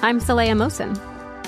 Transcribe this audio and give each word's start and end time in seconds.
I'm 0.00 0.20
Saleha 0.20 0.52
Mohsin. 0.56 0.96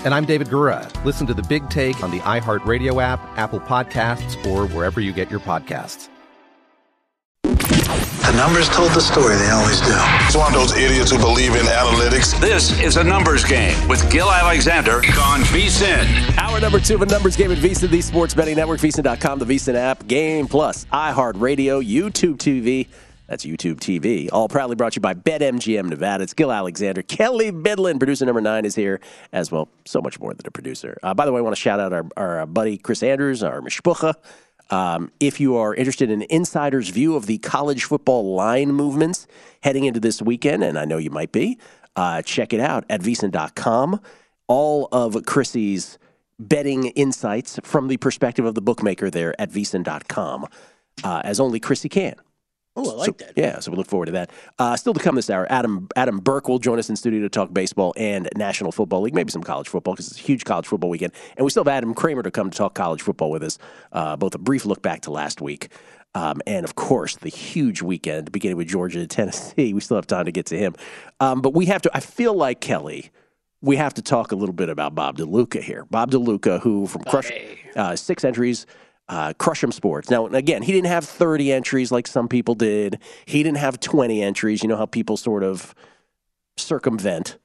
And 0.04 0.12
I'm 0.12 0.24
David 0.24 0.48
Gura. 0.48 0.88
Listen 1.04 1.26
to 1.28 1.34
the 1.34 1.42
big 1.42 1.68
take 1.70 2.02
on 2.02 2.10
the 2.10 2.18
iHeartRadio 2.20 3.00
app, 3.00 3.20
Apple 3.38 3.60
Podcasts, 3.60 4.44
or 4.46 4.66
wherever 4.74 5.00
you 5.00 5.12
get 5.12 5.30
your 5.30 5.40
podcasts. 5.40 6.08
The 7.42 8.36
numbers 8.36 8.68
told 8.68 8.92
the 8.92 9.00
story, 9.00 9.36
they 9.36 9.50
always 9.50 9.80
do. 9.80 9.94
It's 10.26 10.36
one 10.36 10.48
of 10.48 10.52
those 10.52 10.76
idiots 10.76 11.10
who 11.10 11.18
believe 11.18 11.54
in 11.54 11.66
analytics. 11.66 12.38
This 12.40 12.78
is 12.80 12.96
a 12.96 13.04
numbers 13.04 13.44
game 13.44 13.76
with 13.88 14.10
Gil 14.10 14.30
Alexander 14.30 14.96
on 14.96 15.40
VSIN. 15.42 16.36
Hour 16.38 16.60
number 16.60 16.80
two 16.80 16.96
of 16.96 17.02
a 17.02 17.06
numbers 17.06 17.36
game 17.36 17.52
at 17.52 17.58
VSIN, 17.58 17.90
the 17.90 18.00
Sports 18.00 18.34
Betting 18.34 18.56
Network, 18.56 18.80
VSIN.com, 18.80 19.38
the 19.38 19.44
VSIN 19.44 19.74
app, 19.74 20.06
Game 20.06 20.48
Plus, 20.48 20.86
iHeartRadio, 20.86 21.84
YouTube 21.86 22.36
TV. 22.36 22.88
That's 23.30 23.46
YouTube 23.46 23.76
TV. 23.76 24.28
All 24.32 24.48
proudly 24.48 24.74
brought 24.74 24.94
to 24.94 24.96
you 24.96 25.02
by 25.02 25.14
BetMGM 25.14 25.88
Nevada. 25.88 26.24
It's 26.24 26.34
Gil 26.34 26.50
Alexander. 26.50 27.00
Kelly 27.02 27.52
Bidlin, 27.52 28.00
producer 28.00 28.26
number 28.26 28.40
nine, 28.40 28.64
is 28.64 28.74
here 28.74 29.00
as 29.32 29.52
well. 29.52 29.68
So 29.84 30.02
much 30.02 30.18
more 30.18 30.34
than 30.34 30.44
a 30.48 30.50
producer. 30.50 30.98
Uh, 31.04 31.14
by 31.14 31.26
the 31.26 31.32
way, 31.32 31.38
I 31.38 31.42
want 31.42 31.54
to 31.54 31.60
shout 31.60 31.78
out 31.78 31.92
our, 31.92 32.06
our 32.16 32.44
buddy 32.46 32.76
Chris 32.76 33.04
Andrews, 33.04 33.44
our 33.44 33.60
mishpucha. 33.60 34.14
Um, 34.70 35.12
if 35.20 35.38
you 35.38 35.56
are 35.56 35.72
interested 35.72 36.10
in 36.10 36.22
an 36.22 36.26
insider's 36.28 36.88
view 36.88 37.14
of 37.14 37.26
the 37.26 37.38
college 37.38 37.84
football 37.84 38.34
line 38.34 38.72
movements 38.72 39.28
heading 39.62 39.84
into 39.84 40.00
this 40.00 40.20
weekend, 40.20 40.64
and 40.64 40.76
I 40.76 40.84
know 40.84 40.98
you 40.98 41.10
might 41.10 41.30
be, 41.30 41.56
uh, 41.94 42.22
check 42.22 42.52
it 42.52 42.58
out 42.58 42.84
at 42.90 43.00
vsin.com. 43.00 44.00
All 44.48 44.88
of 44.90 45.24
Chrissy's 45.24 46.00
betting 46.40 46.86
insights 46.86 47.60
from 47.62 47.86
the 47.86 47.96
perspective 47.96 48.44
of 48.44 48.56
the 48.56 48.62
bookmaker 48.62 49.08
there 49.08 49.40
at 49.40 49.52
vsin.com, 49.52 50.48
uh, 51.04 51.22
as 51.22 51.38
only 51.38 51.60
Chrissy 51.60 51.88
can. 51.88 52.16
Oh, 52.76 52.92
I 52.92 52.94
like 52.94 53.06
so, 53.06 53.26
that. 53.26 53.32
Yeah, 53.36 53.58
so 53.58 53.70
we 53.70 53.76
look 53.76 53.88
forward 53.88 54.06
to 54.06 54.12
that. 54.12 54.30
Uh, 54.58 54.76
still 54.76 54.94
to 54.94 55.00
come 55.00 55.16
this 55.16 55.28
hour, 55.28 55.46
Adam 55.50 55.88
Adam 55.96 56.18
Burke 56.18 56.48
will 56.48 56.60
join 56.60 56.78
us 56.78 56.88
in 56.88 56.96
studio 56.96 57.20
to 57.20 57.28
talk 57.28 57.52
baseball 57.52 57.92
and 57.96 58.28
National 58.36 58.70
Football 58.70 59.02
League, 59.02 59.14
maybe 59.14 59.30
some 59.30 59.42
college 59.42 59.68
football 59.68 59.94
because 59.94 60.08
it's 60.08 60.20
a 60.20 60.22
huge 60.22 60.44
college 60.44 60.66
football 60.66 60.88
weekend. 60.88 61.12
And 61.36 61.44
we 61.44 61.50
still 61.50 61.64
have 61.64 61.68
Adam 61.68 61.94
Kramer 61.94 62.22
to 62.22 62.30
come 62.30 62.48
to 62.48 62.56
talk 62.56 62.74
college 62.74 63.02
football 63.02 63.30
with 63.30 63.42
us. 63.42 63.58
Uh, 63.92 64.16
both 64.16 64.34
a 64.34 64.38
brief 64.38 64.64
look 64.64 64.82
back 64.82 65.02
to 65.02 65.10
last 65.10 65.40
week. 65.40 65.68
Um, 66.14 66.40
and 66.46 66.64
of 66.64 66.74
course, 66.74 67.16
the 67.16 67.28
huge 67.28 67.82
weekend 67.82 68.32
beginning 68.32 68.56
with 68.56 68.68
Georgia 68.68 69.00
to 69.00 69.06
Tennessee. 69.06 69.72
We 69.80 69.80
still 69.80 69.96
have 69.96 70.06
time 70.06 70.24
to 70.24 70.32
get 70.32 70.46
to 70.46 70.58
him. 70.58 70.74
Um, 71.20 71.40
but 71.40 71.54
we 71.54 71.66
have 71.66 71.82
to, 71.82 71.90
I 71.94 72.00
feel 72.00 72.34
like, 72.34 72.60
Kelly, 72.60 73.10
we 73.62 73.76
have 73.76 73.94
to 73.94 74.02
talk 74.02 74.32
a 74.32 74.36
little 74.36 74.52
bit 74.52 74.68
about 74.68 74.94
Bob 74.94 75.18
DeLuca 75.18 75.62
here. 75.62 75.86
Bob 75.90 76.10
DeLuca, 76.10 76.60
who 76.60 76.86
from 76.86 77.02
Crush, 77.04 77.30
uh, 77.76 77.94
six 77.94 78.24
entries, 78.24 78.66
uh, 79.10 79.32
Crush'em 79.34 79.72
Sports. 79.72 80.08
Now, 80.08 80.26
again, 80.26 80.62
he 80.62 80.70
didn't 80.72 80.86
have 80.86 81.04
30 81.04 81.52
entries 81.52 81.90
like 81.90 82.06
some 82.06 82.28
people 82.28 82.54
did. 82.54 82.98
He 83.26 83.42
didn't 83.42 83.58
have 83.58 83.80
20 83.80 84.22
entries. 84.22 84.62
You 84.62 84.68
know 84.68 84.76
how 84.76 84.86
people 84.86 85.16
sort 85.16 85.42
of 85.42 85.74
circumvent, 86.56 87.36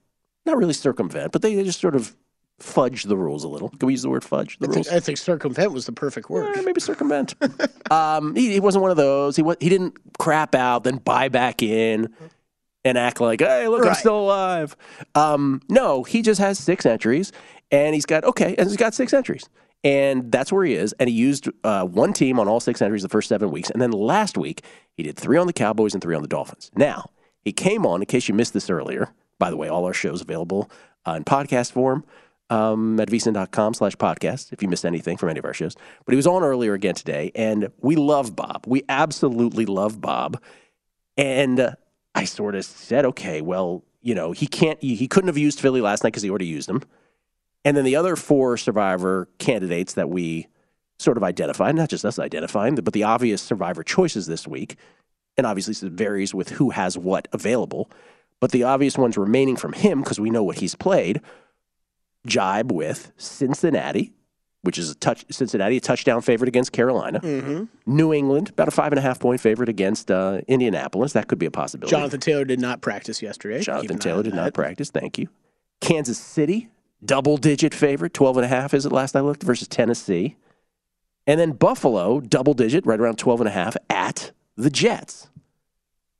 not 0.45 0.57
really 0.57 0.73
circumvent, 0.73 1.31
but 1.31 1.41
they 1.41 1.61
just 1.63 1.81
sort 1.81 1.95
of 1.95 2.15
fudge 2.59 3.03
the 3.03 3.17
rules 3.17 3.43
a 3.43 3.47
little. 3.47 3.69
Can 3.69 3.87
we 3.87 3.93
use 3.93 4.03
the 4.03 4.09
word 4.09 4.23
fudge? 4.23 4.59
The 4.59 4.67
I 4.67 4.69
rules? 4.69 4.87
think, 4.87 4.95
I 4.95 4.99
think 4.99 5.17
circumvent 5.17 5.71
was 5.71 5.87
the 5.87 5.91
perfect 5.91 6.29
word. 6.29 6.55
Eh, 6.55 6.61
maybe 6.61 6.79
circumvent. 6.79 7.33
um, 7.91 8.35
he, 8.35 8.53
he 8.53 8.59
wasn't 8.59 8.83
one 8.83 8.91
of 8.91 8.97
those. 8.97 9.35
He 9.35 9.41
wa- 9.41 9.55
he 9.59 9.69
didn't 9.69 9.97
crap 10.19 10.53
out, 10.53 10.83
then 10.83 10.97
buy 10.97 11.29
back 11.29 11.63
in 11.63 12.13
and 12.83 12.97
act 12.97 13.19
like, 13.19 13.41
hey, 13.41 13.67
look, 13.67 13.85
I'm 13.85 13.95
still 13.95 14.19
alive. 14.19 14.75
Um, 15.15 15.61
no, 15.67 16.03
he 16.03 16.21
just 16.21 16.39
has 16.39 16.59
six 16.59 16.85
entries, 16.85 17.31
and 17.71 17.95
he's 17.95 18.05
got 18.05 18.23
okay, 18.23 18.55
and 18.55 18.67
he's 18.67 18.77
got 18.77 18.93
six 18.93 19.13
entries, 19.13 19.49
and 19.85 20.31
that's 20.31 20.51
where 20.51 20.66
he 20.66 20.73
is. 20.73 20.94
And 20.94 21.07
he 21.07 21.16
used 21.16 21.47
uh, 21.63 21.85
one 21.85 22.12
team 22.12 22.40
on 22.40 22.47
all 22.47 22.59
six 22.59 22.81
entries 22.81 23.03
the 23.03 23.09
first 23.09 23.29
seven 23.29 23.51
weeks, 23.51 23.69
and 23.69 23.81
then 23.81 23.91
last 23.91 24.38
week 24.38 24.63
he 24.97 25.03
did 25.03 25.16
three 25.16 25.38
on 25.38 25.47
the 25.47 25.53
Cowboys 25.53 25.94
and 25.94 26.03
three 26.03 26.16
on 26.16 26.23
the 26.23 26.28
Dolphins. 26.28 26.72
Now 26.75 27.12
he 27.40 27.53
came 27.53 27.85
on 27.85 28.01
in 28.01 28.07
case 28.07 28.28
you 28.28 28.34
missed 28.34 28.53
this 28.53 28.69
earlier. 28.69 29.13
By 29.38 29.50
the 29.50 29.57
way, 29.57 29.68
all 29.68 29.85
our 29.85 29.94
shows 29.94 30.22
available 30.22 30.69
uh, 31.06 31.12
in 31.12 31.24
podcast 31.24 31.72
form 31.72 32.03
um, 32.50 33.00
at 33.00 33.09
vsin.com 33.09 33.74
slash 33.74 33.95
podcast 33.95 34.51
if 34.51 34.62
you 34.62 34.69
missed 34.69 34.85
anything 34.85 35.18
from 35.18 35.29
any 35.29 35.40
of 35.40 35.45
our 35.45 35.53
shows. 35.53 35.75
But 36.06 36.13
he 36.13 36.16
was 36.16 36.28
on 36.28 36.44
earlier 36.44 36.74
again 36.74 36.95
today, 36.95 37.31
and 37.35 37.69
we 37.79 37.95
love 37.95 38.35
Bob. 38.35 38.66
We 38.68 38.84
absolutely 38.90 39.66
love 39.66 40.01
Bob. 40.01 40.41
And 41.18 41.59
uh, 41.59 41.72
I 42.13 42.25
sort 42.25 42.56
of 42.56 42.66
said, 42.66 43.06
okay, 43.06 43.41
well, 43.41 43.84
you 44.01 44.16
know, 44.16 44.31
he 44.31 44.47
can't, 44.47 44.81
he, 44.81 44.95
he 44.95 45.07
couldn't 45.07 45.28
have 45.28 45.38
used 45.38 45.59
Philly 45.59 45.81
last 45.81 46.03
night 46.03 46.09
because 46.09 46.24
he 46.24 46.29
already 46.29 46.47
used 46.47 46.69
him. 46.69 46.81
And 47.65 47.75
then 47.75 47.83
the 47.83 47.95
other 47.95 48.15
four 48.15 48.55
survivor 48.55 49.27
candidates 49.39 49.95
that 49.95 50.09
we 50.09 50.47
sort 50.99 51.17
of 51.17 51.23
identified, 51.23 51.75
not 51.75 51.89
just 51.89 52.05
us 52.05 52.19
identifying, 52.19 52.75
but 52.75 52.93
the 52.93 53.03
obvious 53.03 53.41
survivor 53.41 53.83
choices 53.83 54.27
this 54.27 54.47
week, 54.47 54.77
and 55.35 55.45
obviously 55.45 55.73
it 55.85 55.94
varies 55.94 56.33
with 56.33 56.51
who 56.51 56.69
has 56.69 56.97
what 56.97 57.27
available, 57.33 57.89
but 58.39 58.51
the 58.51 58.63
obvious 58.63 58.97
ones 58.97 59.17
remaining 59.17 59.57
from 59.57 59.73
him, 59.73 60.01
because 60.01 60.19
we 60.19 60.29
know 60.29 60.44
what 60.44 60.59
he's 60.59 60.75
played, 60.75 61.19
jibe 62.25 62.71
with 62.71 63.12
Cincinnati, 63.17 64.13
which 64.61 64.77
is 64.77 64.91
a 64.91 64.95
touch 64.95 65.25
Cincinnati, 65.29 65.77
a 65.77 65.81
touchdown 65.81 66.21
favorite 66.21 66.47
against 66.47 66.71
Carolina. 66.71 67.19
Mm-hmm. 67.19 67.65
New 67.85 68.13
England, 68.13 68.50
about 68.50 68.68
a 68.68 68.71
five 68.71 68.91
and 68.91 69.00
a 69.00 69.01
half 69.01 69.19
point 69.19 69.41
favorite 69.41 69.69
against 69.69 70.09
uh, 70.09 70.41
Indianapolis. 70.47 71.13
That 71.13 71.27
could 71.27 71.39
be 71.39 71.45
a 71.45 71.51
possibility. 71.51 71.91
Jonathan 71.91 72.19
Taylor 72.19 72.45
did 72.45 72.59
not 72.59 72.81
practice 72.81 73.21
yesterday. 73.21 73.61
Jonathan 73.61 74.00
Taylor 74.00 74.23
did 74.23 74.33
not 74.33 74.53
practice. 74.53 74.89
Thank 74.89 75.18
you. 75.18 75.27
Kansas 75.81 76.18
City, 76.18 76.69
double 77.06 77.38
digit 77.38 77.74
favorite, 77.74 78.13
12 78.13 78.38
and 78.38 78.46
a 78.46 78.50
half 78.50 78.74
is 78.74 78.86
it 78.86 78.92
last 78.92 79.16
I 79.16 79.22
looked 79.22 79.44
versus 79.44 79.68
Tennessee. 79.68 80.36
And 81.28 81.40
then 81.40 81.54
Buffalo, 81.54 82.19
double 82.19 82.54
digit, 82.54 82.86
right 82.86 83.00
around 83.00 83.18
12 83.18 83.42
and 83.42 83.48
a 83.48 83.52
half 83.52 83.75
at 83.90 84.31
the 84.56 84.69
Jets. 84.69 85.30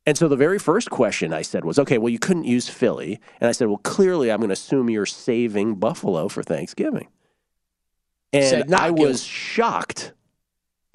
And 0.08 0.18
so 0.18 0.28
the 0.28 0.36
very 0.36 0.60
first 0.60 0.90
question 0.90 1.34
I 1.34 1.42
said 1.42 1.66
was, 1.66 1.80
okay, 1.80 1.98
well, 1.98 2.10
you 2.10 2.20
couldn't 2.20 2.46
use 2.46 2.70
Philly. 2.70 3.20
And 3.40 3.48
I 3.48 3.52
said, 3.52 3.68
well, 3.68 3.78
clearly 3.78 4.32
I'm 4.32 4.40
going 4.40 4.50
to 4.50 4.54
assume 4.54 4.90
you're 4.90 5.06
saving 5.06 5.76
Buffalo 5.76 6.28
for 6.28 6.44
Thanksgiving. 6.44 7.08
And 8.34 8.46
Said 8.46 8.74
I 8.74 8.92
Gil. 8.92 9.08
was 9.08 9.24
shocked, 9.24 10.12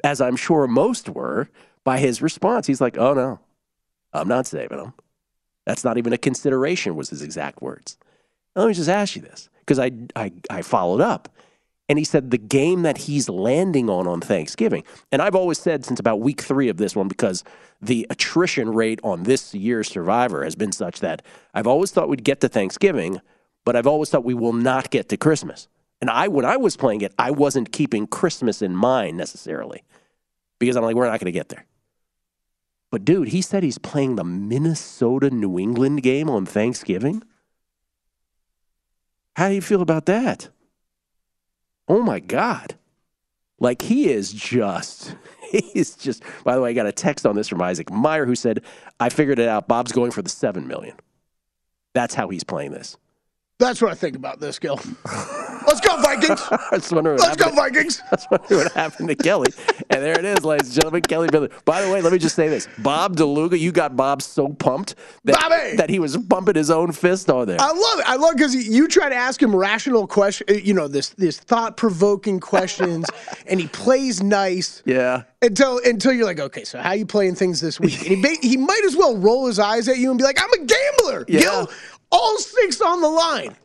as 0.04 0.20
I'm 0.20 0.36
sure 0.36 0.66
most 0.66 1.08
were, 1.08 1.48
by 1.84 1.98
his 1.98 2.20
response. 2.20 2.66
He's 2.66 2.80
like, 2.82 2.98
"Oh 2.98 3.14
no, 3.14 3.40
I'm 4.12 4.28
not 4.28 4.46
saving 4.46 4.76
them. 4.76 4.92
That's 5.64 5.82
not 5.84 5.96
even 5.96 6.12
a 6.12 6.18
consideration." 6.18 6.96
Was 6.96 7.08
his 7.08 7.22
exact 7.22 7.62
words. 7.62 7.96
Let 8.56 8.68
me 8.68 8.74
just 8.74 8.88
ask 8.88 9.16
you 9.16 9.22
this 9.22 9.48
because 9.60 9.78
I, 9.78 9.92
I 10.16 10.32
I 10.50 10.62
followed 10.62 11.00
up, 11.00 11.28
and 11.88 11.98
he 11.98 12.04
said 12.04 12.30
the 12.30 12.38
game 12.38 12.82
that 12.82 12.98
he's 12.98 13.28
landing 13.28 13.88
on 13.88 14.06
on 14.06 14.20
Thanksgiving, 14.20 14.84
and 15.12 15.22
I've 15.22 15.34
always 15.34 15.58
said 15.58 15.84
since 15.84 16.00
about 16.00 16.20
week 16.20 16.40
three 16.40 16.68
of 16.68 16.76
this 16.76 16.96
one 16.96 17.08
because 17.08 17.44
the 17.80 18.06
attrition 18.10 18.70
rate 18.74 19.00
on 19.02 19.22
this 19.22 19.54
year's 19.54 19.88
Survivor 19.88 20.44
has 20.44 20.56
been 20.56 20.72
such 20.72 21.00
that 21.00 21.22
I've 21.54 21.66
always 21.66 21.90
thought 21.92 22.08
we'd 22.08 22.24
get 22.24 22.40
to 22.40 22.48
Thanksgiving, 22.48 23.20
but 23.64 23.76
I've 23.76 23.86
always 23.86 24.10
thought 24.10 24.24
we 24.24 24.34
will 24.34 24.52
not 24.52 24.90
get 24.90 25.08
to 25.10 25.16
Christmas. 25.16 25.68
And 26.00 26.08
I, 26.08 26.28
when 26.28 26.44
I 26.44 26.56
was 26.56 26.76
playing 26.76 27.02
it, 27.02 27.12
I 27.18 27.30
wasn't 27.30 27.72
keeping 27.72 28.06
Christmas 28.06 28.62
in 28.62 28.74
mind 28.74 29.16
necessarily 29.16 29.84
because 30.58 30.76
I'm 30.76 30.82
like, 30.82 30.96
we're 30.96 31.04
not 31.04 31.20
going 31.20 31.26
to 31.26 31.32
get 31.32 31.50
there. 31.50 31.66
But 32.90 33.04
dude, 33.04 33.28
he 33.28 33.42
said 33.42 33.62
he's 33.62 33.78
playing 33.78 34.16
the 34.16 34.24
Minnesota 34.24 35.30
New 35.30 35.58
England 35.58 36.02
game 36.02 36.28
on 36.28 36.46
Thanksgiving. 36.46 37.22
How 39.36 39.48
do 39.48 39.54
you 39.54 39.60
feel 39.60 39.82
about 39.82 40.06
that? 40.06 40.48
Oh 41.88 42.02
my 42.02 42.20
God. 42.20 42.76
Like 43.58 43.82
he 43.82 44.10
is 44.10 44.32
just, 44.32 45.14
he's 45.50 45.94
just, 45.96 46.22
by 46.44 46.54
the 46.54 46.62
way, 46.62 46.70
I 46.70 46.72
got 46.72 46.86
a 46.86 46.92
text 46.92 47.26
on 47.26 47.36
this 47.36 47.48
from 47.48 47.60
Isaac 47.62 47.90
Meyer 47.90 48.26
who 48.26 48.34
said, 48.34 48.62
I 48.98 49.08
figured 49.08 49.38
it 49.38 49.48
out. 49.48 49.68
Bob's 49.68 49.92
going 49.92 50.10
for 50.10 50.22
the 50.22 50.30
7 50.30 50.66
million. 50.66 50.96
That's 51.94 52.14
how 52.14 52.28
he's 52.28 52.44
playing 52.44 52.72
this. 52.72 52.96
That's 53.58 53.82
what 53.82 53.90
I 53.90 53.94
think 53.94 54.16
about 54.16 54.40
this, 54.40 54.58
Gil. 54.58 54.80
Let's 55.70 55.80
go, 55.86 56.02
Vikings. 56.02 56.40
Let's 56.72 57.36
go, 57.36 57.50
Vikings. 57.50 58.02
That's 58.10 58.26
what 58.26 58.72
happened 58.72 59.08
to 59.08 59.14
Kelly. 59.14 59.52
And 59.88 60.02
there 60.02 60.18
it 60.18 60.24
is, 60.24 60.44
ladies 60.44 60.68
and 60.68 60.74
gentlemen. 60.74 61.02
Kelly 61.02 61.28
Bidlin. 61.28 61.52
By 61.64 61.82
the 61.82 61.92
way, 61.92 62.02
let 62.02 62.12
me 62.12 62.18
just 62.18 62.34
say 62.34 62.48
this. 62.48 62.68
Bob 62.78 63.16
DeLuca, 63.16 63.56
you 63.56 63.70
got 63.70 63.94
Bob 63.96 64.20
so 64.20 64.48
pumped 64.48 64.96
that, 65.24 65.36
Bobby! 65.36 65.76
that 65.76 65.88
he 65.88 66.00
was 66.00 66.16
bumping 66.16 66.56
his 66.56 66.72
own 66.72 66.90
fist 66.90 67.30
on 67.30 67.46
there. 67.46 67.58
I 67.60 67.68
love 67.68 68.00
it. 68.00 68.04
I 68.08 68.16
love 68.16 68.34
because 68.34 68.54
you 68.54 68.88
try 68.88 69.08
to 69.08 69.14
ask 69.14 69.40
him 69.40 69.54
rational 69.54 70.08
questions, 70.08 70.50
uh, 70.50 70.60
you 70.60 70.74
know, 70.74 70.88
this 70.88 71.10
this 71.10 71.38
thought 71.38 71.76
provoking 71.76 72.40
questions, 72.40 73.06
and 73.46 73.60
he 73.60 73.68
plays 73.68 74.20
nice. 74.20 74.82
Yeah. 74.84 75.22
Until 75.40 75.80
until 75.84 76.12
you're 76.12 76.26
like, 76.26 76.40
okay, 76.40 76.64
so 76.64 76.80
how 76.80 76.92
you 76.92 77.06
playing 77.06 77.36
things 77.36 77.60
this 77.60 77.78
week? 77.78 78.10
And 78.10 78.24
he 78.24 78.36
he 78.42 78.56
might 78.56 78.82
as 78.84 78.96
well 78.96 79.16
roll 79.16 79.46
his 79.46 79.60
eyes 79.60 79.88
at 79.88 79.98
you 79.98 80.10
and 80.10 80.18
be 80.18 80.24
like, 80.24 80.40
I'm 80.42 80.52
a 80.52 80.66
gambler. 80.66 81.24
Yeah. 81.28 81.40
Gil, 81.40 81.70
all 82.10 82.38
six 82.38 82.80
on 82.80 83.00
the 83.00 83.08
line. 83.08 83.56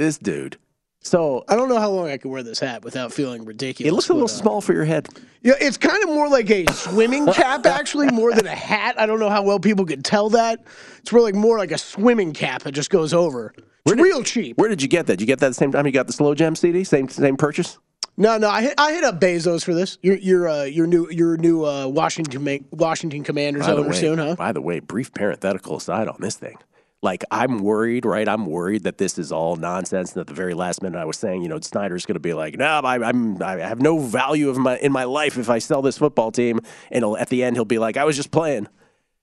This 0.00 0.16
dude. 0.16 0.56
So 1.00 1.44
I 1.46 1.56
don't 1.56 1.68
know 1.68 1.78
how 1.78 1.90
long 1.90 2.08
I 2.08 2.16
can 2.16 2.30
wear 2.30 2.42
this 2.42 2.58
hat 2.58 2.82
without 2.82 3.12
feeling 3.12 3.44
ridiculous. 3.44 3.92
it 3.92 3.94
looks 3.94 4.08
a 4.08 4.14
little 4.14 4.28
but, 4.28 4.34
uh, 4.34 4.38
small 4.38 4.60
for 4.62 4.72
your 4.72 4.86
head. 4.86 5.10
Yeah, 5.42 5.52
it's 5.60 5.76
kind 5.76 6.02
of 6.02 6.08
more 6.08 6.26
like 6.26 6.48
a 6.48 6.64
swimming 6.72 7.26
cap, 7.26 7.66
actually, 7.66 8.10
more 8.10 8.32
than 8.32 8.46
a 8.46 8.54
hat. 8.54 8.98
I 8.98 9.04
don't 9.04 9.20
know 9.20 9.28
how 9.28 9.42
well 9.42 9.60
people 9.60 9.84
could 9.84 10.02
tell 10.02 10.30
that. 10.30 10.64
It's 11.00 11.12
really 11.12 11.32
like 11.32 11.38
more 11.38 11.58
like 11.58 11.70
a 11.70 11.76
swimming 11.76 12.32
cap 12.32 12.62
that 12.62 12.72
just 12.72 12.88
goes 12.88 13.12
over. 13.12 13.52
It's 13.84 13.94
did- 13.94 14.02
real 14.02 14.22
cheap. 14.22 14.56
Where 14.56 14.70
did 14.70 14.80
you 14.80 14.88
get 14.88 15.06
that? 15.08 15.16
Did 15.16 15.20
you 15.20 15.26
get 15.26 15.40
that 15.40 15.48
the 15.48 15.54
same 15.54 15.70
time 15.70 15.84
you 15.84 15.92
got 15.92 16.06
the 16.06 16.14
Slow 16.14 16.34
Jam 16.34 16.56
CD? 16.56 16.82
Same 16.82 17.06
same 17.10 17.36
purchase? 17.36 17.78
No, 18.16 18.38
no, 18.38 18.48
I 18.48 18.62
hit, 18.62 18.74
I 18.78 18.92
hit 18.92 19.04
up 19.04 19.20
Bezos 19.20 19.62
for 19.62 19.74
this. 19.74 19.98
Your 20.00 20.16
your 20.16 20.48
uh, 20.48 20.64
your 20.64 20.86
new 20.86 21.10
your 21.10 21.36
new 21.36 21.66
uh, 21.66 21.88
Washington 21.88 22.64
Washington 22.70 23.22
Commanders 23.22 23.66
By 23.66 23.74
the, 23.74 23.80
owner 23.80 23.90
way, 23.90 23.96
soon, 23.96 24.18
huh? 24.18 24.34
by 24.34 24.52
the 24.52 24.62
way, 24.62 24.80
brief 24.80 25.12
parenthetical 25.12 25.76
aside 25.76 26.08
on 26.08 26.16
this 26.20 26.36
thing. 26.36 26.56
Like 27.02 27.24
I'm 27.30 27.60
worried, 27.60 28.04
right? 28.04 28.28
I'm 28.28 28.44
worried 28.44 28.82
that 28.82 28.98
this 28.98 29.18
is 29.18 29.32
all 29.32 29.56
nonsense. 29.56 30.12
And 30.12 30.20
at 30.20 30.26
the 30.26 30.34
very 30.34 30.52
last 30.52 30.82
minute, 30.82 30.98
I 30.98 31.06
was 31.06 31.16
saying, 31.16 31.42
you 31.42 31.48
know, 31.48 31.58
Snyder's 31.60 32.04
going 32.04 32.14
to 32.14 32.20
be 32.20 32.34
like, 32.34 32.58
"No, 32.58 32.66
I, 32.66 33.08
I'm 33.08 33.42
I 33.42 33.56
have 33.58 33.80
no 33.80 33.98
value 33.98 34.50
of 34.50 34.58
my 34.58 34.76
in 34.78 34.92
my 34.92 35.04
life 35.04 35.38
if 35.38 35.48
I 35.48 35.60
sell 35.60 35.80
this 35.80 35.96
football 35.96 36.30
team." 36.30 36.60
And 36.90 37.04
at 37.18 37.30
the 37.30 37.42
end, 37.42 37.56
he'll 37.56 37.64
be 37.64 37.78
like, 37.78 37.96
"I 37.96 38.04
was 38.04 38.16
just 38.16 38.30
playing." 38.30 38.68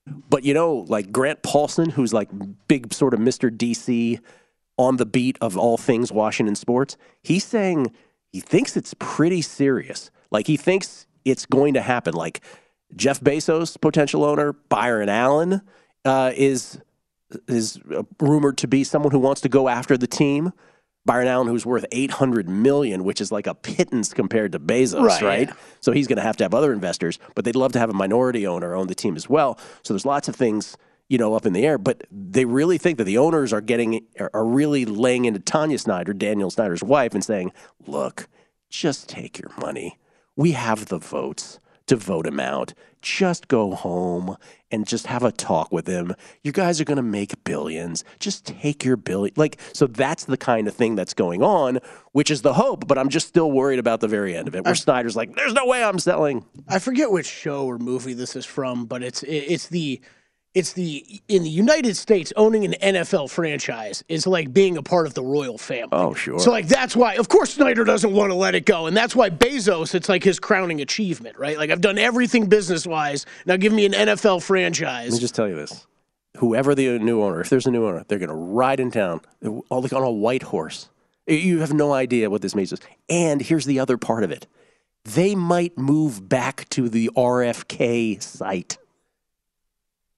But 0.08 0.44
you 0.44 0.56
know, 0.56 0.86
like 0.88 1.12
Grant 1.12 1.44
Paulsen, 1.44 1.92
who's 1.92 2.14
like 2.14 2.30
big 2.68 2.94
sort 2.94 3.14
of 3.14 3.20
Mr. 3.20 3.56
DC 3.56 4.20
on 4.78 4.98
the 4.98 5.06
beat 5.06 5.38
of 5.40 5.56
all 5.56 5.78
things 5.78 6.12
Washington 6.12 6.56
sports, 6.56 6.98
he's 7.22 7.44
saying 7.44 7.92
he 8.32 8.40
thinks 8.40 8.76
it's 8.76 8.96
pretty 8.98 9.42
serious. 9.42 10.10
Like 10.32 10.48
he 10.48 10.58
thinks 10.58 11.06
it's 11.26 11.46
going 11.46 11.76
to 11.76 11.82
happen. 11.82 12.14
Like 12.14 12.42
Jeff 12.96 13.20
Bezos, 13.20 13.80
potential 13.80 14.24
owner, 14.24 14.54
Byron 14.54 15.10
Allen 15.10 15.62
uh, 16.06 16.32
is 16.36 16.80
is 17.48 17.80
rumored 18.20 18.58
to 18.60 18.68
be 18.68 18.84
someone 18.84 19.12
who 19.12 19.20
wants 19.20 19.42
to 19.42 19.50
go 19.50 19.68
after 19.68 19.98
the 19.98 20.08
team. 20.08 20.54
Byron 21.06 21.28
Allen, 21.28 21.48
who's 21.48 21.66
worth 21.66 21.86
eight 21.94 22.12
hundred 22.12 22.50
million, 22.50 23.06
which 23.06 23.22
is 23.22 23.32
like 23.32 23.48
a 23.48 23.56
pittance 23.56 24.14
compared 24.14 24.52
to 24.52 24.60
Bezos, 24.60 25.04
right? 25.04 25.22
Right, 25.22 25.48
yeah. 25.48 25.56
So 25.80 25.94
he's 25.94 26.06
going 26.06 26.18
to 26.18 26.24
have 26.24 26.36
to 26.38 26.44
have 26.44 26.54
other 26.54 26.74
investors, 26.74 27.18
but 27.34 27.46
they'd 27.46 27.56
love 27.56 27.72
to 27.74 27.80
have 27.80 27.90
a 27.90 27.94
minority 27.94 28.46
owner 28.46 28.76
own 28.76 28.88
the 28.88 28.96
team 28.96 29.16
as 29.16 29.30
well. 29.30 29.58
So 29.84 29.94
there's 29.94 30.06
lots 30.06 30.28
of 30.28 30.36
things 30.36 30.76
you 31.08 31.18
know 31.18 31.34
up 31.34 31.46
in 31.46 31.54
the 31.54 31.66
air, 31.66 31.78
but 31.78 32.04
they 32.12 32.44
really 32.44 32.78
think 32.78 32.98
that 32.98 33.06
the 33.06 33.18
owners 33.18 33.54
are 33.54 33.62
getting 33.62 34.06
are 34.20 34.30
are 34.34 34.46
really 34.46 34.84
laying 34.86 35.26
into 35.26 35.40
Tanya 35.40 35.78
Snyder, 35.80 36.14
Daniel 36.14 36.50
Snyder's 36.52 36.84
wife, 36.84 37.14
and 37.14 37.24
saying, 37.24 37.54
"Look, 37.86 38.28
just 38.70 39.08
take 39.08 39.40
your 39.40 39.52
money. 39.60 40.00
We 40.36 40.52
have 40.52 40.88
the 40.88 41.00
votes." 41.00 41.60
To 41.88 41.96
vote 41.96 42.28
him 42.28 42.40
out. 42.40 42.74
Just 43.02 43.48
go 43.48 43.74
home 43.74 44.36
and 44.72 44.86
just 44.86 45.08
have 45.08 45.24
a 45.24 45.32
talk 45.32 45.72
with 45.72 45.88
him. 45.88 46.14
You 46.44 46.52
guys 46.52 46.82
are 46.82 46.84
going 46.84 46.98
to 46.98 47.02
make 47.02 47.44
billions. 47.46 48.04
Just 48.20 48.46
take 48.46 48.84
your 48.84 48.98
billion. 48.98 49.34
Like, 49.38 49.58
so 49.72 49.88
that's 49.88 50.26
the 50.26 50.36
kind 50.36 50.68
of 50.68 50.74
thing 50.74 50.96
that's 50.96 51.14
going 51.14 51.42
on, 51.42 51.80
which 52.12 52.30
is 52.30 52.42
the 52.42 52.56
hope. 52.56 52.88
But 52.88 52.98
I'm 52.98 53.08
just 53.08 53.30
still 53.30 53.52
worried 53.52 53.80
about 53.80 54.02
the 54.02 54.10
very 54.10 54.36
end 54.36 54.50
of 54.50 54.56
it, 54.56 54.66
where 54.66 54.76
Snyder's 54.76 55.16
like, 55.16 55.36
there's 55.36 55.54
no 55.54 55.66
way 55.66 55.82
I'm 55.84 56.00
selling. 56.00 56.44
I 56.68 56.80
forget 56.80 57.10
which 57.12 57.28
show 57.28 57.66
or 57.66 57.78
movie 57.78 58.14
this 58.14 58.36
is 58.36 58.46
from, 58.46 58.86
but 58.86 59.02
it's 59.02 59.24
it, 59.24 59.46
it's 59.48 59.68
the 59.68 60.02
it's 60.58 60.74
the 60.74 61.22
in 61.28 61.44
the 61.44 61.50
United 61.50 61.96
States 61.96 62.34
owning 62.36 62.66
an 62.66 62.74
NFL 62.82 63.30
franchise 63.30 64.04
is 64.10 64.26
like 64.26 64.52
being 64.52 64.76
a 64.76 64.82
part 64.82 65.06
of 65.06 65.14
the 65.14 65.22
royal 65.22 65.60
family. 65.60 65.90
Oh, 65.92 66.16
sure. 66.16 66.40
So 66.40 66.50
like 66.50 66.68
that's 66.68 66.96
why 66.96 67.14
of 67.16 67.30
course 67.30 67.54
Snyder 67.54 67.84
doesn't 67.84 68.12
want 68.12 68.32
to 68.32 68.36
let 68.36 68.56
it 68.56 68.66
go, 68.66 68.88
and 68.88 68.98
that's 68.98 69.16
why 69.16 69.30
Bezos 69.30 69.94
it's 69.94 70.10
like 70.10 70.24
his 70.24 70.40
crowning 70.40 70.82
achievement, 70.82 71.38
right? 71.38 71.58
Like 71.58 71.70
I've 71.70 71.82
done 71.82 72.00
everything 72.00 72.48
business 72.48 72.88
wise. 72.88 73.28
Now 73.46 73.56
give 73.58 73.72
me 73.72 73.86
an 73.86 73.92
NFL 73.92 74.42
franchise. 74.42 75.12
Let 75.12 75.18
me 75.18 75.20
just 75.20 75.36
tell 75.36 75.48
you 75.48 75.56
this. 75.56 75.86
Whoever 76.38 76.74
the 76.74 76.98
new 76.98 77.22
owner, 77.22 77.40
if 77.42 77.50
there's 77.50 77.68
a 77.68 77.72
new 77.72 77.86
owner, 77.86 78.04
they're 78.08 78.20
going 78.20 78.30
to 78.30 78.36
ride 78.36 78.80
in 78.80 78.90
town 78.90 79.22
all 79.70 79.82
like 79.82 79.94
on 79.94 80.04
a 80.04 80.12
white 80.12 80.44
horse. 80.44 80.90
You 81.28 81.60
have 81.60 81.74
no 81.74 81.94
idea 81.94 82.30
what 82.30 82.42
this 82.42 82.56
means. 82.56 82.74
And 83.10 83.42
here's 83.42 83.66
the 83.66 83.80
other 83.80 83.98
part 83.98 84.24
of 84.24 84.32
it. 84.32 84.48
They 85.04 85.36
might 85.36 85.78
move 85.78 86.28
back 86.28 86.68
to 86.70 86.90
the 86.90 87.12
RFK 87.16 88.22
site. 88.22 88.78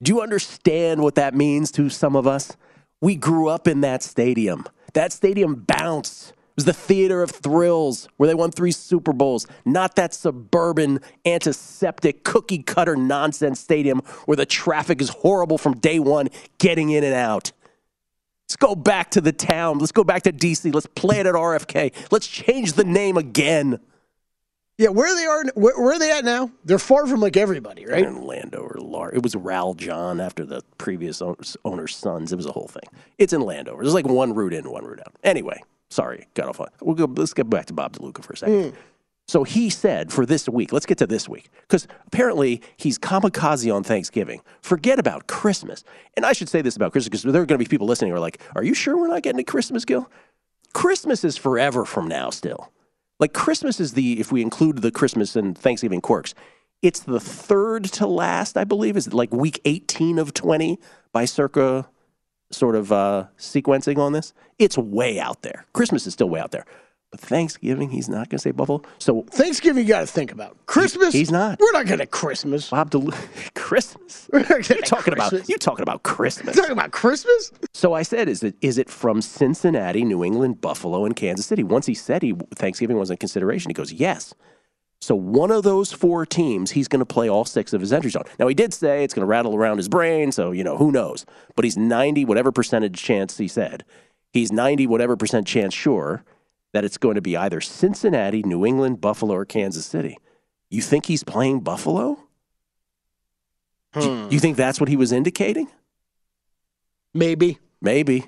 Do 0.02 0.14
you 0.14 0.22
understand 0.22 1.02
what 1.02 1.16
that 1.16 1.36
means 1.36 1.72
to 1.72 1.90
some 1.90 2.16
of 2.16 2.26
us? 2.26 2.56
We 3.02 3.16
grew 3.16 3.50
up 3.50 3.68
in 3.68 3.82
that 3.82 4.02
stadium. 4.02 4.66
That 4.94 5.12
stadium 5.12 5.56
bounced. 5.56 6.30
It 6.30 6.36
was 6.56 6.66
the 6.66 6.74
theater 6.74 7.22
of 7.22 7.32
thrills 7.32 8.08
where 8.18 8.28
they 8.28 8.34
won 8.34 8.52
three 8.52 8.72
Super 8.72 9.14
Bowls, 9.14 9.46
not 9.66 9.96
that 9.96 10.14
suburban, 10.14 11.00
antiseptic, 11.26 12.24
cookie 12.24 12.64
cutter 12.64 12.96
nonsense 12.96 13.60
stadium 13.60 14.00
where 14.26 14.36
the 14.36 14.46
traffic 14.46 15.02
is 15.02 15.10
horrible 15.10 15.58
from 15.58 15.76
day 15.80 16.00
one 16.00 16.30
getting 16.58 16.90
in 16.90 17.04
and 17.04 17.14
out. 17.14 17.52
Let's 18.50 18.56
go 18.56 18.76
back 18.76 19.12
to 19.12 19.22
the 19.22 19.32
town. 19.32 19.80
Let's 19.80 19.92
go 19.92 20.04
back 20.04 20.24
to 20.24 20.34
DC. 20.34 20.74
Let's 20.74 20.88
play 20.88 21.20
it 21.20 21.28
at 21.28 21.36
RFK. 21.36 21.94
Let's 22.12 22.28
change 22.28 22.74
the 22.74 22.84
name 22.84 23.16
again. 23.16 23.80
Yeah, 24.80 24.88
where 24.90 25.14
they 25.14 25.26
are, 25.26 25.44
where, 25.56 25.78
where 25.78 25.96
are 25.96 26.00
they 26.00 26.10
at 26.10 26.24
now? 26.24 26.50
They're 26.64 26.80
far 26.80 27.06
from 27.06 27.20
like 27.20 27.36
everybody, 27.36 27.86
right? 27.86 28.06
in 28.06 28.26
Landover, 28.26 28.78
Lar. 28.80 29.12
It 29.14 29.22
was 29.22 29.36
Raljon 29.36 30.24
after 30.26 30.46
the 30.46 30.62
previous 30.78 31.22
owner's, 31.22 31.58
owner's 31.66 31.94
sons. 31.98 32.32
It 32.32 32.38
was 32.38 32.46
a 32.46 32.54
whole 32.54 32.70
thing. 32.70 32.90
It's 33.18 33.34
in 33.34 33.42
Landover. 33.42 33.84
There's 33.84 33.94
like 33.94 34.08
one 34.08 34.34
route 34.34 34.54
in, 34.54 34.72
one 34.72 34.86
route 34.86 35.02
out. 35.02 35.14
Anyway, 35.22 35.62
sorry, 35.90 36.30
got 36.34 36.48
off. 36.48 36.62
on- 36.62 36.70
We'll 36.80 36.96
go. 36.96 37.04
Let's 37.14 37.34
get 37.34 37.50
back 37.50 37.66
to 37.66 37.74
Bob 37.74 37.92
DeLuca 37.92 38.24
for 38.24 38.32
a 38.32 38.38
second. 38.38 38.72
Mm. 38.72 38.76
So 39.28 39.44
he 39.44 39.70
said 39.70 40.14
for 40.14 40.26
this 40.26 40.48
week, 40.48 40.72
let's 40.72 40.86
get 40.86 40.98
to 41.00 41.08
this 41.08 41.28
week, 41.28 41.50
because 41.64 41.86
apparently 42.08 42.62
he's 42.78 42.98
kamikaze 42.98 43.72
on 43.76 43.84
Thanksgiving. 43.84 44.42
Forget 44.62 44.98
about 44.98 45.28
Christmas. 45.28 45.84
And 46.16 46.26
I 46.26 46.32
should 46.32 46.48
say 46.48 46.62
this 46.62 46.78
about 46.78 46.94
Christmas 46.94 47.10
because 47.22 47.34
there 47.34 47.42
are 47.42 47.46
going 47.46 47.60
to 47.60 47.66
be 47.66 47.70
people 47.70 47.86
listening 47.86 48.12
who 48.12 48.16
are 48.16 48.22
like, 48.22 48.40
"Are 48.56 48.64
you 48.64 48.74
sure 48.74 48.96
we're 48.98 49.08
not 49.10 49.24
getting 49.24 49.38
to 49.40 49.44
Christmas, 49.44 49.84
Gil?" 49.84 50.10
Christmas 50.74 51.26
is 51.26 51.36
forever 51.36 51.84
from 51.84 52.08
now 52.08 52.30
still. 52.30 52.72
Like 53.20 53.34
Christmas 53.34 53.80
is 53.80 53.94
the 53.94 54.20
if 54.20 54.32
we 54.32 54.42
include 54.42 54.82
the 54.82 54.92
Christmas 54.92 55.36
and 55.36 55.58
Thanksgiving 55.58 56.02
quirks, 56.02 56.34
it's 56.82 57.02
the 57.02 57.20
third 57.20 57.84
to 57.86 58.08
last, 58.08 58.56
I 58.58 58.64
believe. 58.64 58.96
Is 58.96 59.14
like 59.14 59.34
week 59.34 59.60
18 59.66 60.18
of 60.18 60.34
20 60.34 60.80
by 61.12 61.26
circa 61.26 61.90
sort 62.52 62.76
of 62.76 62.92
uh, 62.92 63.26
sequencing 63.38 63.98
on 63.98 64.14
this? 64.14 64.34
It's 64.58 64.78
way 64.78 65.20
out 65.20 65.42
there. 65.42 65.66
Christmas 65.74 66.08
is 66.08 66.14
still 66.14 66.30
way 66.30 66.40
out 66.40 66.52
there. 66.52 66.66
But 67.12 67.22
Thanksgiving, 67.22 67.90
he's 67.90 68.08
not 68.08 68.30
going 68.30 68.38
to 68.38 68.40
say 68.40 68.52
Buffalo. 68.52 68.84
So 69.00 69.24
Thanksgiving 69.32 69.84
you 69.84 69.90
got 69.90 70.02
to 70.02 70.08
think 70.08 70.32
about. 70.32 70.56
Christmas, 70.68 71.12
he's 71.14 71.32
not. 71.32 71.60
We're 71.60 71.72
not 71.72 71.88
going 71.88 72.00
to 72.00 72.06
Christmas. 72.06 72.70
Bob 72.70 72.92
DeLu- 72.92 73.54
Christmas. 73.56 74.30
You're 74.32 74.44
gonna 74.44 74.82
talking 74.82 75.14
about 75.14 75.30
Christmas. 75.30 75.50
you 75.50 75.58
talking 75.58 75.82
about 75.82 76.04
Christmas. 76.04 76.56
talking 76.56 76.72
about 76.72 76.92
Christmas? 76.92 77.52
So 77.74 77.94
I 77.94 78.04
said, 78.04 78.30
is 78.30 78.44
it 78.44 78.56
is 78.62 78.78
it 78.78 78.90
from 78.92 79.22
Cincinnati, 79.24 80.04
New 80.06 80.24
England, 80.24 80.62
Buffalo, 80.62 81.04
and 81.06 81.16
Kansas 81.16 81.48
City? 81.48 81.64
Once 81.64 81.88
he 81.88 81.96
said 81.96 82.22
he 82.22 82.36
Thanksgiving 82.56 82.98
wasn't 82.98 83.18
a 83.18 83.22
consideration, 83.22 83.70
he 83.72 83.74
goes, 83.74 83.92
yes. 83.92 84.36
So 85.02 85.16
one 85.16 85.50
of 85.50 85.64
those 85.64 85.92
four 85.92 86.26
teams, 86.26 86.72
he's 86.72 86.90
going 86.90 87.00
to 87.00 87.06
play 87.06 87.30
all 87.30 87.46
six 87.46 87.72
of 87.74 87.80
his 87.82 87.94
entries 87.94 88.18
on. 88.18 88.24
Now 88.38 88.48
he 88.48 88.54
did 88.54 88.74
say 88.74 89.04
it's 89.04 89.14
going 89.14 89.24
to 89.24 89.28
rattle 89.30 89.56
around 89.56 89.78
his 89.78 89.88
brain, 89.88 90.32
so 90.32 90.52
you 90.52 90.64
know 90.64 90.78
who 90.78 90.92
knows. 90.92 91.26
But 91.56 91.66
he's 91.66 91.78
ninety 91.78 92.24
whatever 92.24 92.52
percentage 92.52 93.02
chance 93.02 93.38
he 93.40 93.48
said. 93.48 93.84
He's 94.32 94.52
ninety 94.52 94.86
whatever 94.86 95.18
percent 95.18 95.48
chance 95.48 95.74
sure 95.74 96.24
that 96.74 96.84
it's 96.86 96.98
going 96.98 97.16
to 97.16 97.22
be 97.22 97.36
either 97.36 97.62
Cincinnati, 97.62 98.44
New 98.44 98.66
England, 98.66 99.02
Buffalo, 99.02 99.36
or 99.36 99.46
Kansas 99.46 99.86
City. 99.86 100.18
You 100.70 100.82
think 100.82 101.06
he's 101.08 101.24
playing 101.24 101.62
Buffalo? 101.62 102.20
Do 103.94 104.02
you- 104.06 104.16
Hmm. 104.26 104.32
you 104.32 104.40
think 104.40 104.56
that's 104.56 104.80
what 104.80 104.88
he 104.90 104.96
was 104.96 105.12
indicating? 105.12 105.68
Maybe, 107.14 107.58
Maybe. 107.82 108.26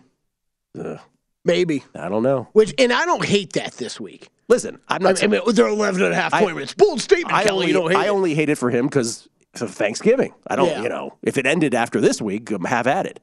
Ugh, 0.80 1.00
maybe. 1.44 1.84
I 1.94 2.08
don't 2.08 2.24
know. 2.24 2.48
Which, 2.54 2.74
and 2.80 2.94
I 2.94 3.06
don't 3.06 3.26
hate 3.26 3.54
that 3.54 3.74
this 3.74 4.00
week. 4.00 4.30
Listen, 4.48 4.80
I'm 4.88 5.06
I 5.06 5.12
not. 5.12 5.22
mean, 5.22 5.40
I 5.42 5.44
mean, 5.46 5.56
they're 5.56 5.68
11 5.68 6.02
and 6.02 6.14
a 6.14 6.16
half 6.16 6.34
I- 6.34 6.42
point. 6.42 6.78
Bold 6.78 7.02
statement, 7.02 7.34
I 7.36 7.44
Kelly. 7.44 7.54
only, 7.56 7.68
you 7.68 7.74
don't 7.74 7.92
hate 7.92 7.98
I 7.98 8.06
it. 8.06 8.10
only 8.10 8.34
hate 8.34 8.48
it 8.50 8.58
for 8.58 8.70
him 8.70 8.86
because 8.88 9.28
of 9.60 9.72
Thanksgiving. 9.72 10.34
I 10.48 10.56
don't, 10.56 10.68
Yeah. 10.70 10.84
you 10.84 10.90
know, 10.90 11.18
if 11.22 11.38
it 11.38 11.46
ended 11.46 11.76
after 11.76 12.00
this 12.00 12.22
week, 12.22 12.52
um, 12.54 12.64
have 12.64 12.88
at 12.88 13.06
it. 13.06 13.20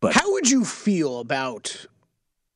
But 0.00 0.12
How 0.14 0.30
would 0.32 0.50
you 0.50 0.64
feel 0.64 1.18
about, 1.20 1.86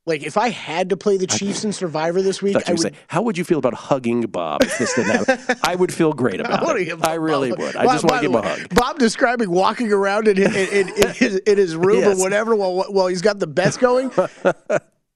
like, 0.06 0.22
if 0.22 0.36
I 0.36 0.48
had 0.48 0.88
to 0.90 0.96
play 0.96 1.16
the 1.18 1.26
Chiefs 1.26 1.64
in 1.64 1.72
Survivor 1.72 2.22
this 2.22 2.40
week? 2.42 2.56
I 2.66 2.72
would 2.72 2.80
say, 2.80 2.92
how 3.08 3.22
would 3.22 3.36
you 3.38 3.44
feel 3.44 3.58
about 3.58 3.74
hugging 3.74 4.22
Bob 4.22 4.62
if 4.62 4.78
this 4.78 4.94
didn't 4.94 5.26
happen? 5.26 5.56
I 5.64 5.74
would 5.76 5.92
feel 5.92 6.12
great 6.12 6.40
about 6.40 6.62
wanna 6.64 6.80
it. 6.80 6.98
I 7.06 7.14
really 7.14 7.50
Bob- 7.50 7.58
would. 7.60 7.76
I 7.76 7.84
By- 7.86 7.92
just 7.92 8.04
want 8.04 8.16
to 8.16 8.28
give 8.28 8.32
the 8.32 8.38
him 8.38 8.44
a 8.44 8.48
hug. 8.48 8.74
Bob 8.74 8.98
describing 8.98 9.50
walking 9.50 9.92
around 9.92 10.26
in, 10.28 10.38
in, 10.38 10.54
in, 10.54 10.88
in, 10.88 11.08
his, 11.14 11.36
in 11.36 11.58
his 11.58 11.76
room 11.76 12.00
Yes. 12.00 12.18
or 12.18 12.22
whatever 12.22 12.54
while 12.56 12.84
while 12.88 13.06
he's 13.08 13.22
got 13.22 13.38
the 13.38 13.46
bets 13.46 13.76
going. 13.76 14.10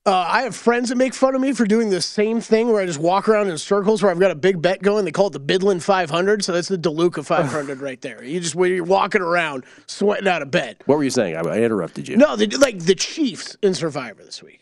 Uh, 0.06 0.12
I 0.28 0.42
have 0.42 0.54
friends 0.54 0.90
that 0.90 0.96
make 0.96 1.14
fun 1.14 1.34
of 1.34 1.40
me 1.40 1.54
for 1.54 1.64
doing 1.64 1.88
the 1.88 2.02
same 2.02 2.38
thing 2.38 2.68
where 2.70 2.82
I 2.82 2.84
just 2.84 2.98
walk 2.98 3.26
around 3.26 3.48
in 3.48 3.56
circles 3.56 4.02
where 4.02 4.12
I've 4.12 4.20
got 4.20 4.30
a 4.30 4.34
big 4.34 4.60
bet 4.60 4.82
going. 4.82 5.06
They 5.06 5.10
call 5.12 5.28
it 5.28 5.32
the 5.32 5.40
Bidlin 5.40 5.80
500. 5.82 6.44
So 6.44 6.52
that's 6.52 6.68
the 6.68 6.76
DeLuca 6.76 7.24
500 7.24 7.80
right 7.80 7.98
there. 8.02 8.22
You 8.22 8.38
just, 8.38 8.54
when 8.54 8.70
you're 8.70 8.84
walking 8.84 9.22
around 9.22 9.64
sweating 9.86 10.28
out 10.28 10.42
a 10.42 10.46
bet. 10.46 10.82
What 10.84 10.98
were 10.98 11.04
you 11.04 11.08
saying? 11.08 11.36
I, 11.36 11.40
I 11.40 11.60
interrupted 11.62 12.06
you. 12.06 12.18
No, 12.18 12.36
they, 12.36 12.48
like 12.48 12.80
the 12.80 12.94
Chiefs 12.94 13.56
in 13.62 13.72
Survivor 13.72 14.22
this 14.22 14.42
week. 14.42 14.60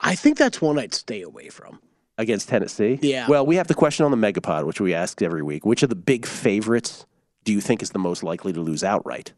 I 0.00 0.14
think 0.14 0.38
that's 0.38 0.60
one 0.60 0.78
I'd 0.78 0.94
stay 0.94 1.22
away 1.22 1.48
from. 1.48 1.80
Against 2.16 2.48
Tennessee? 2.48 2.98
Yeah. 3.00 3.28
Well, 3.28 3.46
we 3.46 3.56
have 3.56 3.68
the 3.68 3.74
question 3.74 4.04
on 4.04 4.10
the 4.10 4.16
Megapod, 4.16 4.64
which 4.64 4.80
we 4.80 4.92
ask 4.92 5.22
every 5.22 5.42
week. 5.42 5.64
Which 5.64 5.82
of 5.82 5.88
the 5.88 5.94
big 5.94 6.26
favorites 6.26 7.06
do 7.44 7.52
you 7.52 7.60
think 7.60 7.82
is 7.82 7.90
the 7.90 7.98
most 7.98 8.22
likely 8.22 8.52
to 8.52 8.60
lose 8.60 8.82
outright? 8.82 9.32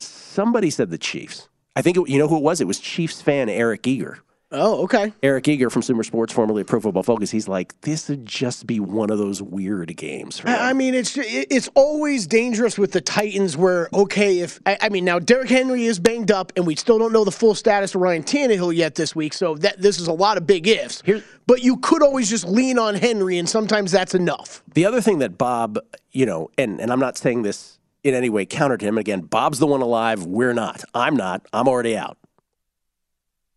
Somebody 0.00 0.70
said 0.70 0.90
the 0.90 0.98
Chiefs. 0.98 1.48
I 1.76 1.82
think, 1.82 1.96
it, 1.96 2.08
you 2.08 2.18
know 2.18 2.28
who 2.28 2.36
it 2.36 2.42
was? 2.42 2.60
It 2.60 2.66
was 2.66 2.78
Chiefs 2.78 3.22
fan 3.22 3.48
Eric 3.48 3.86
Eager. 3.86 4.18
Oh, 4.52 4.82
okay. 4.82 5.12
Eric 5.22 5.46
Eager 5.46 5.70
from 5.70 5.82
Sumer 5.82 6.02
Sports, 6.02 6.32
formerly 6.32 6.64
Pro 6.64 6.80
Football 6.80 7.04
Focus, 7.04 7.30
he's 7.30 7.46
like, 7.46 7.80
this 7.82 8.08
would 8.08 8.26
just 8.26 8.66
be 8.66 8.80
one 8.80 9.10
of 9.10 9.18
those 9.18 9.40
weird 9.40 9.96
games. 9.96 10.42
I 10.44 10.72
mean, 10.72 10.94
it's 10.94 11.16
it's 11.16 11.68
always 11.74 12.26
dangerous 12.26 12.76
with 12.76 12.90
the 12.90 13.00
Titans. 13.00 13.56
Where 13.56 13.88
okay, 13.94 14.40
if 14.40 14.58
I, 14.66 14.76
I 14.80 14.88
mean 14.88 15.04
now 15.04 15.20
Derrick 15.20 15.48
Henry 15.48 15.84
is 15.84 16.00
banged 16.00 16.32
up, 16.32 16.52
and 16.56 16.66
we 16.66 16.74
still 16.74 16.98
don't 16.98 17.12
know 17.12 17.24
the 17.24 17.30
full 17.30 17.54
status 17.54 17.94
of 17.94 18.00
Ryan 18.00 18.24
Tannehill 18.24 18.74
yet 18.74 18.96
this 18.96 19.14
week. 19.14 19.34
So 19.34 19.54
that 19.56 19.80
this 19.80 20.00
is 20.00 20.08
a 20.08 20.12
lot 20.12 20.36
of 20.36 20.46
big 20.46 20.66
ifs. 20.66 21.02
Here- 21.04 21.22
but 21.46 21.64
you 21.64 21.78
could 21.78 22.02
always 22.02 22.30
just 22.30 22.44
lean 22.44 22.78
on 22.78 22.94
Henry, 22.94 23.36
and 23.36 23.48
sometimes 23.48 23.90
that's 23.90 24.14
enough. 24.14 24.62
The 24.74 24.84
other 24.86 25.00
thing 25.00 25.18
that 25.18 25.36
Bob, 25.36 25.80
you 26.12 26.24
know, 26.24 26.48
and, 26.56 26.80
and 26.80 26.92
I'm 26.92 27.00
not 27.00 27.16
saying 27.18 27.42
this 27.42 27.80
in 28.04 28.14
any 28.14 28.30
way 28.30 28.46
counter 28.46 28.76
to 28.76 28.86
him. 28.86 28.96
Again, 28.98 29.22
Bob's 29.22 29.58
the 29.58 29.66
one 29.66 29.82
alive. 29.82 30.24
We're 30.26 30.52
not. 30.54 30.84
I'm 30.94 31.16
not. 31.16 31.44
I'm 31.52 31.66
already 31.66 31.96
out. 31.96 32.18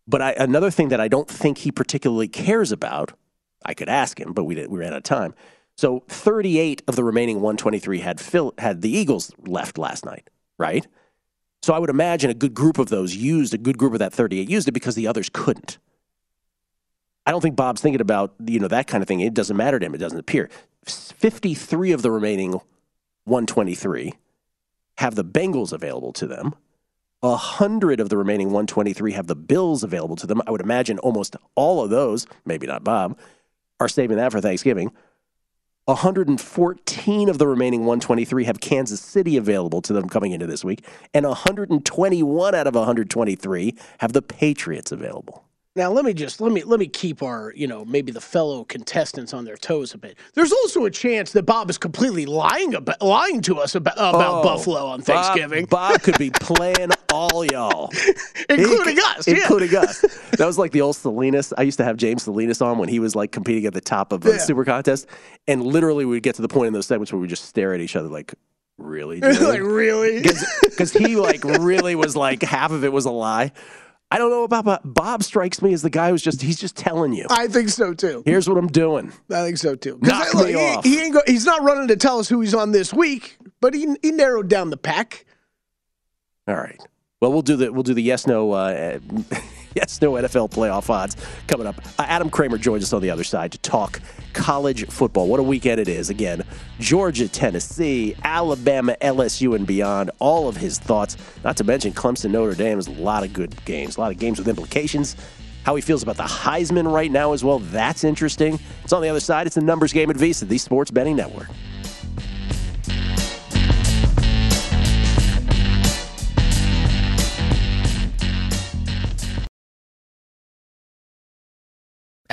But 0.06 0.22
I, 0.22 0.32
another 0.32 0.70
thing 0.70 0.88
that 0.88 1.00
I 1.00 1.08
don't 1.08 1.28
think 1.28 1.58
he 1.58 1.72
particularly 1.72 2.28
cares 2.28 2.72
about, 2.72 3.12
I 3.64 3.74
could 3.74 3.88
ask 3.88 4.20
him, 4.20 4.32
but 4.32 4.44
we, 4.44 4.54
did, 4.54 4.70
we 4.70 4.78
ran 4.78 4.92
out 4.92 4.98
of 4.98 5.02
time. 5.04 5.34
So 5.76 6.04
38 6.08 6.82
of 6.86 6.96
the 6.96 7.04
remaining 7.04 7.36
123 7.36 8.00
had 8.00 8.20
had 8.58 8.82
the 8.82 8.90
Eagles 8.90 9.32
left 9.46 9.78
last 9.78 10.04
night, 10.04 10.28
right? 10.58 10.86
So 11.62 11.72
I 11.72 11.78
would 11.78 11.90
imagine 11.90 12.30
a 12.30 12.34
good 12.34 12.54
group 12.54 12.78
of 12.78 12.90
those 12.90 13.16
used, 13.16 13.54
a 13.54 13.58
good 13.58 13.78
group 13.78 13.94
of 13.94 13.98
that 13.98 14.12
38 14.12 14.48
used 14.48 14.68
it 14.68 14.72
because 14.72 14.94
the 14.94 15.06
others 15.08 15.30
couldn't. 15.32 15.78
I 17.26 17.30
don't 17.30 17.40
think 17.40 17.56
Bob's 17.56 17.80
thinking 17.80 18.00
about 18.00 18.34
you 18.44 18.60
know 18.60 18.68
that 18.68 18.86
kind 18.86 19.02
of 19.02 19.08
thing. 19.08 19.20
It 19.20 19.34
doesn't 19.34 19.56
matter 19.56 19.78
to 19.78 19.86
him. 19.86 19.94
It 19.94 19.98
doesn't 19.98 20.18
appear. 20.18 20.50
Fifty-three 20.84 21.92
of 21.92 22.02
the 22.02 22.10
remaining 22.10 22.60
one 23.24 23.46
twenty-three 23.46 24.12
have 24.98 25.14
the 25.14 25.24
Bengals 25.24 25.72
available 25.72 26.12
to 26.12 26.26
them. 26.26 26.54
A 27.24 27.36
hundred 27.36 28.00
of 28.00 28.10
the 28.10 28.18
remaining 28.18 28.50
one 28.50 28.66
twenty-three 28.66 29.12
have 29.12 29.28
the 29.28 29.34
Bills 29.34 29.82
available 29.82 30.14
to 30.16 30.26
them. 30.26 30.42
I 30.46 30.50
would 30.50 30.60
imagine 30.60 30.98
almost 30.98 31.36
all 31.54 31.82
of 31.82 31.88
those, 31.88 32.26
maybe 32.44 32.66
not 32.66 32.84
Bob, 32.84 33.18
are 33.80 33.88
saving 33.88 34.18
that 34.18 34.30
for 34.30 34.42
Thanksgiving. 34.42 34.92
114 35.86 37.28
of 37.30 37.38
the 37.38 37.46
remaining 37.46 37.80
123 37.86 38.44
have 38.44 38.60
Kansas 38.60 39.00
City 39.00 39.38
available 39.38 39.80
to 39.80 39.94
them 39.94 40.06
coming 40.06 40.32
into 40.32 40.46
this 40.46 40.66
week, 40.66 40.84
and 41.14 41.26
121 41.26 42.54
out 42.54 42.66
of 42.66 42.74
123 42.74 43.74
have 44.00 44.12
the 44.12 44.20
Patriots 44.20 44.92
available. 44.92 45.43
Now 45.76 45.90
let 45.90 46.04
me 46.04 46.14
just 46.14 46.40
let 46.40 46.52
me 46.52 46.62
let 46.62 46.78
me 46.78 46.86
keep 46.86 47.20
our 47.20 47.52
you 47.56 47.66
know 47.66 47.84
maybe 47.84 48.12
the 48.12 48.20
fellow 48.20 48.62
contestants 48.62 49.34
on 49.34 49.44
their 49.44 49.56
toes 49.56 49.92
a 49.92 49.98
bit. 49.98 50.16
There's 50.34 50.52
also 50.52 50.84
a 50.84 50.90
chance 50.90 51.32
that 51.32 51.42
Bob 51.46 51.68
is 51.68 51.78
completely 51.78 52.26
lying 52.26 52.74
about 52.76 53.02
lying 53.02 53.40
to 53.42 53.58
us 53.58 53.74
about, 53.74 53.94
about 53.94 54.14
Oh, 54.14 54.42
Buffalo 54.44 54.86
on 54.86 55.02
Thanksgiving, 55.02 55.64
Bob, 55.66 56.00
could 56.02 56.16
be 56.16 56.30
playing 56.40 56.90
all 57.12 57.44
y'all, 57.46 57.90
including 58.48 58.96
He- 58.96 59.02
us. 59.02 59.26
yeah. 59.26 59.34
including 59.34 59.74
us. 59.74 60.00
That 60.38 60.46
was 60.46 60.58
like 60.58 60.70
the 60.70 60.80
old 60.80 60.94
Salinas. 60.94 61.52
I 61.58 61.62
used 61.62 61.78
to 61.78 61.84
have 61.84 61.96
James 61.96 62.22
Salinas 62.22 62.62
on 62.62 62.78
when 62.78 62.88
he 62.88 63.00
was 63.00 63.16
like 63.16 63.32
competing 63.32 63.66
at 63.66 63.74
the 63.74 63.80
top 63.80 64.12
of 64.12 64.24
a 64.26 64.30
Yeah. 64.30 64.38
super 64.38 64.64
contest, 64.64 65.08
and 65.48 65.64
literally 65.64 66.04
we'd 66.04 66.22
get 66.22 66.36
to 66.36 66.42
the 66.42 66.48
point 66.48 66.68
in 66.68 66.72
those 66.72 66.86
segments 66.86 67.12
where 67.12 67.20
we 67.20 67.26
just 67.26 67.46
stare 67.46 67.74
at 67.74 67.80
each 67.80 67.96
other 67.96 68.08
like, 68.08 68.32
"Really?" 68.78 69.20
like 69.20 69.60
really. 69.60 70.22
Because 70.62 70.92
he 70.92 71.16
like 71.16 71.42
really 71.42 71.96
was 71.96 72.14
like 72.14 72.42
half 72.44 72.70
of 72.70 72.84
it 72.84 72.92
was 72.92 73.06
a 73.06 73.10
lie. 73.10 73.50
I 74.14 74.18
don't 74.18 74.30
know 74.30 74.44
about 74.44 74.64
Bob. 74.64 74.80
Bob 74.84 75.22
strikes 75.24 75.60
me 75.60 75.72
as 75.72 75.82
the 75.82 75.90
guy 75.90 76.10
who's 76.10 76.22
just 76.22 76.40
he's 76.40 76.60
just 76.60 76.76
telling 76.76 77.12
you. 77.12 77.26
I 77.30 77.48
think 77.48 77.68
so 77.68 77.92
too. 77.94 78.22
Here's 78.24 78.48
what 78.48 78.56
I'm 78.56 78.68
doing. 78.68 79.12
I 79.28 79.42
think 79.42 79.58
so 79.58 79.74
too. 79.74 79.98
Knock 80.02 80.32
I- 80.32 80.38
look, 80.38 80.46
me 80.46 80.52
he, 80.52 80.58
off. 80.58 80.84
he 80.84 81.00
ain't 81.00 81.14
go, 81.14 81.20
he's 81.26 81.44
not 81.44 81.62
running 81.62 81.88
to 81.88 81.96
tell 81.96 82.20
us 82.20 82.28
who 82.28 82.40
he's 82.40 82.54
on 82.54 82.70
this 82.70 82.94
week, 82.94 83.38
but 83.60 83.74
he 83.74 83.88
he 84.02 84.12
narrowed 84.12 84.46
down 84.46 84.70
the 84.70 84.76
pack. 84.76 85.26
All 86.46 86.54
right. 86.54 86.80
Well, 87.20 87.32
we'll 87.32 87.42
do 87.42 87.56
the 87.56 87.72
we'll 87.72 87.82
do 87.82 87.92
the 87.92 88.04
yes 88.04 88.24
no 88.24 88.52
uh, 88.52 89.00
yes 89.76 90.00
no 90.00 90.12
NFL 90.12 90.50
playoff 90.50 90.88
odds 90.90 91.16
coming 91.46 91.66
up. 91.66 91.76
Uh, 91.98 92.04
Adam 92.06 92.30
Kramer 92.30 92.58
joins 92.58 92.82
us 92.82 92.92
on 92.92 93.02
the 93.02 93.10
other 93.10 93.24
side 93.24 93.52
to 93.52 93.58
talk 93.58 94.00
college 94.32 94.86
football. 94.88 95.28
What 95.28 95.40
a 95.40 95.42
weekend 95.42 95.80
it 95.80 95.88
is! 95.88 96.10
Again, 96.10 96.42
Georgia, 96.78 97.28
Tennessee, 97.28 98.16
Alabama, 98.24 98.96
LSU, 99.00 99.54
and 99.54 99.66
beyond. 99.66 100.10
All 100.18 100.48
of 100.48 100.56
his 100.56 100.78
thoughts. 100.78 101.16
Not 101.44 101.56
to 101.58 101.64
mention 101.64 101.92
Clemson, 101.92 102.30
Notre 102.30 102.54
Dame. 102.54 102.78
Is 102.78 102.88
a 102.88 102.92
lot 102.92 103.24
of 103.24 103.32
good 103.32 103.64
games. 103.64 103.96
A 103.96 104.00
lot 104.00 104.12
of 104.12 104.18
games 104.18 104.38
with 104.38 104.48
implications. 104.48 105.16
How 105.64 105.74
he 105.76 105.80
feels 105.80 106.02
about 106.02 106.16
the 106.18 106.24
Heisman 106.24 106.92
right 106.92 107.10
now 107.10 107.32
as 107.32 107.42
well. 107.42 107.58
That's 107.58 108.04
interesting. 108.04 108.58
It's 108.82 108.92
on 108.92 109.00
the 109.00 109.08
other 109.08 109.20
side. 109.20 109.46
It's 109.46 109.54
the 109.54 109.62
numbers 109.62 109.94
game 109.94 110.10
at 110.10 110.16
VSiN, 110.16 110.48
the 110.48 110.58
Sports 110.58 110.90
Betting 110.90 111.16
Network. 111.16 111.48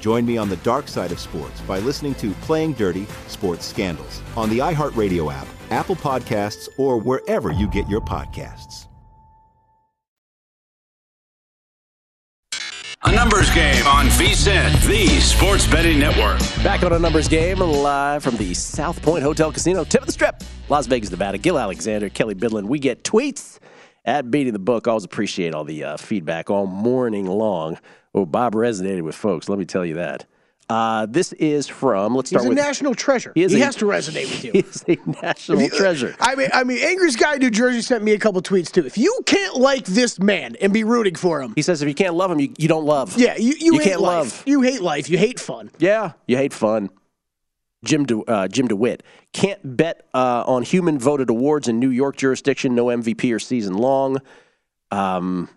Join 0.00 0.24
me 0.26 0.36
on 0.36 0.48
the 0.48 0.56
dark 0.58 0.88
side 0.88 1.12
of 1.12 1.18
sports 1.18 1.60
by 1.62 1.78
listening 1.80 2.14
to 2.16 2.32
Playing 2.42 2.72
Dirty 2.72 3.06
Sports 3.26 3.66
Scandals 3.66 4.22
on 4.36 4.50
the 4.50 4.58
iHeartRadio 4.58 5.32
app, 5.32 5.46
Apple 5.70 5.96
Podcasts, 5.96 6.68
or 6.78 6.98
wherever 6.98 7.52
you 7.52 7.68
get 7.68 7.88
your 7.88 8.00
podcasts. 8.00 8.86
A 13.04 13.12
numbers 13.12 13.48
game 13.54 13.86
on 13.86 14.06
VSIN, 14.06 14.86
the 14.88 15.06
sports 15.20 15.66
betting 15.68 16.00
network. 16.00 16.40
Back 16.64 16.82
on 16.82 16.92
a 16.92 16.98
numbers 16.98 17.28
game, 17.28 17.58
live 17.58 18.24
from 18.24 18.36
the 18.36 18.52
South 18.54 19.00
Point 19.02 19.22
Hotel 19.22 19.52
Casino, 19.52 19.84
tip 19.84 20.00
of 20.00 20.06
the 20.06 20.12
strip, 20.12 20.42
Las 20.68 20.86
Vegas, 20.88 21.10
Nevada. 21.10 21.38
Gil 21.38 21.58
Alexander, 21.58 22.08
Kelly 22.08 22.34
Bidlin. 22.34 22.66
We 22.66 22.80
get 22.80 23.04
tweets 23.04 23.60
at 24.04 24.30
Beating 24.30 24.52
the 24.52 24.58
Book. 24.58 24.86
I 24.86 24.90
always 24.90 25.04
appreciate 25.04 25.54
all 25.54 25.64
the 25.64 25.84
uh, 25.84 25.96
feedback 25.96 26.50
all 26.50 26.66
morning 26.66 27.26
long. 27.26 27.78
Oh, 28.14 28.24
Bob 28.26 28.54
resonated 28.54 29.02
with 29.02 29.14
folks. 29.14 29.48
Let 29.48 29.58
me 29.58 29.64
tell 29.64 29.84
you 29.84 29.94
that. 29.94 30.26
Uh, 30.70 31.06
this 31.06 31.32
is 31.34 31.66
from. 31.66 32.14
Let's 32.14 32.28
start 32.28 32.42
He's 32.42 32.46
a 32.46 32.48
with. 32.50 32.58
national 32.58 32.94
treasure. 32.94 33.32
He 33.34 33.46
He, 33.46 33.58
a- 33.58 33.64
has 33.64 33.74
to 33.76 33.86
resonate 33.86 34.24
with 34.30 34.44
you. 34.44 34.52
He 34.58 34.58
is 34.58 34.84
a 34.86 34.98
national 35.22 35.62
you- 35.62 35.70
treasure. 35.70 36.14
I 36.20 36.34
mean, 36.34 36.50
I 36.52 36.62
mean, 36.64 36.76
Angry's 36.82 37.16
guy 37.16 37.36
New 37.36 37.50
Jersey 37.50 37.80
sent 37.80 38.04
me 38.04 38.12
a 38.12 38.18
couple 38.18 38.42
tweets 38.42 38.70
too. 38.70 38.84
If 38.84 38.98
you 38.98 39.20
can't 39.24 39.56
like 39.56 39.86
this 39.86 40.18
man 40.18 40.56
and 40.60 40.70
be 40.70 40.84
rooting 40.84 41.14
for 41.14 41.40
him, 41.40 41.54
He 41.56 41.62
says 41.62 41.80
if 41.80 41.88
you 41.88 41.94
can't 41.94 42.16
love 42.16 42.30
him, 42.30 42.38
you, 42.38 42.52
you 42.58 42.68
don't 42.68 42.84
love. 42.84 43.16
yeah, 43.18 43.36
you 43.38 43.54
you, 43.58 43.72
You 43.74 43.78
hate 43.78 43.84
can't 43.88 44.00
life. 44.02 44.18
love. 44.20 44.42
You 44.46 44.60
hate 44.60 44.82
life. 44.82 45.08
You 45.08 45.16
hate 45.16 45.40
fun. 45.40 45.70
Yeah, 45.78 46.12
you 46.26 46.36
hate 46.36 46.52
fun. 46.52 46.90
Jim 47.84 48.04
De, 48.04 48.18
uh, 48.22 48.48
Jim 48.48 48.68
DeWitt 48.68 49.02
can't 49.32 49.60
bet 49.76 50.06
uh, 50.14 50.42
on 50.46 50.62
human 50.62 50.98
voted 50.98 51.30
awards 51.30 51.68
in 51.68 51.78
New 51.78 51.90
York 51.90 52.16
jurisdiction. 52.16 52.74
No 52.74 52.86
MVP 52.86 53.32
or 53.34 53.38
season 53.38 53.74
long. 53.74 54.18
Um, 54.90 55.48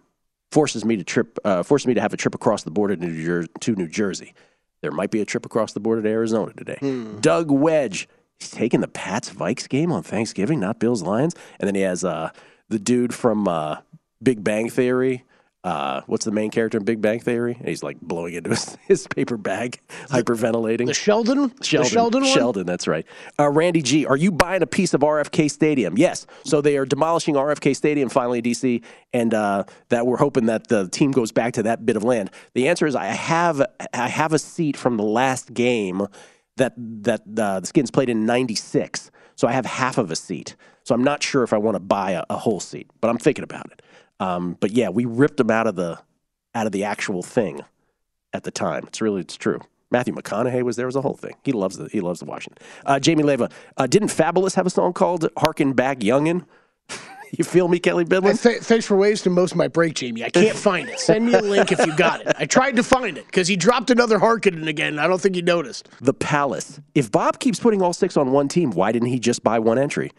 forces 0.52 0.84
me 0.86 0.98
to 0.98 1.04
trip. 1.04 1.40
Uh, 1.44 1.64
forces 1.64 1.88
me 1.88 1.94
to 1.96 2.02
have 2.02 2.14
a 2.14 2.18
trip 2.18 2.36
across 2.36 2.64
the 2.64 2.72
border 2.72 2.96
to 2.96 3.06
New, 3.06 3.24
Jer- 3.24 3.48
to 3.62 3.76
New 3.76 3.88
Jersey. 3.88 4.34
There 4.82 4.92
might 4.92 5.12
be 5.12 5.22
a 5.22 5.26
trip 5.26 5.46
across 5.46 5.74
the 5.74 5.80
border 5.80 6.02
to 6.02 6.10
Arizona 6.10 6.54
today. 6.54 6.78
Doug 7.22 7.50
Wedge. 7.52 8.08
He's 8.40 8.50
taking 8.50 8.82
the 8.82 8.88
Pats 8.88 9.30
Vikes 9.30 9.70
game 9.70 9.92
on 9.92 10.02
Thanksgiving, 10.02 10.60
not 10.60 10.80
Bills 10.80 11.04
Lions. 11.04 11.36
And 11.60 11.68
then 11.68 11.76
he 11.76 11.82
has 11.82 12.04
uh, 12.04 12.32
the 12.70 12.80
dude 12.80 13.14
from 13.14 13.48
uh, 13.48 13.78
Big 14.22 14.44
Bang 14.44 14.68
Theory. 14.70 15.24
Uh, 15.64 16.02
what's 16.08 16.26
the 16.26 16.32
main 16.32 16.50
character 16.50 16.80
in 16.80 16.84
Big 16.84 17.02
Bang 17.02 17.20
Theory? 17.20 17.56
And 17.60 17.68
he's 17.68 17.84
like 17.84 18.02
blowing 18.02 18.34
into 18.34 18.50
his, 18.50 18.78
his 18.88 19.08
paper 19.08 19.38
bag, 19.38 19.80
hyperventilating. 20.08 20.88
The 20.88 20.94
Sheldon, 20.94 21.54
Sheldon, 21.62 21.84
the 21.84 21.90
Sheldon 21.90 22.24
one. 22.24 22.34
Sheldon, 22.34 22.66
that's 22.66 22.88
right. 22.88 23.06
Uh, 23.40 23.50
Randy 23.50 23.82
G, 23.84 24.06
are 24.08 24.18
you 24.18 24.32
buying 24.32 24.64
a 24.64 24.68
piece 24.68 24.94
of 24.94 25.02
RFK 25.02 25.52
Stadium? 25.52 25.98
Yes. 25.98 26.26
So 26.44 26.62
they 26.62 26.78
are 26.78 26.86
demolishing 26.86 27.36
RFK 27.36 27.76
Stadium 27.76 28.10
finally 28.10 28.40
in 28.40 28.46
DC, 28.46 28.84
and 29.14 29.34
uh, 29.34 29.66
that 29.90 30.08
we're 30.08 30.18
hoping 30.18 30.48
that 30.48 30.68
the 30.68 30.90
team 30.90 31.12
goes 31.12 31.32
back 31.32 31.54
to 31.54 31.64
that 31.64 31.86
bit 31.86 31.96
of 31.96 32.04
land. 32.04 32.32
The 32.54 32.68
answer 32.68 32.88
is 32.88 32.96
I 32.96 33.06
have 33.06 33.62
I 33.94 34.08
have 34.08 34.34
a 34.34 34.40
seat 34.40 34.76
from 34.76 34.98
the 34.98 35.04
last 35.04 35.54
game 35.54 36.08
that 36.58 36.74
that 36.78 37.22
uh, 37.38 37.60
the 37.60 37.68
Skins 37.68 37.92
played 37.92 38.10
in 38.10 38.26
'96, 38.26 39.12
so 39.36 39.48
I 39.48 39.52
have 39.52 39.66
half 39.68 40.00
of 40.00 40.10
a 40.10 40.16
seat. 40.16 40.56
So 40.84 40.96
I'm 40.96 41.04
not 41.04 41.22
sure 41.22 41.44
if 41.44 41.54
I 41.54 41.58
want 41.58 41.76
to 41.76 41.80
buy 41.80 42.12
a, 42.12 42.24
a 42.32 42.38
whole 42.38 42.60
seat, 42.60 42.90
but 43.02 43.10
I'm 43.10 43.20
thinking 43.20 43.44
about 43.44 43.68
it. 43.72 43.82
Um, 44.22 44.56
but 44.60 44.72
yeah, 44.72 44.90
we 44.90 45.06
ripped 45.06 45.40
him 45.40 45.50
out 45.50 45.66
of 45.66 45.76
the 45.76 46.00
out 46.54 46.68
of 46.68 46.72
the 46.72 46.84
actual 46.84 47.24
thing 47.24 47.62
at 48.34 48.44
the 48.44 48.52
time. 48.52 48.84
It's 48.88 49.02
really 49.02 49.22
it's 49.22 49.36
true. 49.36 49.60
Matthew 49.90 50.14
McConaughey 50.14 50.62
was 50.62 50.76
there. 50.76 50.86
Was 50.86 50.96
a 50.96 51.02
whole 51.02 51.16
thing. 51.16 51.36
He 51.44 51.52
loves 51.52 51.78
the 51.78 51.90
he 51.90 52.02
loves 52.02 52.20
the 52.20 52.26
Washington. 52.26 52.64
Uh, 52.86 53.00
Jamie 53.00 53.24
Leva 53.24 53.50
uh, 53.78 53.88
didn't 53.88 54.10
Fabolous 54.10 54.56
have 54.56 54.68
a 54.68 54.70
song 54.70 54.94
called 54.94 55.28
"Harken 55.38 55.74
Back 55.74 56.00
Youngin"? 56.00 56.46
you 57.32 57.44
feel 57.44 57.68
me, 57.68 57.80
Kelly 57.80 58.06
Bidlin? 58.06 58.40
th- 58.40 58.62
thanks 58.62 58.86
for 58.86 58.96
wasting 58.96 59.34
most 59.34 59.52
of 59.54 59.58
my 59.58 59.68
break, 59.68 59.96
Jamie. 59.96 60.24
I 60.24 60.30
can't 60.30 60.56
find 60.70 60.88
it. 60.88 61.00
Send 61.00 61.26
me 61.26 61.34
a 61.34 61.42
link 61.42 61.72
if 61.72 61.84
you 61.84 61.98
got 61.98 62.22
it. 62.22 62.36
I 62.38 62.46
tried 62.46 62.76
to 62.76 62.84
find 62.84 63.18
it 63.18 63.26
because 63.26 63.48
he 63.48 63.56
dropped 63.56 63.90
another 63.90 64.20
Harkinen 64.20 64.68
again. 64.68 65.00
I 65.00 65.08
don't 65.08 65.20
think 65.20 65.34
he 65.34 65.42
noticed. 65.42 65.90
The 66.00 66.14
Palace. 66.14 66.80
If 66.94 67.12
Bob 67.12 67.40
keeps 67.40 67.60
putting 67.60 67.82
all 67.82 67.94
six 67.94 68.16
on 68.18 68.32
one 68.32 68.48
team, 68.48 68.70
why 68.72 68.92
didn't 68.92 69.10
he 69.10 69.20
just 69.20 69.44
buy 69.44 69.58
one 69.58 69.80
entry? 69.80 70.12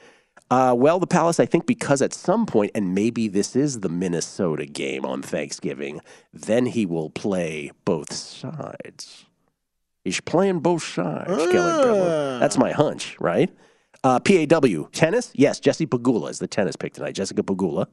Uh, 0.52 0.74
well, 0.74 0.98
the 0.98 1.06
Palace, 1.06 1.40
I 1.40 1.46
think, 1.46 1.64
because 1.64 2.02
at 2.02 2.12
some 2.12 2.44
point, 2.44 2.72
and 2.74 2.94
maybe 2.94 3.26
this 3.26 3.56
is 3.56 3.80
the 3.80 3.88
Minnesota 3.88 4.66
game 4.66 5.02
on 5.06 5.22
Thanksgiving, 5.22 6.02
then 6.30 6.66
he 6.66 6.84
will 6.84 7.08
play 7.08 7.70
both 7.86 8.12
sides. 8.12 9.24
He's 10.04 10.20
playing 10.20 10.60
both 10.60 10.82
sides, 10.84 11.30
Kelly 11.30 11.54
Bidlin. 11.54 12.38
That's 12.38 12.58
my 12.58 12.70
hunch, 12.70 13.16
right? 13.18 13.48
Uh, 14.04 14.20
PAW, 14.20 14.88
tennis? 14.92 15.30
Yes, 15.34 15.58
Jesse 15.58 15.86
Pegula 15.86 16.28
is 16.28 16.38
the 16.38 16.48
tennis 16.48 16.76
pick 16.76 16.92
tonight. 16.92 17.14
Jessica 17.14 17.42
Pegula. 17.42 17.86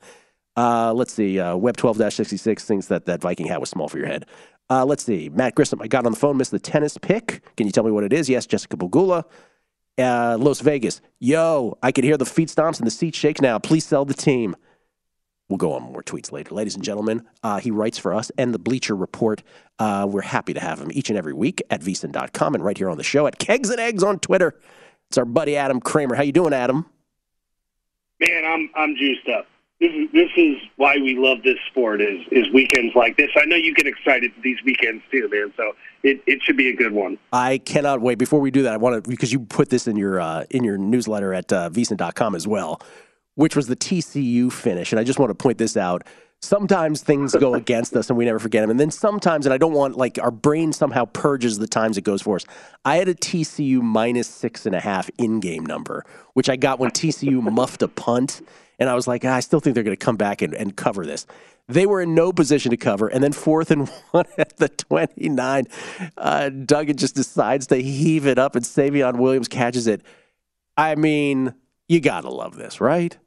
Uh, 0.57 0.91
let's 0.93 1.13
see. 1.13 1.39
Uh, 1.39 1.55
Web 1.55 1.77
12 1.77 2.11
66 2.11 2.65
thinks 2.65 2.87
that 2.87 3.05
that 3.05 3.21
Viking 3.21 3.45
hat 3.47 3.61
was 3.61 3.69
small 3.69 3.87
for 3.87 3.99
your 3.99 4.07
head. 4.07 4.25
Uh, 4.69 4.83
let's 4.83 5.05
see. 5.05 5.29
Matt 5.29 5.55
Grissom, 5.55 5.81
I 5.81 5.87
got 5.87 6.05
on 6.05 6.11
the 6.11 6.19
phone, 6.19 6.35
missed 6.35 6.51
the 6.51 6.59
tennis 6.59 6.97
pick. 6.97 7.41
Can 7.55 7.67
you 7.67 7.71
tell 7.71 7.85
me 7.85 7.91
what 7.91 8.03
it 8.03 8.11
is? 8.11 8.27
Yes, 8.27 8.45
Jessica 8.45 8.75
Pegula. 8.75 9.23
Uh, 9.99 10.37
Las 10.39 10.61
Vegas. 10.61 11.01
Yo, 11.19 11.77
I 11.83 11.91
can 11.91 12.03
hear 12.03 12.17
the 12.17 12.25
feet 12.25 12.49
stomps 12.49 12.77
and 12.79 12.87
the 12.87 12.91
seat 12.91 13.15
shake 13.15 13.41
now. 13.41 13.59
Please 13.59 13.85
sell 13.85 14.05
the 14.05 14.13
team. 14.13 14.55
We'll 15.49 15.57
go 15.57 15.73
on 15.73 15.81
more 15.81 16.03
tweets 16.03 16.31
later. 16.31 16.53
Ladies 16.53 16.75
and 16.75 16.83
gentlemen, 16.83 17.25
uh, 17.43 17.59
he 17.59 17.71
writes 17.71 17.97
for 17.97 18.13
us 18.13 18.31
and 18.37 18.53
the 18.53 18.59
Bleacher 18.59 18.95
Report. 18.95 19.41
Uh, 19.79 20.07
we're 20.07 20.21
happy 20.21 20.53
to 20.53 20.59
have 20.59 20.79
him 20.79 20.91
each 20.93 21.09
and 21.09 21.17
every 21.17 21.33
week 21.33 21.61
at 21.71 21.81
vsin.com 21.81 22.55
and 22.55 22.63
right 22.63 22.77
here 22.77 22.89
on 22.89 22.97
the 22.97 23.03
show 23.03 23.25
at 23.25 23.39
Kegs 23.39 23.71
and 23.71 23.79
Eggs 23.79 24.03
on 24.03 24.19
Twitter. 24.19 24.59
It's 25.09 25.17
our 25.17 25.25
buddy 25.25 25.57
Adam 25.57 25.79
Kramer. 25.79 26.13
How 26.13 26.21
you 26.21 26.31
doing, 26.31 26.53
Adam? 26.53 26.85
Man, 28.19 28.45
I'm 28.45 28.69
I'm 28.75 28.95
juiced 28.95 29.27
up. 29.27 29.47
This 29.79 29.91
is 29.93 30.11
this 30.11 30.29
is 30.35 30.57
why 30.75 30.97
we 30.97 31.15
love 31.17 31.41
this 31.43 31.57
sport 31.71 32.01
is 32.01 32.19
is 32.31 32.51
weekends 32.53 32.93
like 32.95 33.17
this. 33.17 33.31
I 33.35 33.45
know 33.45 33.55
you 33.55 33.73
get 33.73 33.87
excited 33.87 34.31
these 34.43 34.57
weekends 34.63 35.03
too, 35.09 35.29
man. 35.31 35.51
So 35.57 35.71
it, 36.03 36.21
it 36.25 36.41
should 36.41 36.57
be 36.57 36.69
a 36.69 36.75
good 36.75 36.93
one. 36.93 37.17
I 37.33 37.57
cannot 37.59 38.01
wait. 38.01 38.17
Before 38.17 38.39
we 38.39 38.51
do 38.51 38.63
that, 38.63 38.73
I 38.73 38.77
want 38.77 39.03
to 39.03 39.09
because 39.09 39.31
you 39.31 39.41
put 39.41 39.69
this 39.69 39.87
in 39.87 39.95
your 39.95 40.19
uh, 40.19 40.45
in 40.49 40.63
your 40.63 40.77
newsletter 40.77 41.33
at 41.33 41.51
uh, 41.51 41.69
VSiN.com 41.69 42.35
as 42.35 42.47
well, 42.47 42.81
which 43.35 43.55
was 43.55 43.67
the 43.67 43.75
TCU 43.75 44.51
finish, 44.51 44.91
and 44.91 44.99
I 44.99 45.03
just 45.03 45.19
want 45.19 45.29
to 45.29 45.35
point 45.35 45.57
this 45.57 45.77
out. 45.77 46.03
Sometimes 46.41 47.01
things 47.01 47.35
go 47.35 47.53
against 47.55 47.93
us 47.95 48.09
and 48.09 48.17
we 48.17 48.23
never 48.23 48.39
forget 48.39 48.63
them, 48.63 48.69
and 48.69 48.79
then 48.79 48.91
sometimes, 48.91 49.45
and 49.45 49.53
I 49.53 49.57
don't 49.57 49.73
want 49.73 49.97
like 49.97 50.17
our 50.21 50.31
brain 50.31 50.71
somehow 50.71 51.05
purges 51.05 51.59
the 51.59 51.67
times 51.67 51.97
it 51.97 52.03
goes 52.03 52.21
for 52.21 52.37
us. 52.37 52.45
I 52.85 52.95
had 52.95 53.09
a 53.09 53.15
TCU 53.15 53.81
minus 53.81 54.27
six 54.27 54.65
and 54.65 54.75
a 54.75 54.79
half 54.79 55.09
in-game 55.17 55.65
number, 55.65 56.05
which 56.33 56.49
I 56.49 56.55
got 56.55 56.79
when 56.79 56.91
TCU 56.91 57.41
muffed 57.51 57.81
a 57.81 57.89
punt, 57.89 58.41
and 58.79 58.89
I 58.89 58.95
was 58.95 59.07
like, 59.07 59.25
ah, 59.25 59.35
I 59.35 59.39
still 59.41 59.59
think 59.59 59.73
they're 59.73 59.83
going 59.83 59.95
to 59.95 60.05
come 60.05 60.15
back 60.15 60.41
and, 60.41 60.53
and 60.53 60.75
cover 60.75 61.05
this. 61.05 61.25
They 61.67 61.85
were 61.85 62.01
in 62.01 62.15
no 62.15 62.31
position 62.31 62.71
to 62.71 62.77
cover. 62.77 63.07
And 63.07 63.23
then 63.23 63.33
fourth 63.33 63.69
and 63.69 63.87
one 64.11 64.25
at 64.37 64.57
the 64.57 64.69
29, 64.69 65.67
uh, 66.17 66.49
Duggan 66.49 66.97
just 66.97 67.15
decides 67.15 67.67
to 67.67 67.75
heave 67.81 68.25
it 68.25 68.39
up 68.39 68.55
and 68.55 68.65
Savion 68.65 69.17
Williams 69.17 69.47
catches 69.47 69.85
it. 69.85 70.01
I 70.77 70.95
mean, 70.95 71.53
you 71.87 71.99
got 71.99 72.21
to 72.21 72.29
love 72.29 72.55
this, 72.55 72.79
right? 72.79 73.17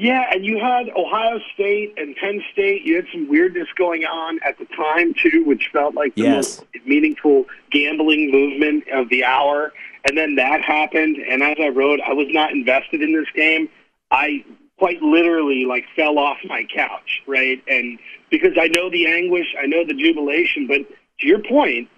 Yeah, 0.00 0.30
and 0.32 0.46
you 0.46 0.58
had 0.58 0.88
Ohio 0.96 1.40
State 1.52 1.92
and 1.98 2.16
Penn 2.16 2.42
State. 2.52 2.86
You 2.86 2.96
had 2.96 3.06
some 3.12 3.28
weirdness 3.28 3.68
going 3.76 4.06
on 4.06 4.40
at 4.42 4.56
the 4.58 4.64
time, 4.74 5.12
too, 5.12 5.44
which 5.44 5.68
felt 5.74 5.94
like 5.94 6.14
the 6.14 6.22
yes. 6.22 6.34
most 6.34 6.86
meaningful 6.86 7.44
gambling 7.70 8.30
movement 8.30 8.84
of 8.94 9.10
the 9.10 9.24
hour. 9.24 9.74
And 10.08 10.16
then 10.16 10.36
that 10.36 10.62
happened. 10.62 11.18
And 11.18 11.42
as 11.42 11.58
I 11.60 11.68
wrote, 11.68 12.00
I 12.00 12.14
was 12.14 12.28
not 12.30 12.52
invested 12.52 13.02
in 13.02 13.12
this 13.12 13.28
game. 13.34 13.68
I 14.10 14.44
quite 14.78 15.00
literally 15.02 15.66
like 15.66 15.84
fell 15.94 16.18
off 16.18 16.38
my 16.44 16.64
couch, 16.74 17.22
right? 17.26 17.62
And 17.68 17.98
because 18.30 18.52
I 18.60 18.68
know 18.68 18.90
the 18.90 19.06
anguish, 19.06 19.54
I 19.60 19.66
know 19.66 19.84
the 19.84 19.94
jubilation, 19.94 20.66
but 20.66 20.80
to 21.20 21.26
your 21.26 21.42
point, 21.42 21.88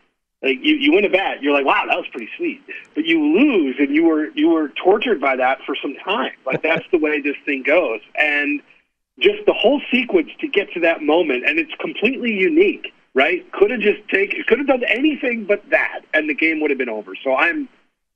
like 0.43 0.59
you, 0.61 0.75
you 0.75 0.93
win 0.93 1.05
a 1.05 1.09
bet, 1.09 1.43
you're 1.43 1.53
like, 1.53 1.65
wow, 1.65 1.85
that 1.87 1.97
was 1.97 2.07
pretty 2.11 2.29
sweet. 2.37 2.61
But 2.95 3.05
you 3.05 3.25
lose 3.25 3.77
and 3.79 3.95
you 3.95 4.05
were 4.05 4.31
you 4.35 4.49
were 4.49 4.71
tortured 4.71 5.21
by 5.21 5.37
that 5.37 5.61
for 5.65 5.77
some 5.81 5.95
time. 6.05 6.33
Like 6.45 6.63
that's 6.65 6.85
the 6.91 6.99
way 6.99 7.21
this 7.21 7.37
thing 7.47 7.63
goes. 7.63 8.01
And 8.17 8.61
just 9.21 9.47
the 9.47 9.53
whole 9.53 9.81
sequence 9.91 10.31
to 10.41 10.49
get 10.49 10.73
to 10.73 10.81
that 10.81 11.03
moment, 11.03 11.45
and 11.47 11.59
it's 11.59 11.73
completely 11.79 12.33
unique, 12.33 12.93
right? 13.15 13.51
Could 13.53 13.71
have 13.71 13.81
just 13.81 14.07
taken 14.09 14.43
could 14.49 14.59
have 14.59 14.67
done 14.67 14.83
anything 14.85 15.45
but 15.45 15.63
that, 15.71 16.01
and 16.13 16.29
the 16.29 16.35
game 16.35 16.61
would 16.61 16.71
have 16.71 16.79
been 16.79 16.89
over. 16.89 17.15
So 17.23 17.37
I'm 17.37 17.69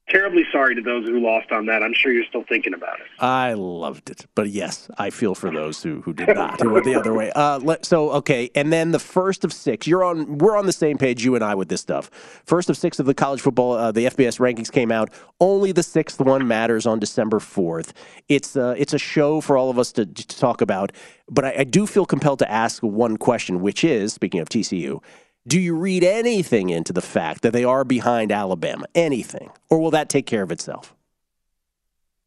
terribly 0.09 0.45
sorry 0.53 0.75
to 0.75 0.81
those 0.81 1.07
who 1.09 1.21
lost 1.21 1.51
on 1.51 1.67
that. 1.67 1.83
I'm 1.83 1.95
sure 1.95 2.13
you're 2.13 2.25
still 2.25 2.45
thinking 2.49 2.75
about 2.75 3.01
it. 3.01 3.07
I 3.19 3.55
loved 3.55 4.11
it, 4.11 4.27
but 4.35 4.49
yes, 4.49 4.89
I 4.99 5.11
feel 5.11 5.35
for 5.35 5.51
those 5.51 5.83
who, 5.83 6.01
who 6.03 6.13
did 6.13 6.29
not, 6.29 6.61
who 6.61 6.71
went 6.71 6.85
the 6.85 6.95
other 6.95 7.15
way. 7.15 7.31
Uh, 7.33 7.59
let, 7.59 7.85
so 7.85 8.11
okay, 8.13 8.51
and 8.55 8.73
then 8.73 8.93
the 8.93 8.99
first 8.99 9.45
of 9.45 9.53
six. 9.53 9.87
You're 9.87 10.05
on. 10.05 10.39
We're 10.39 10.57
on 10.57 10.67
the 10.67 10.73
same 10.73 10.99
page, 10.99 11.25
you 11.25 11.35
and 11.35 11.45
I, 11.45 11.55
with 11.55 11.69
this 11.69 11.81
stuff. 11.81 12.11
First 12.45 12.71
of 12.71 12.77
six 12.77 12.99
of 12.99 13.07
the 13.07 13.15
college 13.15 13.41
football, 13.41 13.73
uh, 13.73 13.93
the 13.93 14.07
FBS 14.07 14.39
rankings 14.39 14.71
came 14.71 14.93
out. 14.93 15.11
Only 15.41 15.73
the 15.73 15.83
sixth 15.83 16.21
one 16.21 16.47
matters 16.47 16.87
on 16.87 16.99
December 16.99 17.41
fourth. 17.41 17.93
It's 18.29 18.57
uh, 18.57 18.75
it's 18.79 18.93
a 18.93 18.99
show 18.99 19.41
for 19.41 19.57
all 19.57 19.71
of 19.71 19.79
us 19.79 19.93
to, 19.93 20.07
to 20.07 20.27
talk 20.39 20.61
about. 20.61 20.93
But 21.29 21.45
I, 21.45 21.55
I 21.59 21.65
do 21.65 21.87
feel 21.87 22.07
compelled 22.07 22.39
to 22.41 22.51
ask 22.51 22.83
one 22.83 23.17
question, 23.17 23.61
which 23.61 23.83
is 23.83 24.13
speaking 24.13 24.41
of 24.41 24.49
TCU 24.49 25.01
do 25.47 25.61
you 25.61 25.75
read 25.75 26.03
anything 26.03 26.71
into 26.71 26.93
the 26.93 27.03
fact 27.03 27.43
that 27.43 27.53
they 27.53 27.65
are 27.65 27.85
behind 27.85 28.33
Alabama? 28.33 28.87
Anything? 28.95 29.51
Or 29.71 29.79
will 29.79 29.93
that 29.93 30.09
take 30.09 30.27
care 30.27 30.43
of 30.43 30.51
itself? 30.51 30.95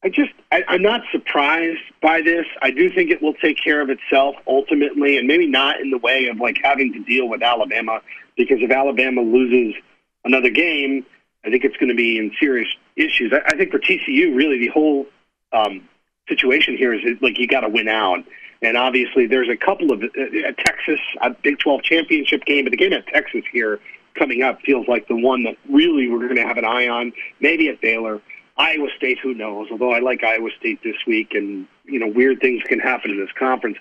I 0.02 0.10
just, 0.10 0.32
I, 0.52 0.64
I'm 0.70 0.82
not 0.82 1.02
surprised 1.12 1.82
by 2.02 2.22
this. 2.22 2.46
I 2.62 2.72
do 2.72 2.90
think 2.90 3.12
it 3.12 3.22
will 3.22 3.34
take 3.34 3.62
care 3.62 3.82
of 3.82 3.90
itself 3.90 4.36
ultimately, 4.48 5.18
and 5.18 5.28
maybe 5.28 5.46
not 5.46 5.82
in 5.82 5.92
the 5.92 5.98
way 5.98 6.28
of 6.28 6.38
like 6.38 6.58
having 6.64 6.94
to 6.94 7.04
deal 7.04 7.28
with 7.28 7.44
Alabama, 7.44 8.02
because 8.38 8.60
if 8.62 8.72
Alabama 8.72 9.22
loses 9.22 9.76
another 10.24 10.50
game, 10.50 11.06
I 11.46 11.50
think 11.50 11.66
it's 11.66 11.76
going 11.76 11.90
to 11.90 11.96
be 11.96 12.18
in 12.18 12.32
serious 12.40 12.70
issues. 12.96 13.34
I, 13.34 13.42
I 13.48 13.58
think 13.58 13.72
for 13.72 13.80
TCU, 13.80 14.34
really, 14.34 14.60
the 14.60 14.70
whole 14.70 15.06
um, 15.52 15.90
situation 16.30 16.78
here 16.78 16.94
is 16.94 17.02
like 17.22 17.38
you 17.38 17.48
got 17.48 17.62
to 17.62 17.70
win 17.70 17.90
out. 17.90 18.24
And 18.62 18.76
obviously, 18.76 19.26
there's 19.26 19.50
a 19.50 19.56
couple 19.56 19.92
of 19.92 20.04
uh, 20.04 20.06
uh, 20.06 20.52
Texas, 20.58 21.00
a 21.22 21.30
Big 21.30 21.60
12 21.60 21.82
championship 21.84 22.44
game, 22.46 22.66
but 22.66 22.72
the 22.72 22.78
game 22.78 22.94
at 22.94 23.08
Texas 23.08 23.44
here 23.52 23.80
coming 24.16 24.44
up 24.44 24.60
feels 24.62 24.88
like 24.88 25.08
the 25.08 25.16
one 25.16 25.44
that 25.44 25.56
really 25.70 26.10
we're 26.10 26.20
going 26.20 26.36
to 26.36 26.44
have 26.46 26.58
an 26.58 26.66
eye 26.66 26.88
on. 26.88 27.14
Maybe 27.40 27.70
at 27.70 27.80
Baylor, 27.80 28.22
Iowa 28.58 28.88
State, 28.98 29.20
who 29.20 29.34
knows? 29.34 29.70
Although 29.72 29.92
I 29.94 30.00
like 30.00 30.24
Iowa 30.24 30.50
State 30.60 30.84
this 30.84 30.98
week, 31.08 31.34
and 31.34 31.66
you 31.86 32.00
know, 32.00 32.08
weird 32.08 32.42
things 32.42 32.62
can 32.66 32.80
happen 32.80 33.12
in 33.12 33.20
this 33.20 33.30
conference. 33.38 33.78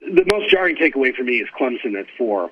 The 0.00 0.24
most 0.32 0.48
jarring 0.50 0.76
takeaway 0.76 1.14
for 1.14 1.22
me 1.22 1.36
is 1.38 1.48
Clemson 1.58 1.98
at 1.98 2.06
four. 2.16 2.50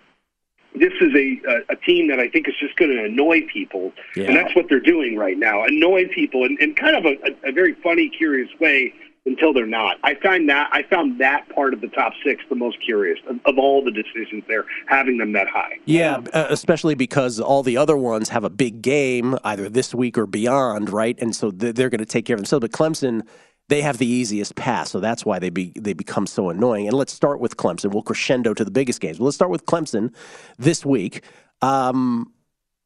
This 0.74 0.92
is 1.00 1.14
a 1.14 1.40
a, 1.48 1.72
a 1.72 1.76
team 1.76 2.08
that 2.08 2.18
I 2.20 2.28
think 2.28 2.48
is 2.48 2.54
just 2.60 2.76
going 2.76 2.90
to 2.90 3.04
annoy 3.04 3.42
people, 3.50 3.92
Yeah. 4.14 4.24
and 4.24 4.36
that's 4.36 4.54
what 4.54 4.68
they're 4.68 4.80
doing 4.80 5.16
right 5.16 5.38
now. 5.38 5.64
Annoy 5.64 6.08
people 6.08 6.44
in, 6.44 6.58
in 6.60 6.74
kind 6.74 6.96
of 6.96 7.04
a, 7.06 7.16
a, 7.46 7.48
a 7.50 7.52
very 7.52 7.74
funny, 7.82 8.10
curious 8.10 8.48
way 8.60 8.92
until 9.24 9.52
they're 9.52 9.66
not. 9.66 9.98
I 10.02 10.14
find 10.16 10.48
that 10.48 10.68
I 10.72 10.82
found 10.82 11.20
that 11.20 11.48
part 11.54 11.74
of 11.74 11.80
the 11.80 11.88
top 11.88 12.12
six 12.24 12.42
the 12.48 12.56
most 12.56 12.78
curious 12.84 13.18
of, 13.28 13.38
of 13.44 13.58
all 13.58 13.84
the 13.84 13.90
decisions 13.90 14.42
there, 14.48 14.64
having 14.86 15.18
them 15.18 15.32
that 15.32 15.48
high. 15.48 15.78
Yeah, 15.84 16.20
uh, 16.32 16.46
especially 16.50 16.94
because 16.94 17.38
all 17.38 17.62
the 17.62 17.76
other 17.76 17.96
ones 17.96 18.28
have 18.30 18.44
a 18.44 18.50
big 18.50 18.82
game 18.82 19.38
either 19.44 19.68
this 19.68 19.94
week 19.94 20.18
or 20.18 20.26
beyond, 20.26 20.90
right? 20.90 21.16
And 21.20 21.34
so 21.36 21.50
they're, 21.50 21.92
going 21.92 21.98
to 21.98 22.06
take 22.06 22.24
care 22.24 22.34
of 22.34 22.40
themselves. 22.40 22.62
But 22.62 22.72
Clemson, 22.72 23.22
they 23.68 23.82
have 23.82 23.98
the 23.98 24.06
easiest 24.06 24.54
pass, 24.56 24.90
so 24.90 24.98
that's 24.98 25.24
why 25.24 25.38
they 25.38 25.50
be 25.50 25.72
they 25.78 25.92
become 25.92 26.26
so 26.26 26.50
annoying. 26.50 26.88
And 26.88 26.96
let's 26.96 27.12
start 27.12 27.38
with 27.38 27.56
Clemson. 27.56 27.92
We'll 27.92 28.02
crescendo 28.02 28.54
to 28.54 28.64
the 28.64 28.70
biggest 28.70 29.00
games. 29.00 29.20
Well, 29.20 29.26
let's 29.26 29.36
start 29.36 29.50
with 29.50 29.66
Clemson 29.66 30.14
this 30.58 30.84
week 30.86 31.22
um, 31.60 32.32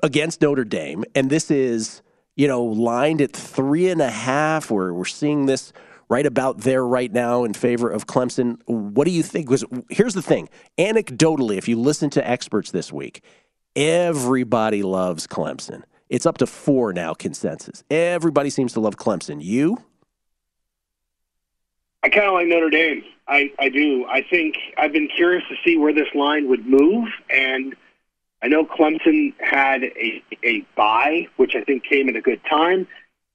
against 0.02 0.42
Notre 0.42 0.64
Dame, 0.64 1.04
and 1.14 1.30
this 1.30 1.50
is 1.50 2.02
you 2.34 2.48
know 2.48 2.62
lined 2.62 3.22
at 3.22 3.32
three 3.32 3.88
and 3.88 4.02
a 4.02 4.10
half. 4.10 4.70
We're 4.70 4.92
we're 4.92 5.04
seeing 5.04 5.46
this 5.46 5.72
right 6.08 6.26
about 6.26 6.58
there 6.58 6.86
right 6.86 7.12
now 7.12 7.44
in 7.44 7.52
favor 7.52 7.90
of 7.90 8.06
Clemson. 8.06 8.60
What 8.66 9.04
do 9.04 9.10
you 9.10 9.22
think? 9.22 9.46
Because 9.46 9.64
here's 9.90 10.14
the 10.14 10.22
thing: 10.22 10.48
anecdotally, 10.78 11.56
if 11.56 11.68
you 11.68 11.78
listen 11.78 12.10
to 12.10 12.28
experts 12.28 12.70
this 12.70 12.92
week, 12.92 13.22
everybody 13.74 14.82
loves 14.82 15.26
Clemson. 15.26 15.82
It's 16.08 16.26
up 16.26 16.38
to 16.38 16.46
four 16.46 16.92
now 16.92 17.14
consensus. 17.14 17.82
Everybody 17.90 18.50
seems 18.50 18.72
to 18.74 18.80
love 18.80 18.96
Clemson. 18.96 19.42
You? 19.42 19.78
I 22.02 22.08
kind 22.08 22.26
of 22.26 22.34
like 22.34 22.46
Notre 22.46 22.70
Dame. 22.70 23.02
I, 23.26 23.50
I 23.58 23.68
do. 23.68 24.06
I 24.08 24.22
think 24.22 24.54
I've 24.78 24.92
been 24.92 25.08
curious 25.08 25.42
to 25.48 25.56
see 25.64 25.76
where 25.76 25.92
this 25.92 26.06
line 26.14 26.48
would 26.48 26.64
move, 26.64 27.08
and 27.28 27.74
I 28.42 28.46
know 28.46 28.64
Clemson 28.64 29.34
had 29.40 29.82
a, 29.82 30.22
a 30.44 30.64
which 31.36 31.56
I 31.56 31.64
think 31.64 31.84
came 31.84 32.08
at 32.08 32.14
a 32.14 32.20
good 32.20 32.40
time. 32.48 32.86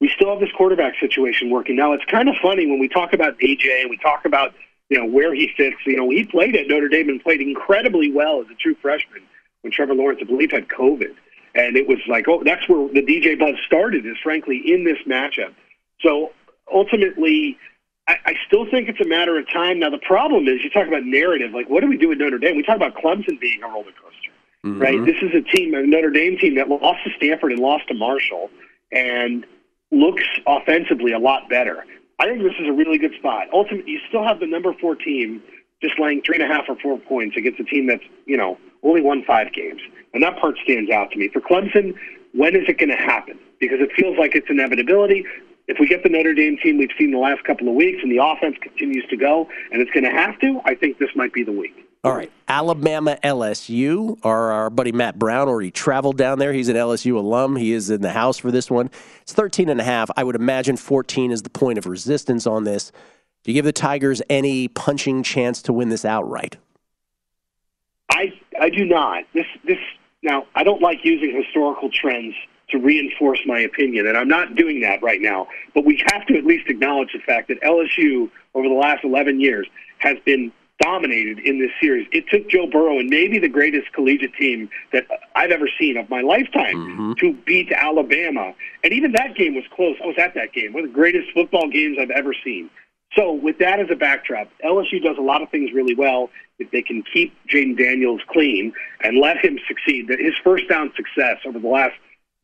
We 0.02 0.10
still 0.16 0.30
have 0.30 0.40
this 0.40 0.50
quarterback 0.56 0.94
situation 0.98 1.48
working. 1.48 1.76
Now, 1.76 1.92
it's 1.92 2.04
kind 2.06 2.28
of 2.28 2.34
funny 2.42 2.66
when 2.66 2.80
we 2.80 2.88
talk 2.88 3.12
about 3.12 3.38
DJ 3.38 3.82
and 3.82 3.88
we 3.88 3.96
talk 3.98 4.24
about 4.24 4.52
you 4.88 4.98
know 4.98 5.06
where 5.06 5.32
he 5.32 5.48
fits. 5.56 5.76
You 5.86 5.96
know, 5.96 6.10
he 6.10 6.24
played 6.24 6.56
at 6.56 6.66
Notre 6.66 6.88
Dame 6.88 7.08
and 7.08 7.22
played 7.22 7.40
incredibly 7.40 8.10
well 8.10 8.40
as 8.40 8.48
a 8.50 8.54
true 8.56 8.74
freshman 8.82 9.22
when 9.60 9.72
Trevor 9.72 9.94
Lawrence, 9.94 10.18
I 10.20 10.24
believe, 10.24 10.50
had 10.50 10.66
COVID, 10.66 11.14
and 11.54 11.76
it 11.76 11.86
was 11.86 11.98
like, 12.08 12.26
oh, 12.26 12.42
that's 12.44 12.68
where 12.68 12.88
the 12.88 13.00
DJ 13.00 13.38
buzz 13.38 13.54
started. 13.64 14.04
Is 14.04 14.16
frankly 14.20 14.60
in 14.66 14.82
this 14.82 14.98
matchup. 15.06 15.54
So 16.00 16.32
ultimately, 16.74 17.56
I, 18.08 18.16
I 18.26 18.34
still 18.44 18.68
think 18.68 18.88
it's 18.88 19.00
a 19.00 19.06
matter 19.06 19.38
of 19.38 19.48
time. 19.52 19.78
Now, 19.78 19.90
the 19.90 19.98
problem 19.98 20.48
is 20.48 20.64
you 20.64 20.70
talk 20.70 20.88
about 20.88 21.04
narrative. 21.04 21.52
Like, 21.52 21.70
what 21.70 21.80
do 21.80 21.86
we 21.86 21.96
do 21.96 22.08
with 22.08 22.18
Notre 22.18 22.38
Dame? 22.38 22.56
We 22.56 22.64
talk 22.64 22.74
about 22.74 22.96
Clemson 22.96 23.38
being 23.38 23.62
a 23.62 23.68
roller 23.68 23.84
coaster, 23.84 24.32
right? 24.64 24.96
Mm-hmm. 24.96 25.04
This 25.04 25.22
is 25.22 25.30
a 25.32 25.42
team, 25.42 25.74
a 25.74 25.86
Notre 25.86 26.10
Dame 26.10 26.38
team 26.38 26.56
that 26.56 26.68
lost 26.68 27.04
to 27.04 27.10
Stanford 27.16 27.52
and 27.52 27.60
lost 27.60 27.86
to 27.86 27.94
Marshall, 27.94 28.50
and 28.90 29.46
looks 29.92 30.24
offensively 30.46 31.12
a 31.12 31.18
lot 31.18 31.48
better. 31.48 31.84
I 32.18 32.26
think 32.26 32.42
this 32.42 32.54
is 32.58 32.66
a 32.66 32.72
really 32.72 32.98
good 32.98 33.14
spot. 33.18 33.48
Ultimately, 33.52 33.92
you 33.92 34.00
still 34.08 34.24
have 34.24 34.40
the 34.40 34.46
number 34.46 34.72
four 34.80 34.96
team 34.96 35.42
just 35.80 35.98
laying 35.98 36.22
three 36.22 36.36
and 36.36 36.44
a 36.44 36.46
half 36.46 36.64
or 36.68 36.76
four 36.76 36.98
points 36.98 37.36
against 37.36 37.60
a 37.60 37.64
team 37.64 37.86
that's 37.86 38.04
you 38.26 38.36
know 38.36 38.58
only 38.82 39.00
won 39.00 39.22
five 39.24 39.52
games, 39.52 39.80
and 40.14 40.22
that 40.22 40.38
part 40.38 40.56
stands 40.64 40.90
out 40.90 41.10
to 41.12 41.18
me. 41.18 41.28
For 41.28 41.40
Clemson, 41.40 41.94
when 42.32 42.56
is 42.56 42.68
it 42.68 42.78
going 42.78 42.90
to 42.90 42.96
happen? 42.96 43.38
Because 43.60 43.78
it 43.80 43.90
feels 43.96 44.18
like 44.18 44.34
it's 44.34 44.48
inevitability. 44.48 45.24
If 45.68 45.78
we 45.78 45.86
get 45.86 46.02
the 46.02 46.08
Notre 46.08 46.34
Dame 46.34 46.58
team 46.62 46.78
we've 46.78 46.90
seen 46.98 47.12
the 47.12 47.18
last 47.18 47.44
couple 47.44 47.68
of 47.68 47.74
weeks, 47.74 48.00
and 48.02 48.10
the 48.10 48.22
offense 48.22 48.56
continues 48.60 49.04
to 49.10 49.16
go, 49.16 49.48
and 49.70 49.80
it's 49.80 49.90
going 49.92 50.04
to 50.04 50.10
have 50.10 50.38
to, 50.40 50.60
I 50.64 50.74
think 50.74 50.98
this 50.98 51.10
might 51.14 51.32
be 51.32 51.44
the 51.44 51.52
week. 51.52 51.86
All 52.04 52.16
right, 52.16 52.32
Alabama 52.48 53.16
LSU. 53.22 54.18
Our, 54.24 54.50
our 54.50 54.70
buddy 54.70 54.90
Matt 54.90 55.20
Brown 55.20 55.46
already 55.46 55.70
traveled 55.70 56.16
down 56.16 56.40
there. 56.40 56.52
He's 56.52 56.68
an 56.68 56.74
LSU 56.74 57.14
alum. 57.14 57.54
He 57.54 57.72
is 57.72 57.90
in 57.90 58.02
the 58.02 58.10
house 58.10 58.38
for 58.38 58.50
this 58.50 58.68
one. 58.68 58.90
It's 59.20 59.32
13 59.32 59.68
and 59.68 59.80
a 59.80 59.84
half. 59.84 60.10
I 60.16 60.24
would 60.24 60.34
imagine 60.34 60.76
14 60.76 61.30
is 61.30 61.42
the 61.42 61.50
point 61.50 61.78
of 61.78 61.86
resistance 61.86 62.44
on 62.44 62.64
this. 62.64 62.90
Do 63.44 63.52
you 63.52 63.54
give 63.54 63.64
the 63.64 63.72
Tigers 63.72 64.20
any 64.28 64.66
punching 64.66 65.22
chance 65.22 65.62
to 65.62 65.72
win 65.72 65.90
this 65.90 66.04
outright? 66.04 66.56
I 68.10 68.32
I 68.60 68.68
do 68.68 68.84
not. 68.84 69.22
This 69.32 69.46
this 69.64 69.78
now 70.24 70.46
I 70.56 70.64
don't 70.64 70.82
like 70.82 71.04
using 71.04 71.32
historical 71.36 71.88
trends 71.88 72.34
to 72.70 72.78
reinforce 72.78 73.40
my 73.46 73.60
opinion, 73.60 74.08
and 74.08 74.16
I'm 74.16 74.28
not 74.28 74.56
doing 74.56 74.80
that 74.80 75.02
right 75.02 75.20
now. 75.20 75.46
But 75.72 75.84
we 75.84 76.02
have 76.12 76.26
to 76.26 76.36
at 76.36 76.44
least 76.44 76.68
acknowledge 76.68 77.12
the 77.12 77.20
fact 77.20 77.46
that 77.48 77.60
LSU 77.62 78.28
over 78.54 78.68
the 78.68 78.74
last 78.74 79.04
11 79.04 79.40
years 79.40 79.68
has 79.98 80.18
been 80.24 80.52
dominated 80.82 81.38
in 81.40 81.58
this 81.58 81.70
series. 81.80 82.06
It 82.12 82.24
took 82.28 82.48
Joe 82.48 82.66
Burrow 82.66 82.98
and 82.98 83.08
maybe 83.08 83.38
the 83.38 83.48
greatest 83.48 83.92
collegiate 83.92 84.34
team 84.34 84.68
that 84.92 85.06
I've 85.36 85.50
ever 85.50 85.68
seen 85.78 85.96
of 85.96 86.10
my 86.10 86.20
lifetime 86.20 86.76
Mm-hmm. 86.76 87.12
to 87.14 87.32
beat 87.46 87.70
Alabama. 87.72 88.54
And 88.84 88.92
even 88.92 89.12
that 89.12 89.34
game 89.34 89.54
was 89.54 89.64
close. 89.74 89.96
I 90.02 90.06
was 90.06 90.16
at 90.18 90.34
that 90.34 90.52
game. 90.52 90.72
One 90.72 90.84
of 90.84 90.90
the 90.90 90.94
greatest 90.94 91.28
football 91.32 91.68
games 91.68 91.98
I've 92.00 92.10
ever 92.10 92.34
seen. 92.44 92.70
So 93.16 93.32
with 93.32 93.58
that 93.58 93.78
as 93.78 93.88
a 93.90 93.94
backdrop, 93.96 94.48
LSU 94.64 95.02
does 95.02 95.18
a 95.18 95.22
lot 95.22 95.42
of 95.42 95.50
things 95.50 95.70
really 95.72 95.94
well. 95.94 96.30
If 96.58 96.70
they 96.70 96.82
can 96.82 97.02
keep 97.12 97.34
Jayden 97.46 97.76
Daniels 97.76 98.20
clean 98.28 98.72
and 99.02 99.18
let 99.18 99.44
him 99.44 99.58
succeed, 99.68 100.08
that 100.08 100.18
his 100.18 100.34
first 100.42 100.68
down 100.68 100.92
success 100.96 101.38
over 101.46 101.58
the 101.58 101.68
last 101.68 101.94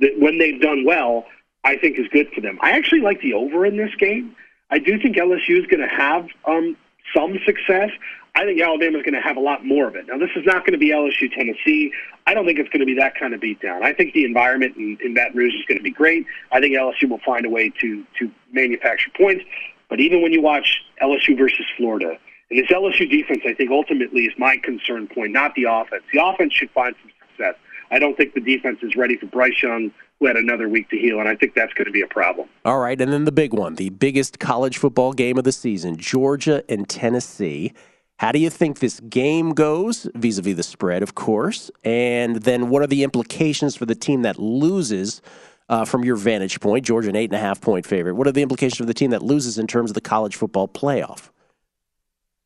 that 0.00 0.18
when 0.18 0.38
they've 0.38 0.60
done 0.60 0.84
well, 0.84 1.24
I 1.64 1.76
think 1.76 1.98
is 1.98 2.06
good 2.12 2.28
for 2.34 2.40
them. 2.40 2.58
I 2.60 2.72
actually 2.72 3.00
like 3.00 3.20
the 3.20 3.32
over 3.34 3.64
in 3.66 3.76
this 3.76 3.94
game. 3.98 4.34
I 4.70 4.78
do 4.78 4.98
think 5.00 5.16
LSU 5.16 5.58
is 5.58 5.66
going 5.66 5.80
to 5.80 5.94
have 5.94 6.26
um, 6.46 6.76
some 7.16 7.38
success. 7.46 7.90
I 8.38 8.44
think 8.44 8.60
Alabama 8.60 8.98
is 8.98 9.02
going 9.02 9.14
to 9.14 9.20
have 9.20 9.36
a 9.36 9.40
lot 9.40 9.64
more 9.64 9.88
of 9.88 9.96
it. 9.96 10.06
Now, 10.06 10.16
this 10.16 10.30
is 10.36 10.46
not 10.46 10.64
going 10.64 10.72
to 10.72 10.78
be 10.78 10.90
LSU 10.90 11.28
Tennessee. 11.34 11.90
I 12.24 12.34
don't 12.34 12.46
think 12.46 12.60
it's 12.60 12.68
going 12.68 12.78
to 12.78 12.86
be 12.86 12.94
that 12.94 13.16
kind 13.18 13.34
of 13.34 13.40
beatdown. 13.40 13.82
I 13.82 13.92
think 13.92 14.14
the 14.14 14.24
environment 14.24 14.76
in, 14.76 14.96
in 15.04 15.12
Baton 15.12 15.36
Rouge 15.36 15.54
is 15.54 15.64
going 15.66 15.78
to 15.78 15.82
be 15.82 15.90
great. 15.90 16.24
I 16.52 16.60
think 16.60 16.72
LSU 16.76 17.08
will 17.08 17.18
find 17.26 17.44
a 17.44 17.50
way 17.50 17.72
to 17.80 18.04
to 18.20 18.30
manufacture 18.52 19.10
points. 19.16 19.44
But 19.90 19.98
even 19.98 20.22
when 20.22 20.32
you 20.32 20.40
watch 20.40 20.84
LSU 21.02 21.36
versus 21.36 21.66
Florida, 21.76 22.16
and 22.50 22.60
this 22.60 22.68
LSU 22.68 23.10
defense, 23.10 23.40
I 23.44 23.54
think 23.54 23.72
ultimately 23.72 24.26
is 24.26 24.34
my 24.38 24.56
concern 24.56 25.08
point, 25.08 25.32
not 25.32 25.56
the 25.56 25.64
offense. 25.64 26.04
The 26.12 26.24
offense 26.24 26.52
should 26.54 26.70
find 26.70 26.94
some 27.02 27.10
success. 27.30 27.56
I 27.90 27.98
don't 27.98 28.16
think 28.16 28.34
the 28.34 28.40
defense 28.40 28.78
is 28.82 28.94
ready 28.94 29.16
for 29.16 29.26
Bryce 29.26 29.60
Young, 29.60 29.90
who 30.20 30.26
had 30.26 30.36
another 30.36 30.68
week 30.68 30.90
to 30.90 30.96
heal, 30.96 31.18
and 31.18 31.28
I 31.28 31.34
think 31.34 31.54
that's 31.54 31.72
going 31.72 31.86
to 31.86 31.90
be 31.90 32.02
a 32.02 32.06
problem. 32.06 32.48
All 32.64 32.78
right, 32.78 33.00
and 33.00 33.12
then 33.12 33.24
the 33.24 33.32
big 33.32 33.52
one, 33.52 33.74
the 33.74 33.88
biggest 33.90 34.38
college 34.38 34.78
football 34.78 35.12
game 35.12 35.38
of 35.38 35.44
the 35.44 35.52
season, 35.52 35.96
Georgia 35.96 36.62
and 36.68 36.88
Tennessee. 36.88 37.72
How 38.18 38.32
do 38.32 38.40
you 38.40 38.50
think 38.50 38.80
this 38.80 38.98
game 38.98 39.54
goes 39.54 40.08
vis 40.14 40.38
a 40.38 40.42
vis 40.42 40.56
the 40.56 40.64
spread, 40.64 41.04
of 41.04 41.14
course? 41.14 41.70
And 41.84 42.36
then 42.42 42.68
what 42.68 42.82
are 42.82 42.88
the 42.88 43.04
implications 43.04 43.76
for 43.76 43.86
the 43.86 43.94
team 43.94 44.22
that 44.22 44.40
loses 44.40 45.22
uh, 45.68 45.84
from 45.84 46.04
your 46.04 46.16
vantage 46.16 46.58
point? 46.58 46.84
Georgia, 46.84 47.10
an 47.10 47.16
eight 47.16 47.30
and 47.30 47.38
a 47.38 47.40
half 47.40 47.60
point 47.60 47.86
favorite. 47.86 48.14
What 48.14 48.26
are 48.26 48.32
the 48.32 48.42
implications 48.42 48.78
for 48.78 48.86
the 48.86 48.94
team 48.94 49.12
that 49.12 49.22
loses 49.22 49.56
in 49.56 49.68
terms 49.68 49.90
of 49.90 49.94
the 49.94 50.00
college 50.00 50.34
football 50.34 50.66
playoff? 50.66 51.28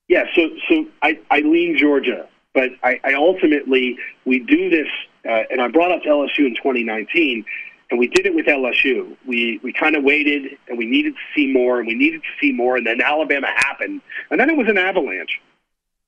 Yeah, 0.09 0.25
so 0.35 0.51
so 0.69 0.85
I, 1.01 1.19
I 1.31 1.41
lean 1.41 1.79
Georgia, 1.79 2.29
but 2.53 2.73
I, 2.83 3.01
I 3.03 3.15
ultimately 3.15 3.97
we 4.27 4.41
do 4.41 4.69
this, 4.69 4.89
uh, 5.27 5.45
and 5.51 5.63
I 5.63 5.69
brought 5.69 5.91
up 5.91 6.03
LSU 6.03 6.41
in 6.41 6.55
2019, 6.55 7.47
and 7.91 7.99
we 7.99 8.09
did 8.09 8.27
it 8.27 8.35
with 8.35 8.45
LSU. 8.45 9.17
We 9.27 9.59
we 9.63 9.73
kind 9.73 9.97
of 9.97 10.05
waited, 10.05 10.59
and 10.69 10.77
we 10.77 10.85
needed 10.85 11.15
to 11.15 11.21
see 11.35 11.51
more, 11.51 11.79
and 11.79 11.87
we 11.89 11.95
needed 11.95 12.21
to 12.21 12.29
see 12.43 12.53
more, 12.53 12.77
and 12.77 12.87
then 12.87 13.01
Alabama 13.01 13.47
happened, 13.57 14.03
and 14.31 14.39
then 14.39 14.51
it 14.51 14.57
was 14.59 14.69
an 14.69 14.77
avalanche. 14.77 15.41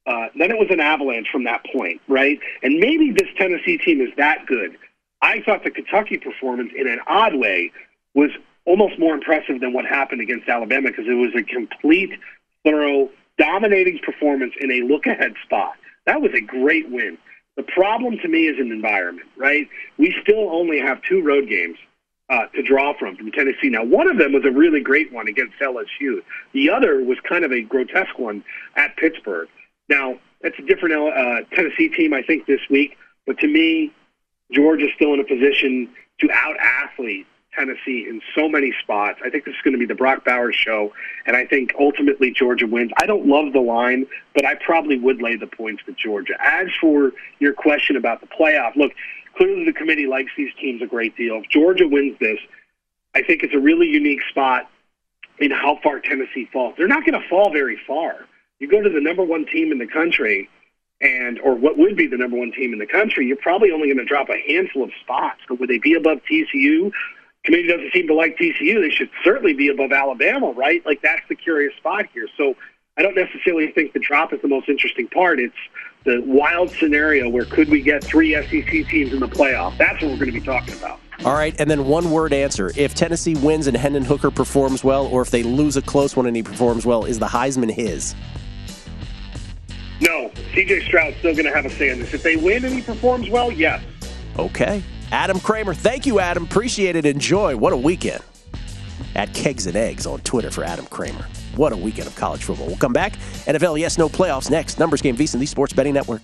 Uh, 0.06 0.26
then 0.38 0.50
it 0.50 0.58
was 0.58 0.68
an 0.70 0.80
avalanche 0.80 1.28
from 1.32 1.44
that 1.44 1.64
point, 1.72 2.00
right? 2.08 2.38
And 2.62 2.78
maybe 2.78 3.10
this 3.10 3.28
Tennessee 3.38 3.78
team 3.78 4.00
is 4.00 4.10
that 4.16 4.46
good. 4.46 4.76
I 5.22 5.40
thought 5.40 5.64
the 5.64 5.70
Kentucky 5.70 6.18
performance, 6.18 6.72
in 6.76 6.86
an 6.86 7.00
odd 7.06 7.34
way, 7.34 7.72
was 8.14 8.30
almost 8.66 8.98
more 8.98 9.14
impressive 9.14 9.60
than 9.60 9.72
what 9.72 9.86
happened 9.86 10.20
against 10.20 10.48
Alabama 10.48 10.90
because 10.90 11.06
it 11.06 11.14
was 11.14 11.32
a 11.34 11.42
complete, 11.42 12.10
thorough, 12.64 13.10
dominating 13.38 13.98
performance 14.00 14.52
in 14.60 14.70
a 14.70 14.80
look-ahead 14.82 15.34
spot. 15.44 15.72
That 16.06 16.20
was 16.20 16.32
a 16.34 16.40
great 16.40 16.90
win. 16.90 17.18
The 17.56 17.62
problem 17.62 18.18
to 18.18 18.28
me 18.28 18.46
is 18.46 18.58
an 18.58 18.72
environment, 18.72 19.28
right? 19.36 19.68
We 19.96 20.14
still 20.22 20.50
only 20.50 20.80
have 20.80 21.00
two 21.02 21.22
road 21.22 21.48
games 21.48 21.78
uh, 22.28 22.46
to 22.54 22.62
draw 22.62 22.94
from 22.98 23.16
from 23.16 23.30
Tennessee. 23.32 23.68
Now, 23.68 23.84
one 23.84 24.08
of 24.08 24.18
them 24.18 24.32
was 24.32 24.44
a 24.44 24.50
really 24.50 24.80
great 24.80 25.12
one 25.12 25.28
against 25.28 25.54
LSU. 25.60 26.22
The 26.52 26.70
other 26.70 27.02
was 27.04 27.18
kind 27.28 27.44
of 27.44 27.52
a 27.52 27.62
grotesque 27.62 28.18
one 28.18 28.44
at 28.76 28.96
Pittsburgh. 28.96 29.48
Now, 29.88 30.18
that's 30.42 30.58
a 30.58 30.62
different 30.62 30.94
uh, 30.94 31.42
Tennessee 31.54 31.88
team, 31.88 32.14
I 32.14 32.22
think, 32.22 32.46
this 32.46 32.60
week. 32.70 32.96
But 33.26 33.38
to 33.38 33.46
me, 33.46 33.92
Georgia's 34.52 34.90
still 34.94 35.14
in 35.14 35.20
a 35.20 35.24
position 35.24 35.88
to 36.20 36.30
out-athlete 36.30 37.26
Tennessee 37.56 38.06
in 38.08 38.20
so 38.36 38.48
many 38.48 38.72
spots. 38.82 39.20
I 39.24 39.30
think 39.30 39.44
this 39.44 39.54
is 39.54 39.62
going 39.62 39.72
to 39.72 39.78
be 39.78 39.86
the 39.86 39.94
Brock 39.94 40.24
Bowers 40.24 40.56
show, 40.56 40.92
and 41.26 41.36
I 41.36 41.46
think 41.46 41.72
ultimately 41.78 42.32
Georgia 42.32 42.66
wins. 42.66 42.90
I 43.00 43.06
don't 43.06 43.26
love 43.26 43.52
the 43.52 43.60
line, 43.60 44.06
but 44.34 44.44
I 44.44 44.56
probably 44.56 44.98
would 44.98 45.22
lay 45.22 45.36
the 45.36 45.46
points 45.46 45.82
with 45.86 45.96
Georgia. 45.96 46.34
As 46.40 46.66
for 46.80 47.12
your 47.38 47.52
question 47.52 47.96
about 47.96 48.20
the 48.20 48.26
playoff, 48.26 48.74
look, 48.76 48.92
clearly 49.36 49.64
the 49.64 49.72
committee 49.72 50.06
likes 50.06 50.32
these 50.36 50.52
teams 50.60 50.82
a 50.82 50.86
great 50.86 51.16
deal. 51.16 51.36
If 51.36 51.48
Georgia 51.48 51.86
wins 51.86 52.18
this, 52.20 52.38
I 53.14 53.22
think 53.22 53.42
it's 53.44 53.54
a 53.54 53.60
really 53.60 53.86
unique 53.86 54.22
spot 54.28 54.68
in 55.38 55.50
how 55.50 55.78
far 55.82 56.00
Tennessee 56.00 56.48
falls. 56.52 56.74
They're 56.76 56.88
not 56.88 57.06
going 57.06 57.20
to 57.20 57.28
fall 57.28 57.52
very 57.52 57.78
far. 57.86 58.26
You 58.60 58.68
go 58.68 58.80
to 58.80 58.88
the 58.88 59.00
number 59.00 59.24
one 59.24 59.46
team 59.46 59.72
in 59.72 59.78
the 59.78 59.86
country, 59.86 60.48
and 61.00 61.38
or 61.40 61.54
what 61.54 61.76
would 61.76 61.96
be 61.96 62.06
the 62.06 62.16
number 62.16 62.36
one 62.36 62.52
team 62.52 62.72
in 62.72 62.78
the 62.78 62.86
country, 62.86 63.26
you're 63.26 63.36
probably 63.36 63.70
only 63.72 63.88
going 63.88 63.98
to 63.98 64.04
drop 64.04 64.28
a 64.28 64.40
handful 64.46 64.84
of 64.84 64.90
spots. 65.02 65.40
But 65.48 65.60
would 65.60 65.68
they 65.68 65.78
be 65.78 65.94
above 65.94 66.18
TCU? 66.30 66.92
Committee 67.44 67.66
doesn't 67.66 67.92
seem 67.92 68.06
to 68.06 68.14
like 68.14 68.38
TCU. 68.38 68.80
They 68.80 68.90
should 68.90 69.10
certainly 69.22 69.52
be 69.52 69.68
above 69.68 69.92
Alabama, 69.92 70.52
right? 70.52 70.84
Like 70.86 71.02
that's 71.02 71.22
the 71.28 71.34
curious 71.34 71.76
spot 71.76 72.06
here. 72.14 72.26
So 72.38 72.56
I 72.96 73.02
don't 73.02 73.16
necessarily 73.16 73.70
think 73.72 73.92
the 73.92 74.00
drop 74.00 74.32
is 74.32 74.40
the 74.40 74.48
most 74.48 74.68
interesting 74.68 75.08
part. 75.08 75.40
It's 75.40 75.54
the 76.04 76.22
wild 76.26 76.70
scenario 76.70 77.28
where 77.28 77.44
could 77.44 77.68
we 77.68 77.82
get 77.82 78.02
three 78.04 78.34
SEC 78.34 78.88
teams 78.88 79.12
in 79.12 79.20
the 79.20 79.28
playoff? 79.28 79.76
That's 79.78 80.00
what 80.00 80.12
we're 80.12 80.18
going 80.18 80.32
to 80.32 80.40
be 80.40 80.40
talking 80.40 80.74
about. 80.74 81.00
All 81.24 81.34
right, 81.34 81.54
and 81.58 81.70
then 81.70 81.86
one 81.86 82.10
word 82.10 82.32
answer. 82.32 82.72
If 82.76 82.94
Tennessee 82.94 83.34
wins 83.36 83.66
and 83.66 83.76
Hendon 83.76 84.04
Hooker 84.04 84.30
performs 84.30 84.82
well, 84.82 85.06
or 85.06 85.22
if 85.22 85.30
they 85.30 85.42
lose 85.42 85.76
a 85.76 85.82
close 85.82 86.16
one 86.16 86.26
and 86.26 86.34
he 86.34 86.42
performs 86.42 86.84
well, 86.84 87.04
is 87.04 87.18
the 87.18 87.26
Heisman 87.26 87.70
his? 87.70 88.14
CJ 90.54 90.84
Stroud's 90.84 91.16
still 91.18 91.32
going 91.34 91.46
to 91.46 91.52
have 91.52 91.66
a 91.66 91.70
say 91.70 91.90
in 91.90 91.98
this. 91.98 92.14
If 92.14 92.22
they 92.22 92.36
win 92.36 92.64
and 92.64 92.72
he 92.72 92.80
performs 92.80 93.28
well, 93.28 93.50
yes. 93.50 93.82
Okay. 94.38 94.82
Adam 95.10 95.40
Kramer. 95.40 95.74
Thank 95.74 96.06
you, 96.06 96.20
Adam. 96.20 96.44
Appreciate 96.44 96.96
it. 96.96 97.04
Enjoy. 97.04 97.56
What 97.56 97.72
a 97.72 97.76
weekend. 97.76 98.22
At 99.16 99.34
Kegs 99.34 99.66
and 99.66 99.76
Eggs 99.76 100.06
on 100.06 100.20
Twitter 100.20 100.50
for 100.50 100.64
Adam 100.64 100.86
Kramer. 100.86 101.26
What 101.56 101.72
a 101.72 101.76
weekend 101.76 102.08
of 102.08 102.16
college 102.16 102.42
football. 102.44 102.66
We'll 102.66 102.76
come 102.76 102.92
back. 102.92 103.12
NFL 103.46 103.78
Yes 103.78 103.98
No 103.98 104.08
Playoffs 104.08 104.50
next. 104.50 104.78
Numbers 104.78 105.02
Game 105.02 105.16
VSiN, 105.16 105.38
the 105.38 105.46
Sports 105.46 105.72
Betting 105.72 105.94
Network. 105.94 106.22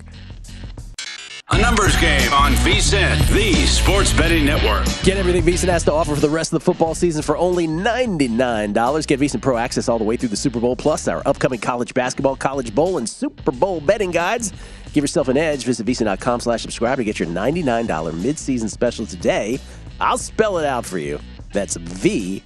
A 1.52 1.58
numbers 1.60 1.96
game 1.96 2.32
on 2.32 2.52
VSiN, 2.52 3.26
the 3.34 3.52
Sports 3.66 4.12
Betting 4.12 4.44
Network. 4.44 4.84
Get 5.02 5.16
everything 5.16 5.42
VSiN 5.42 5.68
has 5.68 5.82
to 5.84 5.92
offer 5.92 6.14
for 6.14 6.20
the 6.20 6.30
rest 6.30 6.52
of 6.52 6.60
the 6.60 6.64
football 6.64 6.94
season 6.94 7.22
for 7.22 7.36
only 7.36 7.66
$99. 7.66 9.06
Get 9.06 9.18
VSiN 9.18 9.42
Pro 9.42 9.56
access 9.56 9.88
all 9.88 9.98
the 9.98 10.04
way 10.04 10.16
through 10.16 10.28
the 10.28 10.36
Super 10.36 10.60
Bowl, 10.60 10.76
plus 10.76 11.08
our 11.08 11.22
upcoming 11.26 11.58
college 11.58 11.92
basketball, 11.92 12.36
college 12.36 12.72
bowl, 12.72 12.98
and 12.98 13.08
Super 13.08 13.50
Bowl 13.50 13.80
betting 13.80 14.12
guides. 14.12 14.52
Give 14.92 15.02
yourself 15.02 15.26
an 15.26 15.36
edge. 15.36 15.64
Visit 15.64 15.86
VSiN.com 15.86 16.38
slash 16.40 16.62
subscribe 16.62 16.98
to 16.98 17.04
get 17.04 17.18
your 17.18 17.28
$99 17.28 17.86
midseason 18.12 18.70
special 18.70 19.04
today. 19.06 19.58
I'll 20.00 20.18
spell 20.18 20.58
it 20.58 20.66
out 20.66 20.86
for 20.86 20.98
you. 20.98 21.18
That's 21.52 21.74
V 21.76 22.44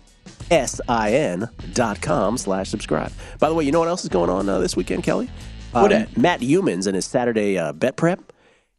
S-I-N 0.50 1.48
dot 1.74 2.00
com 2.00 2.38
slash 2.38 2.68
subscribe. 2.70 3.12
By 3.38 3.48
the 3.50 3.54
way, 3.54 3.64
you 3.64 3.72
know 3.72 3.80
what 3.80 3.88
else 3.88 4.02
is 4.02 4.08
going 4.10 4.30
on 4.30 4.48
uh, 4.48 4.58
this 4.60 4.76
weekend, 4.76 5.02
Kelly? 5.02 5.28
What 5.72 5.92
Um, 5.92 6.02
at? 6.02 6.16
Matt 6.16 6.40
Youmans 6.40 6.86
and 6.86 6.94
his 6.94 7.04
Saturday 7.04 7.58
uh, 7.58 7.72
bet 7.72 7.96
prep. 7.96 8.20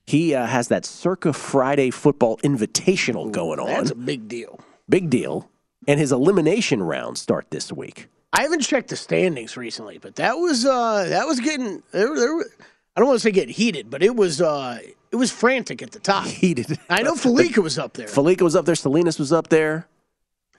He 0.06 0.36
uh, 0.36 0.46
has 0.46 0.68
that 0.68 0.86
Circa 0.86 1.34
Friday 1.34 1.90
Football 1.90 2.38
Invitational 2.38 3.32
going 3.32 3.60
on. 3.60 3.68
That's 3.68 3.92
a 3.92 3.96
big 3.96 4.28
deal. 4.28 4.60
Big 4.88 5.10
deal. 5.10 5.50
And 5.88 6.00
his 6.00 6.12
elimination 6.12 6.84
rounds 6.84 7.22
start 7.22 7.50
this 7.52 7.72
week. 7.72 8.08
I 8.34 8.42
haven't 8.42 8.62
checked 8.62 8.90
the 8.90 8.96
standings 8.96 9.56
recently, 9.56 9.98
but 9.98 10.16
that 10.18 10.34
was 10.34 10.66
uh 10.66 11.06
that 11.06 11.26
was 11.26 11.40
getting 11.40 11.82
there, 11.92 12.14
there, 12.14 12.40
I 12.96 13.00
don't 13.00 13.08
want 13.08 13.18
to 13.18 13.24
say 13.24 13.32
getting 13.32 13.54
heated, 13.54 13.90
but 13.90 14.04
it 14.04 14.16
was 14.16 14.42
uh 14.42 14.80
it 15.12 15.16
was 15.16 15.32
frantic 15.32 15.82
at 15.82 15.92
the 15.92 16.00
top. 16.00 16.26
Heated. 16.28 16.78
I 16.90 17.02
know 17.02 17.14
Felica 17.14 17.64
was 17.64 17.80
up 17.80 17.94
there. 17.94 18.08
Felica 18.08 18.42
was 18.42 18.56
up 18.56 18.66
there. 18.66 18.76
Salinas 18.76 19.18
was 19.18 19.32
up 19.32 19.48
there. 19.48 19.88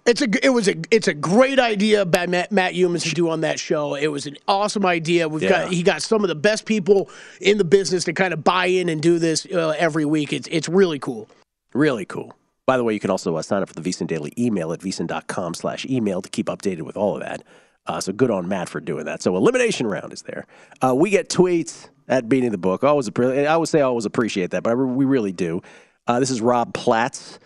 It's 0.06 0.22
a 0.22 0.28
it 0.44 0.50
was 0.50 0.68
a 0.68 0.76
it's 0.90 1.08
a 1.08 1.14
great 1.14 1.58
idea 1.58 2.04
by 2.06 2.26
Matt, 2.26 2.52
Matt 2.52 2.74
Youmans 2.74 3.02
to 3.08 3.14
do 3.14 3.28
on 3.28 3.40
that 3.40 3.58
show. 3.58 3.94
It 3.96 4.06
was 4.08 4.26
an 4.26 4.36
awesome 4.46 4.86
idea. 4.86 5.28
We've 5.28 5.42
Yeah. 5.42 5.64
got 5.64 5.72
he 5.72 5.82
got 5.82 6.00
some 6.02 6.22
of 6.22 6.28
the 6.28 6.34
best 6.36 6.64
people 6.64 7.10
in 7.40 7.58
the 7.58 7.64
business 7.64 8.04
to 8.04 8.12
kind 8.12 8.32
of 8.32 8.44
buy 8.44 8.66
in 8.66 8.88
and 8.88 9.02
do 9.02 9.18
this 9.18 9.46
uh, 9.46 9.74
every 9.78 10.04
week. 10.04 10.32
It's 10.32 10.48
it's 10.50 10.68
really 10.68 10.98
cool. 11.00 11.28
Really 11.74 12.04
cool. 12.04 12.34
By 12.66 12.76
the 12.76 12.84
way, 12.84 12.94
you 12.94 13.00
can 13.00 13.10
also 13.10 13.36
uh, 13.36 13.42
sign 13.42 13.62
up 13.62 13.68
for 13.68 13.74
the 13.74 13.80
VSiN 13.88 14.06
Daily 14.06 14.32
email 14.38 14.72
at 14.72 14.80
VSiN.com 14.80 15.54
slash 15.54 15.84
email 15.86 16.20
to 16.22 16.28
keep 16.28 16.46
updated 16.46 16.82
with 16.82 16.96
all 16.96 17.14
of 17.14 17.20
that. 17.20 17.42
Uh, 17.86 18.00
so 18.00 18.12
good 18.12 18.30
on 18.30 18.48
Matt 18.48 18.68
for 18.68 18.80
doing 18.80 19.04
that. 19.04 19.22
So 19.22 19.36
elimination 19.36 19.86
round 19.86 20.12
is 20.12 20.22
there. 20.22 20.46
Uh, 20.82 20.92
we 20.94 21.10
get 21.10 21.28
tweets 21.28 21.88
at 22.08 22.28
Beating 22.28 22.50
the 22.50 22.58
Book. 22.58 22.82
Always, 22.82 23.08
I 23.16 23.56
would 23.56 23.68
say 23.68 23.78
I 23.80 23.84
always 23.84 24.04
appreciate 24.04 24.50
that, 24.50 24.64
but 24.64 24.70
I 24.70 24.72
re- 24.72 24.92
we 24.92 25.04
really 25.04 25.30
do. 25.32 25.62
Uh, 26.08 26.18
this 26.18 26.30
is 26.30 26.40
Rob 26.40 26.74
Platts. 26.74 27.38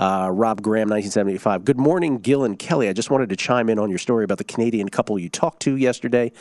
Uh, 0.00 0.30
Rob 0.32 0.62
Graham, 0.62 0.88
1975. 0.88 1.62
Good 1.62 1.78
morning, 1.78 2.20
Gil 2.20 2.42
and 2.42 2.58
Kelly. 2.58 2.88
I 2.88 2.94
just 2.94 3.10
wanted 3.10 3.28
to 3.28 3.36
chime 3.36 3.68
in 3.68 3.78
on 3.78 3.90
your 3.90 3.98
story 3.98 4.24
about 4.24 4.38
the 4.38 4.44
Canadian 4.44 4.88
couple 4.88 5.18
you 5.18 5.28
talked 5.28 5.60
to 5.64 5.76
yesterday, 5.76 6.32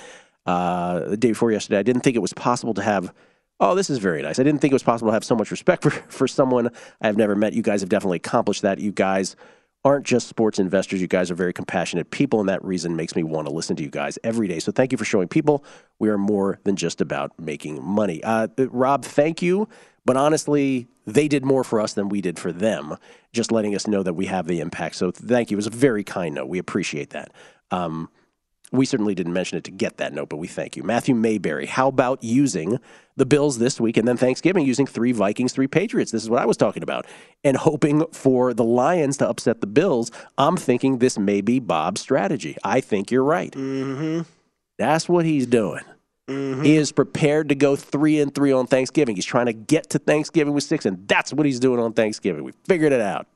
uh, 0.45 1.01
the 1.01 1.17
day 1.17 1.31
before 1.31 1.51
yesterday. 1.51 1.77
I 1.77 1.83
didn't 1.83 2.01
think 2.01 2.15
it 2.15 2.21
was 2.21 2.31
possible 2.31 2.73
to 2.75 2.81
have. 2.81 3.13
Oh, 3.59 3.75
this 3.75 3.89
is 3.89 3.97
very 3.97 4.21
nice. 4.21 4.39
I 4.39 4.43
didn't 4.43 4.61
think 4.61 4.71
it 4.71 4.75
was 4.75 4.83
possible 4.83 5.09
to 5.09 5.13
have 5.13 5.25
so 5.25 5.35
much 5.35 5.51
respect 5.51 5.83
for, 5.83 5.89
for 5.89 6.25
someone 6.25 6.69
I 7.01 7.07
have 7.07 7.17
never 7.17 7.35
met. 7.35 7.51
You 7.51 7.61
guys 7.61 7.81
have 7.81 7.89
definitely 7.89 8.15
accomplished 8.15 8.61
that. 8.61 8.79
You 8.79 8.93
guys 8.93 9.35
aren't 9.83 10.05
just 10.05 10.29
sports 10.29 10.57
investors. 10.57 11.01
You 11.01 11.07
guys 11.07 11.29
are 11.29 11.35
very 11.35 11.51
compassionate 11.51 12.11
people, 12.11 12.39
and 12.39 12.47
that 12.47 12.63
reason 12.63 12.95
makes 12.95 13.13
me 13.13 13.23
want 13.23 13.49
to 13.49 13.53
listen 13.53 13.75
to 13.75 13.83
you 13.83 13.89
guys 13.89 14.17
every 14.23 14.47
day. 14.47 14.59
So 14.59 14.71
thank 14.71 14.93
you 14.93 14.97
for 14.97 15.05
showing 15.05 15.27
people 15.27 15.65
we 15.99 16.07
are 16.07 16.17
more 16.17 16.59
than 16.63 16.77
just 16.77 17.01
about 17.01 17.37
making 17.37 17.83
money. 17.83 18.23
Uh, 18.23 18.47
Rob, 18.57 19.03
thank 19.03 19.41
you. 19.41 19.67
But 20.09 20.17
honestly, 20.17 20.87
they 21.05 21.27
did 21.27 21.45
more 21.45 21.63
for 21.63 21.79
us 21.79 21.93
than 21.93 22.09
we 22.09 22.19
did 22.19 22.39
for 22.39 22.51
them, 22.51 22.97
just 23.31 23.51
letting 23.51 23.75
us 23.75 23.85
know 23.85 24.01
that 24.01 24.15
we 24.15 24.25
have 24.25 24.47
the 24.47 24.59
impact. 24.59 24.95
So 24.95 25.11
thank 25.11 25.51
you. 25.51 25.55
It 25.55 25.59
was 25.59 25.67
a 25.67 25.69
very 25.69 26.03
kind 26.03 26.33
note. 26.33 26.47
We 26.47 26.57
appreciate 26.57 27.11
that. 27.11 27.31
Um, 27.69 28.09
we 28.71 28.87
certainly 28.87 29.13
didn't 29.13 29.33
mention 29.33 29.59
it 29.59 29.65
to 29.65 29.71
get 29.71 29.97
that 29.97 30.11
note, 30.11 30.29
but 30.29 30.37
we 30.37 30.47
thank 30.47 30.75
you. 30.75 30.81
Matthew 30.81 31.13
Mayberry, 31.13 31.67
how 31.67 31.89
about 31.89 32.23
using 32.23 32.79
the 33.17 33.25
Bills 33.27 33.59
this 33.59 33.79
week 33.79 33.97
and 33.97 34.07
then 34.07 34.17
Thanksgiving 34.17 34.65
using 34.65 34.87
three 34.87 35.11
Vikings, 35.11 35.53
three 35.53 35.67
Patriots? 35.67 36.11
This 36.11 36.23
is 36.23 36.29
what 36.31 36.41
I 36.41 36.47
was 36.47 36.57
talking 36.57 36.81
about. 36.81 37.05
And 37.43 37.55
hoping 37.55 38.03
for 38.07 38.55
the 38.55 38.63
Lions 38.63 39.17
to 39.17 39.29
upset 39.29 39.61
the 39.61 39.67
Bills. 39.67 40.11
I'm 40.39 40.57
thinking 40.57 40.97
this 40.97 41.19
may 41.19 41.41
be 41.41 41.59
Bob's 41.59 42.01
strategy. 42.01 42.57
I 42.63 42.81
think 42.81 43.11
you're 43.11 43.23
right. 43.23 43.51
Mm-hmm. 43.51 44.21
That's 44.79 45.07
what 45.07 45.25
he's 45.25 45.45
doing. 45.45 45.83
Mm-hmm. 46.29 46.63
He 46.63 46.75
is 46.75 46.91
prepared 46.91 47.49
to 47.49 47.55
go 47.55 47.75
three 47.75 48.19
and 48.19 48.33
three 48.33 48.51
on 48.51 48.67
Thanksgiving. 48.67 49.15
He's 49.15 49.25
trying 49.25 49.47
to 49.47 49.53
get 49.53 49.89
to 49.91 49.99
Thanksgiving 49.99 50.53
with 50.53 50.63
six, 50.63 50.85
and 50.85 51.07
that's 51.07 51.33
what 51.33 51.45
he's 51.45 51.59
doing 51.59 51.79
on 51.79 51.93
Thanksgiving. 51.93 52.43
We 52.43 52.53
figured 52.65 52.93
it 52.93 53.01
out. 53.01 53.27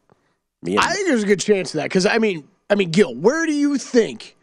I 0.65 0.93
think 0.93 1.08
there's 1.08 1.23
a 1.23 1.27
good 1.27 1.39
chance 1.41 1.73
of 1.73 1.79
that 1.79 1.86
because 1.86 2.06
I 2.06 2.19
mean, 2.19 2.47
I 2.69 2.75
mean, 2.75 2.91
Gil, 2.91 3.13
where 3.15 3.45
do 3.45 3.51
you 3.51 3.77
think? 3.77 4.36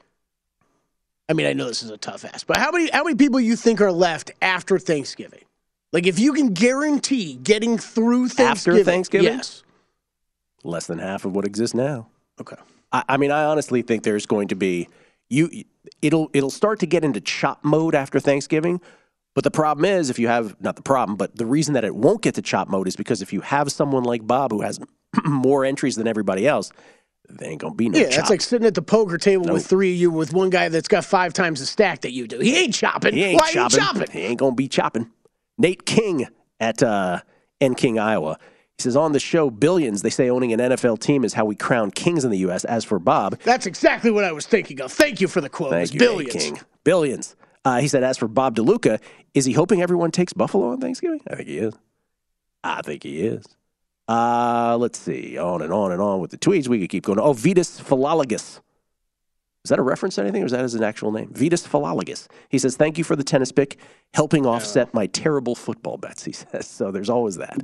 I 1.28 1.32
mean, 1.32 1.46
I 1.46 1.52
know 1.52 1.68
this 1.68 1.82
is 1.84 1.90
a 1.90 1.96
tough 1.96 2.24
ask, 2.24 2.46
but 2.46 2.56
how 2.56 2.72
many 2.72 2.90
how 2.90 3.04
many 3.04 3.16
people 3.16 3.38
you 3.38 3.54
think 3.56 3.80
are 3.80 3.92
left 3.92 4.32
after 4.42 4.78
Thanksgiving? 4.78 5.44
Like, 5.92 6.06
if 6.06 6.18
you 6.18 6.32
can 6.32 6.52
guarantee 6.52 7.34
getting 7.36 7.78
through 7.78 8.28
Thanksgiving, 8.28 8.80
After 8.80 8.90
Thanksgiving? 8.90 9.26
yes, 9.26 9.62
less 10.64 10.86
than 10.86 10.98
half 10.98 11.24
of 11.24 11.34
what 11.34 11.44
exists 11.44 11.74
now. 11.74 12.08
Okay. 12.40 12.56
I, 12.92 13.04
I 13.10 13.16
mean, 13.16 13.30
I 13.30 13.44
honestly 13.44 13.82
think 13.82 14.02
there's 14.02 14.26
going 14.26 14.48
to 14.48 14.54
be 14.56 14.88
you. 15.30 15.64
It'll 16.02 16.28
it'll 16.34 16.50
start 16.50 16.78
to 16.80 16.86
get 16.86 17.04
into 17.04 17.20
chop 17.20 17.64
mode 17.64 17.94
after 17.94 18.20
Thanksgiving. 18.20 18.80
But 19.34 19.44
the 19.44 19.50
problem 19.50 19.84
is, 19.84 20.10
if 20.10 20.18
you 20.18 20.28
have 20.28 20.60
not 20.60 20.76
the 20.76 20.82
problem, 20.82 21.16
but 21.16 21.36
the 21.36 21.46
reason 21.46 21.74
that 21.74 21.84
it 21.84 21.94
won't 21.94 22.20
get 22.20 22.34
to 22.34 22.42
chop 22.42 22.68
mode 22.68 22.88
is 22.88 22.96
because 22.96 23.22
if 23.22 23.32
you 23.32 23.40
have 23.40 23.70
someone 23.72 24.02
like 24.02 24.26
Bob 24.26 24.50
who 24.50 24.60
has 24.60 24.78
more 25.24 25.64
entries 25.64 25.96
than 25.96 26.06
everybody 26.08 26.46
else, 26.46 26.72
there 27.28 27.48
ain't 27.48 27.60
gonna 27.60 27.74
be 27.74 27.88
no 27.88 27.98
yeah, 27.98 28.06
chop. 28.08 28.16
that's 28.16 28.30
like 28.30 28.40
sitting 28.40 28.66
at 28.66 28.74
the 28.74 28.82
poker 28.82 29.16
table 29.18 29.44
Nope. 29.46 29.54
with 29.54 29.66
three 29.66 29.92
of 29.92 29.98
you 30.00 30.10
with 30.10 30.32
one 30.32 30.50
guy 30.50 30.68
that's 30.68 30.88
got 30.88 31.04
five 31.04 31.32
times 31.32 31.60
the 31.60 31.66
stack 31.66 32.00
that 32.00 32.10
you 32.12 32.26
do. 32.26 32.40
He 32.40 32.56
ain't 32.58 32.74
chopping. 32.74 33.14
He 33.14 33.22
ain't 33.24 33.40
Why 33.40 33.52
chopping. 33.52 33.78
ain't 33.78 33.88
chopping? 33.88 34.10
He 34.10 34.20
ain't 34.20 34.38
gonna 34.40 34.54
be 34.54 34.68
chopping. 34.68 35.10
Nate 35.56 35.86
King 35.86 36.26
at 36.58 36.82
uh, 36.82 37.20
N 37.60 37.74
King, 37.76 37.98
Iowa. 38.00 38.36
He 38.80 38.84
says 38.84 38.96
on 38.96 39.12
the 39.12 39.20
show, 39.20 39.50
billions. 39.50 40.00
They 40.00 40.08
say 40.08 40.30
owning 40.30 40.54
an 40.54 40.58
NFL 40.58 41.00
team 41.00 41.22
is 41.22 41.34
how 41.34 41.44
we 41.44 41.54
crown 41.54 41.90
kings 41.90 42.24
in 42.24 42.30
the 42.30 42.38
U.S. 42.38 42.64
As 42.64 42.82
for 42.82 42.98
Bob, 42.98 43.38
That's 43.44 43.66
exactly 43.66 44.10
what 44.10 44.24
I 44.24 44.32
was 44.32 44.46
thinking 44.46 44.80
of. 44.80 44.90
Thank 44.90 45.20
you 45.20 45.28
for 45.28 45.42
the 45.42 45.50
quote. 45.50 45.68
Thank 45.68 45.92
you, 45.92 45.98
billions. 45.98 46.32
King. 46.32 46.60
Billions. 46.82 47.36
Uh, 47.62 47.80
he 47.80 47.88
said, 47.88 48.02
as 48.02 48.16
for 48.16 48.26
Bob 48.26 48.56
DeLuca, 48.56 48.98
is 49.34 49.44
he 49.44 49.52
hoping 49.52 49.82
everyone 49.82 50.10
takes 50.12 50.32
Buffalo 50.32 50.70
on 50.70 50.80
Thanksgiving? 50.80 51.20
I 51.30 51.36
think 51.36 51.48
he 51.48 51.58
is. 51.58 51.74
I 52.64 52.80
think 52.80 53.02
he 53.02 53.20
is. 53.20 53.44
Uh, 54.08 54.78
let's 54.80 54.98
see. 54.98 55.36
On 55.36 55.60
and 55.60 55.74
on 55.74 55.92
and 55.92 56.00
on 56.00 56.20
with 56.20 56.30
the 56.30 56.38
tweets. 56.38 56.66
We 56.66 56.80
could 56.80 56.88
keep 56.88 57.04
going. 57.04 57.18
Oh, 57.18 57.34
Vitas 57.34 57.82
Philologus. 57.82 58.60
Is 59.64 59.68
that 59.68 59.78
a 59.78 59.82
reference 59.82 60.14
to 60.14 60.22
anything 60.22 60.42
or 60.42 60.46
is 60.46 60.52
that 60.52 60.62
his 60.62 60.74
actual 60.80 61.12
name? 61.12 61.28
Vitas 61.34 61.66
Philologus. 61.68 62.28
He 62.48 62.58
says, 62.58 62.76
thank 62.76 62.96
you 62.96 63.04
for 63.04 63.14
the 63.14 63.24
tennis 63.24 63.52
pick, 63.52 63.76
helping 64.14 64.46
offset 64.46 64.92
my 64.94 65.06
terrible 65.06 65.54
football 65.54 65.98
bets, 65.98 66.24
he 66.30 66.32
says. 66.32 66.66
So 66.66 66.90
there's 66.90 67.10
always 67.10 67.36
that. 67.36 67.58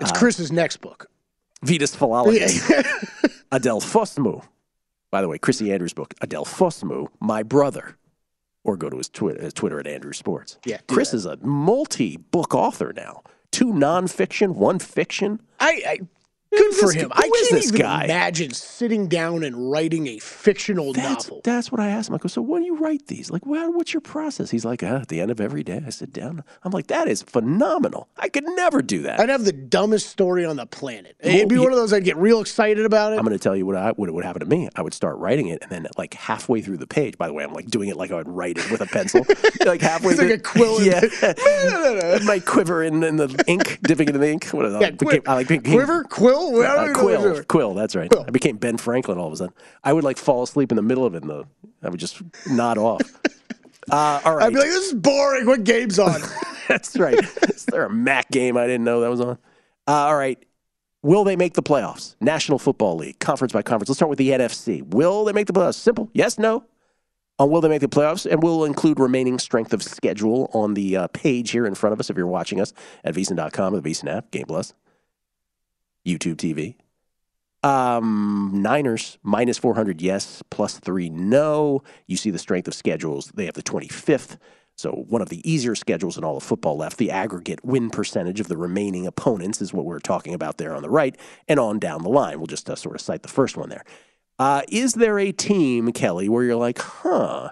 It's 0.00 0.12
Uh, 0.12 0.14
Chris's 0.14 0.52
next 0.52 0.76
book. 0.78 1.06
Vitas 1.66 1.96
Philologus. 1.96 3.42
Adele 3.52 3.80
Fosmu. 3.80 4.44
By 5.10 5.20
the 5.22 5.28
way, 5.28 5.38
Chrissy 5.38 5.72
Andrews' 5.72 5.92
book, 5.92 6.14
Adele 6.20 6.44
Fosmu, 6.44 7.08
My 7.18 7.42
Brother. 7.42 7.96
Or 8.62 8.76
go 8.76 8.88
to 8.90 8.98
his 8.98 9.08
Twitter, 9.08 9.42
his 9.42 9.52
Twitter 9.54 9.80
at 9.80 9.86
Andrew 9.86 10.12
Sports. 10.12 10.58
Yeah, 10.64 10.78
Chris 10.86 11.10
that. 11.10 11.16
is 11.16 11.26
a 11.26 11.36
multi 11.38 12.16
book 12.18 12.54
author 12.54 12.92
now. 12.94 13.22
Two 13.50 13.72
nonfiction, 13.72 14.50
one 14.54 14.78
fiction. 14.78 15.40
I, 15.58 15.82
I 15.86 15.98
good 16.56 16.74
for 16.74 16.92
him. 16.92 17.04
who 17.06 17.10
I 17.12 17.22
can't 17.22 17.50
this 17.50 17.68
even 17.68 17.80
guy? 17.80 18.04
imagine 18.04 18.52
sitting 18.52 19.08
down 19.08 19.42
and 19.44 19.70
writing 19.70 20.06
a 20.08 20.18
fictional 20.18 20.92
That's, 20.92 21.26
novel. 21.28 21.40
that's 21.44 21.70
what 21.70 21.80
I 21.80 21.88
asked 21.88 22.08
him. 22.08 22.14
I 22.14 22.18
go, 22.18 22.28
so 22.28 22.42
when 22.42 22.62
do 22.62 22.66
you 22.66 22.76
write 22.76 23.06
these? 23.06 23.30
Like, 23.30 23.46
well, 23.46 23.72
what's 23.72 23.92
your 23.94 24.00
process? 24.00 24.50
He's 24.50 24.64
like, 24.64 24.82
uh, 24.82 24.86
at 25.02 25.08
the 25.08 25.20
end 25.20 25.30
of 25.30 25.40
every 25.40 25.62
day, 25.62 25.82
I 25.86 25.90
sit 25.90 26.12
down. 26.12 26.42
I'm 26.64 26.72
like, 26.72 26.88
that 26.88 27.08
is 27.08 27.22
phenomenal. 27.22 28.08
I 28.18 28.28
could 28.28 28.44
never 28.56 28.82
do 28.82 29.02
that. 29.02 29.20
I'd 29.20 29.28
have 29.28 29.44
the 29.44 29.52
dumbest 29.52 30.08
story 30.08 30.44
on 30.44 30.56
the 30.56 30.66
planet. 30.66 31.16
It'd 31.20 31.48
be 31.48 31.58
one 31.58 31.72
of 31.72 31.76
those 31.78 31.92
I'd 31.92 32.04
get 32.04 32.16
real 32.16 32.40
excited 32.40 32.84
about 32.84 33.12
it. 33.12 33.16
I'm 33.18 33.24
going 33.24 33.36
to 33.36 33.42
tell 33.42 33.56
you 33.56 33.66
what 33.66 33.76
I, 33.76 33.90
what 33.92 34.10
would 34.12 34.24
happen 34.24 34.40
to 34.40 34.46
me. 34.46 34.68
I 34.74 34.82
would 34.82 34.94
start 34.94 35.18
writing 35.18 35.48
it, 35.48 35.62
and 35.62 35.70
then 35.70 35.86
like 35.96 36.14
halfway 36.14 36.60
through 36.62 36.78
the 36.78 36.86
page. 36.86 37.16
By 37.18 37.26
the 37.28 37.32
way, 37.32 37.44
I'm 37.44 37.52
like 37.52 37.66
doing 37.66 37.88
it 37.88 37.96
like 37.96 38.10
I 38.10 38.16
would 38.16 38.28
write 38.28 38.58
it 38.58 38.70
with 38.70 38.80
a 38.80 38.86
pencil. 38.86 39.24
like 39.64 39.80
halfway 39.80 40.12
It's 40.12 40.20
like 40.20 40.28
through, 40.28 40.34
a 40.34 40.38
quill. 40.38 40.80
Yeah, 40.80 42.18
my 42.24 42.40
quiver 42.44 42.82
in, 42.82 43.02
in 43.02 43.16
the 43.16 43.44
ink, 43.46 43.78
dipping 43.82 44.08
into 44.08 44.18
the 44.18 44.28
ink. 44.30 44.46
What 44.46 44.66
is? 44.66 44.74
Yeah, 44.80 44.90
Became- 44.90 45.22
I 45.26 45.34
like 45.34 45.48
Quiver? 45.64 46.04
Quill? 46.04 46.39
Don't 46.40 46.64
Uh, 46.64 46.82
even 46.82 46.94
quill, 46.94 47.44
quill. 47.44 47.74
That's 47.74 47.94
right. 47.94 48.12
I 48.26 48.30
became 48.30 48.56
Ben 48.56 48.76
Franklin 48.76 49.18
all 49.18 49.26
of 49.26 49.32
a 49.32 49.36
sudden. 49.36 49.54
I 49.84 49.92
would 49.92 50.04
like 50.04 50.16
fall 50.18 50.42
asleep 50.42 50.72
in 50.72 50.76
the 50.76 50.82
middle 50.82 51.04
of 51.04 51.14
it, 51.14 51.22
and 51.22 51.30
the 51.30 51.44
I 51.82 51.88
would 51.88 52.00
just 52.00 52.22
nod 52.48 52.78
off. 52.78 53.00
Uh, 53.90 54.20
all 54.24 54.36
right, 54.36 54.44
I'd 54.46 54.52
be 54.52 54.58
like, 54.58 54.68
this 54.68 54.88
is 54.88 54.94
boring. 54.94 55.46
What 55.46 55.64
game's 55.64 55.98
on? 55.98 56.20
that's 56.68 56.96
right. 56.96 57.18
Is 57.48 57.64
there 57.64 57.84
a 57.86 57.90
Mac 57.90 58.30
game 58.30 58.56
I 58.56 58.66
didn't 58.66 58.84
know 58.84 59.00
that 59.00 59.10
was 59.10 59.20
on? 59.20 59.38
Uh, 59.88 59.92
all 59.92 60.16
right. 60.16 60.38
Will 61.02 61.24
they 61.24 61.34
make 61.34 61.54
the 61.54 61.62
playoffs? 61.62 62.14
National 62.20 62.58
Football 62.60 62.96
League, 62.96 63.18
conference 63.18 63.52
by 63.52 63.62
conference. 63.62 63.88
Let's 63.88 63.98
start 63.98 64.10
with 64.10 64.18
the 64.18 64.28
NFC. 64.28 64.82
Will 64.86 65.24
they 65.24 65.32
make 65.32 65.46
the 65.48 65.52
playoffs? 65.54 65.74
Simple. 65.74 66.08
Yes, 66.12 66.38
no. 66.38 66.62
On 67.40 67.50
will 67.50 67.62
they 67.62 67.68
make 67.70 67.80
the 67.80 67.88
playoffs? 67.88 68.30
And 68.30 68.42
we'll 68.42 68.64
include 68.64 69.00
remaining 69.00 69.38
strength 69.40 69.72
of 69.72 69.82
schedule 69.82 70.50
on 70.52 70.74
the 70.74 70.96
uh, 70.96 71.08
page 71.08 71.50
here 71.50 71.66
in 71.66 71.74
front 71.74 71.94
of 71.94 71.98
us 71.98 72.10
if 72.10 72.16
you're 72.16 72.26
watching 72.28 72.60
us 72.60 72.72
at 73.02 73.14
VSiN.com, 73.14 73.72
the 73.74 73.80
VSiN 73.82 74.14
app, 74.14 74.30
Game 74.30 74.44
Plus, 74.46 74.72
YouTube 76.18 76.36
TV. 76.36 76.74
Um, 77.62 78.50
Niners 78.54 79.18
minus 79.22 79.58
400, 79.58 80.00
yes. 80.00 80.42
Plus 80.50 80.78
three, 80.78 81.10
no. 81.10 81.82
You 82.06 82.16
see 82.16 82.30
the 82.30 82.38
strength 82.38 82.68
of 82.68 82.74
schedules. 82.74 83.30
They 83.34 83.44
have 83.46 83.54
the 83.54 83.62
25th. 83.62 84.38
So 84.76 84.92
one 84.92 85.20
of 85.20 85.28
the 85.28 85.48
easier 85.50 85.74
schedules 85.74 86.16
in 86.16 86.24
all 86.24 86.38
of 86.38 86.42
football 86.42 86.76
left. 86.76 86.96
The 86.96 87.10
aggregate 87.10 87.62
win 87.62 87.90
percentage 87.90 88.40
of 88.40 88.48
the 88.48 88.56
remaining 88.56 89.06
opponents 89.06 89.60
is 89.60 89.74
what 89.74 89.84
we're 89.84 89.98
talking 89.98 90.32
about 90.32 90.56
there 90.56 90.74
on 90.74 90.82
the 90.82 90.88
right 90.88 91.14
and 91.48 91.60
on 91.60 91.78
down 91.78 92.02
the 92.02 92.08
line. 92.08 92.38
We'll 92.38 92.46
just 92.46 92.70
uh, 92.70 92.76
sort 92.76 92.94
of 92.94 93.02
cite 93.02 93.22
the 93.22 93.28
first 93.28 93.58
one 93.58 93.68
there. 93.68 93.84
Uh, 94.38 94.62
is 94.70 94.94
there 94.94 95.18
a 95.18 95.32
team, 95.32 95.92
Kelly, 95.92 96.30
where 96.30 96.44
you're 96.44 96.56
like, 96.56 96.78
huh, 96.78 97.50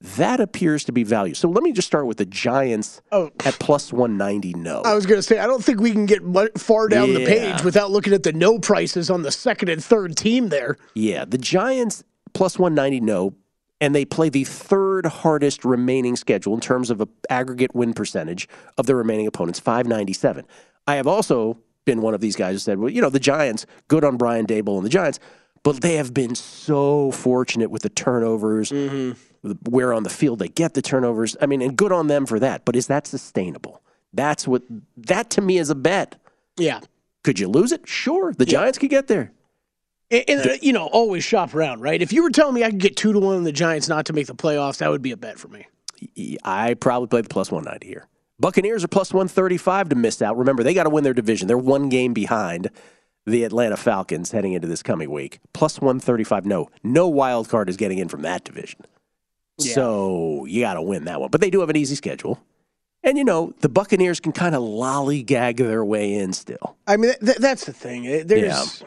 that 0.00 0.40
appears 0.40 0.84
to 0.84 0.92
be 0.92 1.02
value? 1.04 1.34
So 1.34 1.48
let 1.48 1.62
me 1.62 1.72
just 1.72 1.86
start 1.88 2.06
with 2.06 2.18
the 2.18 2.26
Giants 2.26 3.00
Oh. 3.12 3.30
at 3.44 3.58
plus 3.58 3.92
190, 3.92 4.54
no. 4.54 4.82
I 4.82 4.94
was 4.94 5.06
going 5.06 5.18
to 5.18 5.22
say, 5.22 5.38
I 5.38 5.46
don't 5.46 5.64
think 5.64 5.80
we 5.80 5.90
can 5.92 6.06
get 6.06 6.22
far 6.58 6.88
down 6.88 7.14
the 7.14 7.24
page 7.24 7.62
without 7.62 7.90
looking 7.90 8.12
at 8.12 8.22
the 8.22 8.32
no 8.32 8.58
prices 8.58 9.10
on 9.10 9.22
the 9.22 9.32
second 9.32 9.68
and 9.68 9.82
third 9.82 10.16
team 10.16 10.48
there. 10.48 10.76
Yeah, 10.94 11.24
the 11.24 11.38
Giants 11.38 12.04
plus 12.34 12.58
190 12.58 13.00
no, 13.00 13.34
and 13.80 13.94
they 13.94 14.04
play 14.04 14.28
the 14.28 14.44
third 14.44 15.06
hardest 15.06 15.64
remaining 15.64 16.16
schedule 16.16 16.54
in 16.54 16.60
terms 16.60 16.90
of 16.90 17.00
a 17.00 17.08
aggregate 17.30 17.74
win 17.74 17.94
percentage 17.94 18.48
of 18.78 18.86
the 18.86 18.94
remaining 18.94 19.26
opponents, 19.26 19.58
597. 19.60 20.46
I 20.86 20.96
have 20.96 21.06
also 21.06 21.58
been 21.86 22.02
one 22.02 22.14
of 22.14 22.20
these 22.20 22.36
guys 22.36 22.54
who 22.54 22.58
said, 22.58 22.78
well, 22.78 22.90
you 22.90 23.00
know, 23.00 23.10
the 23.10 23.20
Giants, 23.20 23.64
good 23.88 24.04
on 24.04 24.16
Brian 24.16 24.46
Daboll 24.46 24.76
and 24.76 24.84
the 24.84 24.90
Giants, 24.90 25.18
but 25.62 25.80
they 25.80 25.96
have 25.96 26.14
been 26.14 26.34
so 26.34 27.10
fortunate 27.10 27.70
with 27.70 27.82
the 27.82 27.88
turnovers, 27.88 28.70
mm-hmm. 28.70 29.12
Where 29.68 29.92
on 29.92 30.02
the 30.02 30.10
field 30.10 30.38
they 30.38 30.48
get 30.48 30.74
the 30.74 30.82
turnovers. 30.82 31.36
I 31.40 31.46
mean, 31.46 31.62
and 31.62 31.76
good 31.76 31.92
on 31.92 32.06
them 32.06 32.26
for 32.26 32.38
that, 32.40 32.64
but 32.64 32.76
is 32.76 32.86
that 32.88 33.06
sustainable? 33.06 33.82
That's 34.12 34.46
what, 34.46 34.62
that 34.96 35.30
to 35.30 35.40
me 35.40 35.58
is 35.58 35.70
a 35.70 35.74
bet. 35.74 36.16
Yeah. 36.56 36.80
Could 37.22 37.38
you 37.38 37.48
lose 37.48 37.72
it? 37.72 37.88
Sure. 37.88 38.32
The 38.32 38.46
Giants 38.46 38.78
could 38.78 38.90
get 38.90 39.08
there. 39.08 39.32
And, 40.10 40.24
and, 40.28 40.46
uh, 40.46 40.54
you 40.62 40.72
know, 40.72 40.86
always 40.86 41.24
shop 41.24 41.54
around, 41.54 41.80
right? 41.80 42.00
If 42.00 42.12
you 42.12 42.22
were 42.22 42.30
telling 42.30 42.54
me 42.54 42.62
I 42.62 42.70
could 42.70 42.78
get 42.78 42.96
two 42.96 43.12
to 43.12 43.18
one 43.18 43.36
on 43.36 43.44
the 43.44 43.52
Giants 43.52 43.88
not 43.88 44.06
to 44.06 44.12
make 44.12 44.28
the 44.28 44.34
playoffs, 44.34 44.78
that 44.78 44.90
would 44.90 45.02
be 45.02 45.10
a 45.10 45.16
bet 45.16 45.38
for 45.38 45.48
me. 45.48 45.66
I 46.44 46.74
probably 46.74 47.08
play 47.08 47.22
the 47.22 47.28
plus 47.28 47.50
190 47.50 47.86
here. 47.86 48.06
Buccaneers 48.38 48.84
are 48.84 48.88
plus 48.88 49.12
135 49.12 49.88
to 49.88 49.96
miss 49.96 50.20
out. 50.20 50.36
Remember, 50.36 50.62
they 50.62 50.74
got 50.74 50.84
to 50.84 50.90
win 50.90 51.04
their 51.04 51.14
division. 51.14 51.48
They're 51.48 51.58
one 51.58 51.88
game 51.88 52.12
behind 52.12 52.70
the 53.26 53.44
Atlanta 53.44 53.76
Falcons 53.76 54.30
heading 54.30 54.52
into 54.52 54.68
this 54.68 54.82
coming 54.82 55.10
week. 55.10 55.40
Plus 55.52 55.80
135. 55.80 56.46
No, 56.46 56.68
no 56.82 57.08
wild 57.08 57.48
card 57.48 57.68
is 57.68 57.76
getting 57.76 57.98
in 57.98 58.08
from 58.08 58.22
that 58.22 58.44
division. 58.44 58.80
So 59.58 60.44
you 60.46 60.60
got 60.60 60.74
to 60.74 60.82
win 60.82 61.04
that 61.04 61.20
one. 61.20 61.30
But 61.30 61.40
they 61.40 61.50
do 61.50 61.60
have 61.60 61.70
an 61.70 61.76
easy 61.76 61.94
schedule. 61.94 62.40
And, 63.02 63.16
you 63.16 63.24
know, 63.24 63.54
the 63.60 63.68
Buccaneers 63.68 64.18
can 64.20 64.32
kind 64.32 64.54
of 64.54 64.62
lollygag 64.62 65.58
their 65.58 65.84
way 65.84 66.14
in 66.14 66.32
still. 66.32 66.76
I 66.86 66.96
mean, 66.96 67.12
th- 67.24 67.36
that's 67.38 67.64
the 67.64 67.72
thing. 67.72 68.06
Uh, 68.06 68.22
There's, 68.26 68.82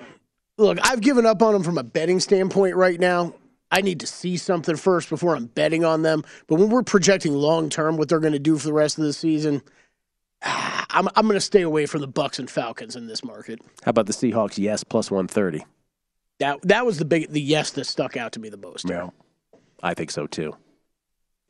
look, 0.58 0.78
I've 0.84 1.00
given 1.02 1.26
up 1.26 1.42
on 1.42 1.54
them 1.54 1.64
from 1.64 1.78
a 1.78 1.84
betting 1.84 2.20
standpoint 2.20 2.76
right 2.76 3.00
now. 3.00 3.34
I 3.72 3.82
need 3.82 4.00
to 4.02 4.08
see 4.08 4.36
something 4.38 4.76
first 4.76 5.10
before 5.10 5.36
I'm 5.36 5.46
betting 5.46 5.86
on 5.86 6.02
them. 6.02 6.24
But 6.48 6.56
when 6.56 6.70
we're 6.70 6.84
projecting 6.84 7.34
long 7.34 7.70
term 7.70 7.98
what 7.98 8.10
they're 8.10 8.20
going 8.20 8.34
to 8.34 8.40
do 8.40 8.58
for 8.58 8.68
the 8.68 8.74
rest 8.74 8.98
of 8.98 9.06
the 9.06 9.14
season, 9.14 9.62
ah, 10.44 10.86
I'm, 10.90 11.08
I'm 11.16 11.26
going 11.28 11.36
to 11.36 11.42
stay 11.42 11.62
away 11.62 11.86
from 11.86 12.02
the 12.02 12.08
Bucks 12.08 12.40
and 12.40 12.50
Falcons 12.50 12.96
in 12.96 13.08
this 13.08 13.24
market. 13.24 13.62
How 13.86 13.92
about 13.92 14.08
the 14.08 14.14
Seahawks? 14.14 14.58
Yes, 14.58 14.84
plus 14.84 15.10
130. 15.12 15.66
That 16.40 16.62
that 16.64 16.86
was 16.86 16.98
the 16.98 17.06
big 17.06 17.30
the 17.30 17.42
yes 17.42 17.72
that 17.72 17.86
stuck 17.86 18.16
out 18.16 18.32
to 18.34 18.40
me 18.40 18.50
the 18.50 18.58
most. 18.58 18.90
Yeah, 18.90 19.10
I 19.82 19.94
think 19.94 20.12
so 20.12 20.28
too. 20.28 20.56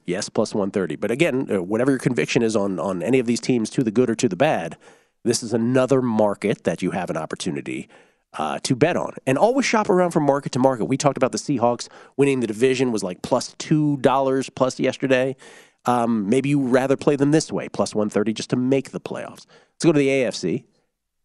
Yes, 0.06 0.30
plus 0.30 0.56
130. 0.56 0.96
But 0.96 1.12
again, 1.12 1.48
uh, 1.52 1.62
whatever 1.62 1.92
your 1.92 2.00
conviction 2.00 2.42
is 2.42 2.56
on 2.56 2.80
on 2.80 3.04
any 3.04 3.20
of 3.20 3.26
these 3.26 3.40
teams, 3.40 3.70
to 3.72 3.84
the 3.84 3.92
good 3.92 4.10
or 4.10 4.16
to 4.16 4.30
the 4.30 4.36
bad, 4.36 4.78
this 5.24 5.44
is 5.44 5.54
another 5.54 6.02
market 6.02 6.64
that 6.64 6.82
you 6.82 6.92
have 6.92 7.10
an 7.10 7.18
opportunity 7.18 7.90
uh, 8.34 8.60
to 8.60 8.76
bet 8.76 8.96
on. 8.96 9.14
And 9.26 9.38
always 9.38 9.66
shop 9.66 9.90
around 9.90 10.12
from 10.12 10.24
market 10.24 10.52
to 10.54 10.60
market. 10.60 10.86
We 10.86 10.98
talked 10.98 11.18
about 11.18 11.32
the 11.32 11.38
Seahawks 11.38 11.88
winning 12.18 12.40
the 12.40 12.48
division 12.48 12.92
was 12.92 13.04
like 13.04 13.22
plus 13.22 13.50
plus 13.50 13.56
two 13.58 13.98
dollars 13.98 14.50
plus 14.50 14.80
yesterday. 14.80 15.36
Um, 15.86 16.30
maybe 16.30 16.50
you 16.50 16.60
rather 16.60 16.98
play 16.98 17.16
them 17.16 17.32
this 17.32 17.52
way, 17.52 17.70
plus 17.70 17.96
130, 17.96 18.34
just 18.34 18.50
to 18.50 18.58
make 18.58 18.92
the 18.92 19.00
playoffs. 19.00 19.46
Let's 19.48 19.86
go 19.86 19.94
to 19.94 20.00
the 20.00 20.08
AFC. 20.08 20.66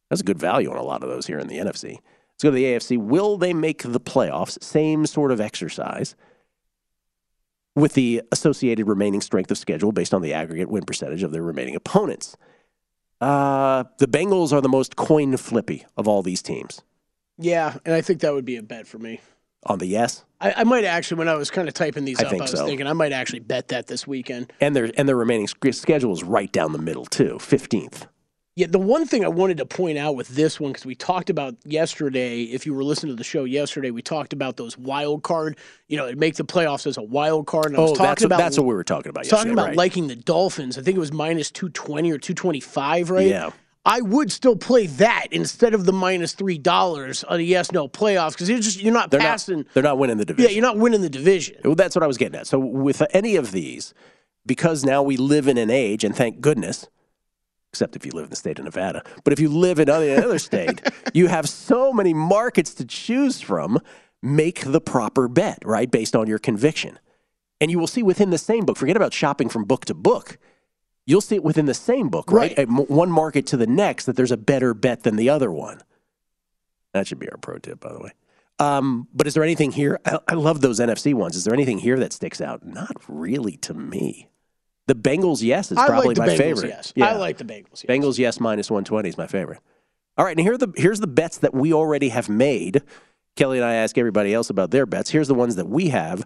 That's 0.09 0.20
a 0.20 0.24
good 0.24 0.38
value 0.38 0.70
on 0.70 0.76
a 0.76 0.82
lot 0.82 1.02
of 1.02 1.09
those 1.09 1.26
here 1.26 1.38
in 1.38 1.48
the 1.48 1.59
NFC. 1.59 1.94
Let's 1.94 2.42
go 2.42 2.50
to 2.50 2.55
the 2.55 2.64
AFC. 2.64 2.96
Will 2.96 3.36
they 3.36 3.52
make 3.52 3.82
the 3.82 4.00
playoffs? 4.00 4.62
Same 4.62 5.07
sort 5.07 5.32
of 5.32 5.40
exercise 5.40 6.14
with 7.75 7.95
the 7.95 8.22
associated 8.33 8.87
remaining 8.87 9.20
strength 9.20 9.51
of 9.51 9.59
schedule 9.59 9.93
based 9.93 10.14
on 10.14 10.22
the 10.22 10.33
aggregate 10.33 10.68
win 10.68 10.85
percentage 10.85 11.22
of 11.22 11.33
their 11.33 11.43
remaining 11.43 11.75
opponents. 11.75 12.37
Uh, 13.20 13.85
the 13.99 14.07
Bengals 14.07 14.53
are 14.53 14.61
the 14.61 14.68
most 14.68 14.97
coin 14.97 15.37
flippy 15.37 15.87
of 15.97 16.07
all 16.07 16.22
these 16.22 16.43
teams. 16.43 16.83
Yeah, 17.39 17.79
and 17.85 17.95
I 17.95 18.01
think 18.01 18.20
that 18.20 18.33
would 18.33 18.45
be 18.45 18.57
a 18.57 18.62
bet 18.62 18.87
for 18.87 18.99
me. 18.99 19.20
On 19.66 19.79
the 19.79 19.87
yes, 19.87 20.25
I, 20.43 20.53
I 20.59 20.64
might 20.64 20.85
actually, 20.85 21.18
when 21.18 21.29
I 21.29 21.35
was 21.37 21.51
kind 21.51 21.68
of 21.68 21.75
typing 21.75 22.05
these 22.05 22.20
I 22.20 22.27
up, 22.27 22.35
I 22.35 22.37
was 22.37 22.51
so. 22.51 22.66
thinking 22.66 22.87
I 22.87 22.93
might 22.93 23.12
actually 23.12 23.39
bet 23.39 23.68
that 23.68 23.87
this 23.87 24.07
weekend. 24.07 24.53
and 24.61 24.77
their 24.77 24.91
and 24.99 25.09
their 25.09 25.16
remaining 25.16 25.49
schedule 25.49 26.12
is 26.12 26.22
right 26.22 26.53
down 26.53 26.72
the 26.72 26.79
middle 26.79 27.07
too, 27.07 27.39
fifteenth. 27.39 28.07
Yeah, 28.57 28.68
the 28.68 28.78
one 28.78 29.05
thing 29.05 29.24
I 29.24 29.28
wanted 29.28 29.57
to 29.57 29.66
point 29.66 29.98
out 29.98 30.14
with 30.14 30.28
this 30.28 30.61
one 30.61 30.70
because 30.70 30.86
we 30.86 30.94
talked 30.94 31.28
about 31.28 31.57
yesterday. 31.64 32.42
If 32.42 32.66
you 32.66 32.72
were 32.74 32.84
listening 32.84 33.12
to 33.12 33.16
the 33.16 33.24
show 33.24 33.42
yesterday, 33.42 33.90
we 33.90 34.00
talked 34.00 34.32
about 34.32 34.57
those 34.57 34.78
wild 34.78 35.24
card. 35.24 35.57
You 35.88 35.96
know, 35.96 36.07
it'd 36.07 36.20
make 36.20 36.36
the 36.36 36.44
playoffs 36.44 36.86
as 36.86 36.96
a 36.96 37.02
wild 37.02 37.48
card. 37.48 37.66
And 37.66 37.76
I 37.76 37.80
was 37.80 37.90
Oh, 37.90 37.94
talking 37.94 38.07
that's 38.07 38.22
what, 38.22 38.26
about 38.26 38.38
that's 38.38 38.57
what 38.59 38.66
we 38.66 38.74
were 38.74 38.84
talking 38.84 39.11
about. 39.11 39.24
talking 39.24 39.50
about 39.52 39.68
right. 39.68 39.76
liking 39.76 40.07
the 40.07 40.14
Dolphins. 40.14 40.78
I 40.78 40.82
think 40.82 40.96
it 40.96 41.00
was 41.00 41.12
minus 41.12 41.50
two 41.50 41.68
twenty 41.70 42.12
or 42.12 42.18
two 42.18 42.34
twenty 42.34 42.61
five, 42.61 43.11
right? 43.11 43.26
Yeah. 43.26 43.50
I 43.86 44.00
would 44.00 44.30
still 44.30 44.57
play 44.57 44.86
that 44.86 45.26
instead 45.32 45.74
of 45.74 45.84
the 45.84 45.92
minus 45.92 46.32
three 46.32 46.57
dollars 46.57 47.24
on 47.24 47.40
a 47.40 47.42
yes 47.42 47.72
no 47.72 47.88
playoffs 47.88 48.32
because 48.34 48.48
you're 48.48 48.61
just 48.61 48.80
you're 48.80 48.94
not 48.94 49.11
they're 49.11 49.18
passing. 49.18 49.59
not 49.59 49.66
they're 49.74 49.82
not 49.82 49.98
winning 49.98 50.16
the 50.18 50.24
division. 50.24 50.48
yeah, 50.48 50.55
you're 50.55 50.62
not 50.62 50.78
winning 50.78 51.00
the 51.02 51.11
division. 51.11 51.57
Well, 51.64 51.74
that's 51.74 51.96
what 51.96 52.05
I 52.05 52.07
was 52.07 52.18
getting 52.18 52.38
at. 52.38 52.46
So 52.46 52.61
with 52.61 53.02
any 53.11 53.34
of 53.34 53.50
these, 53.50 53.92
because 54.46 54.84
now 54.84 55.02
we 55.02 55.16
live 55.16 55.48
in 55.48 55.59
an 55.59 55.70
age, 55.70 56.05
and 56.05 56.14
thank 56.16 56.40
goodness, 56.40 56.86
except 57.75 57.97
if 57.97 58.07
you 58.07 58.12
live 58.12 58.22
in 58.22 58.31
the 58.31 58.37
state 58.37 58.57
of 58.61 58.64
Nevada, 58.64 59.03
but 59.25 59.33
if 59.33 59.41
you 59.41 59.49
live 59.49 59.81
in 59.81 59.91
any 59.91 60.12
other 60.12 60.39
state, 60.39 60.81
you 61.12 61.27
have 61.27 61.49
so 61.49 61.93
many 61.93 62.14
markets 62.14 62.72
to 62.75 62.85
choose 62.85 63.41
from. 63.41 63.81
Make 64.22 64.61
the 64.61 64.81
proper 64.81 65.27
bet, 65.27 65.59
right, 65.64 65.91
based 65.91 66.14
on 66.14 66.29
your 66.29 66.39
conviction, 66.39 67.01
and 67.61 67.68
you 67.68 67.81
will 67.81 67.89
see 67.89 68.05
within 68.05 68.31
the 68.31 68.39
same 68.39 68.64
book. 68.64 68.77
Forget 68.77 68.97
about 68.97 69.12
shopping 69.12 69.49
from 69.49 69.64
book 69.64 69.87
to 69.87 69.95
book. 69.95 70.39
You'll 71.05 71.20
see 71.20 71.35
it 71.35 71.43
within 71.43 71.66
the 71.66 71.75
same 71.75 72.11
book, 72.11 72.31
right? 72.31 72.57
M- 72.57 72.87
one 72.87 73.11
market 73.11 73.45
to 73.49 73.57
the 73.57 73.66
next, 73.66 74.07
that 74.07 74.14
there's 74.14 74.31
a 74.31 74.37
better 74.37 74.72
bet 74.72 75.03
than 75.03 75.16
the 75.16 75.29
other 75.29 75.51
one. 75.51 75.83
That 76.93 77.09
should 77.09 77.18
be 77.18 77.29
our 77.29 77.37
pro 77.39 77.59
tip, 77.59 77.81
by 77.81 77.93
the 77.93 77.99
way. 77.99 78.12
Um, 78.61 79.09
but 79.12 79.27
is 79.27 79.35
there 79.35 79.43
anything 79.43 79.72
here? 79.72 79.99
I, 80.07 80.20
I 80.29 80.35
love 80.35 80.61
those 80.61 80.79
NFC 80.79 81.12
ones. 81.12 81.35
Is 81.35 81.43
there 81.43 81.53
anything 81.53 81.79
here 81.79 81.99
that 81.99 82.12
sticks 82.12 82.41
out? 82.41 82.64
Not 82.64 82.97
really 83.09 83.57
to 83.59 83.75
me. 83.75 84.29
The 84.87 84.95
Bengals, 84.95 85.43
yes, 85.43 85.72
is 85.72 85.78
I 85.78 85.82
like 85.82 85.89
probably 85.89 86.14
the 86.14 86.20
my 86.20 86.28
Bengals, 86.28 86.37
favorite. 86.37 86.68
yes. 86.68 86.93
I 87.01 87.14
like 87.16 87.39
the 87.39 87.45
Bengals, 87.45 87.82
yes. 87.82 87.87
Bengals, 87.89 88.18
yes, 88.18 88.41
minus 88.41 88.70
one 88.70 88.85
twenty 88.85 89.09
is 89.09 89.16
my 89.16 89.26
favorite. 89.26 89.61
All 90.16 90.24
right, 90.24 90.37
and 90.37 90.41
here 90.45 90.55
are 90.55 90.59
the 90.59 90.72
here's 90.76 91.01
the 91.01 91.07
bets 91.07 91.39
that 91.39 91.55
we 91.55 91.72
already 91.72 92.11
have 92.11 92.28
made. 92.28 92.82
Kelly 93.37 93.59
and 93.59 93.64
I 93.64 93.74
ask 93.74 93.97
everybody 93.99 94.32
else 94.32 94.51
about 94.51 94.70
their 94.70 94.87
bets. 94.87 95.11
Here's 95.11 95.26
the 95.28 95.35
ones 95.35 95.57
that 95.57 95.68
we 95.68 95.89
have. 95.89 96.24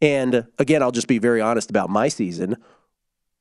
And 0.00 0.46
again, 0.58 0.82
I'll 0.82 0.90
just 0.90 1.06
be 1.06 1.18
very 1.18 1.40
honest 1.40 1.70
about 1.70 1.90
my 1.90 2.08
season. 2.08 2.56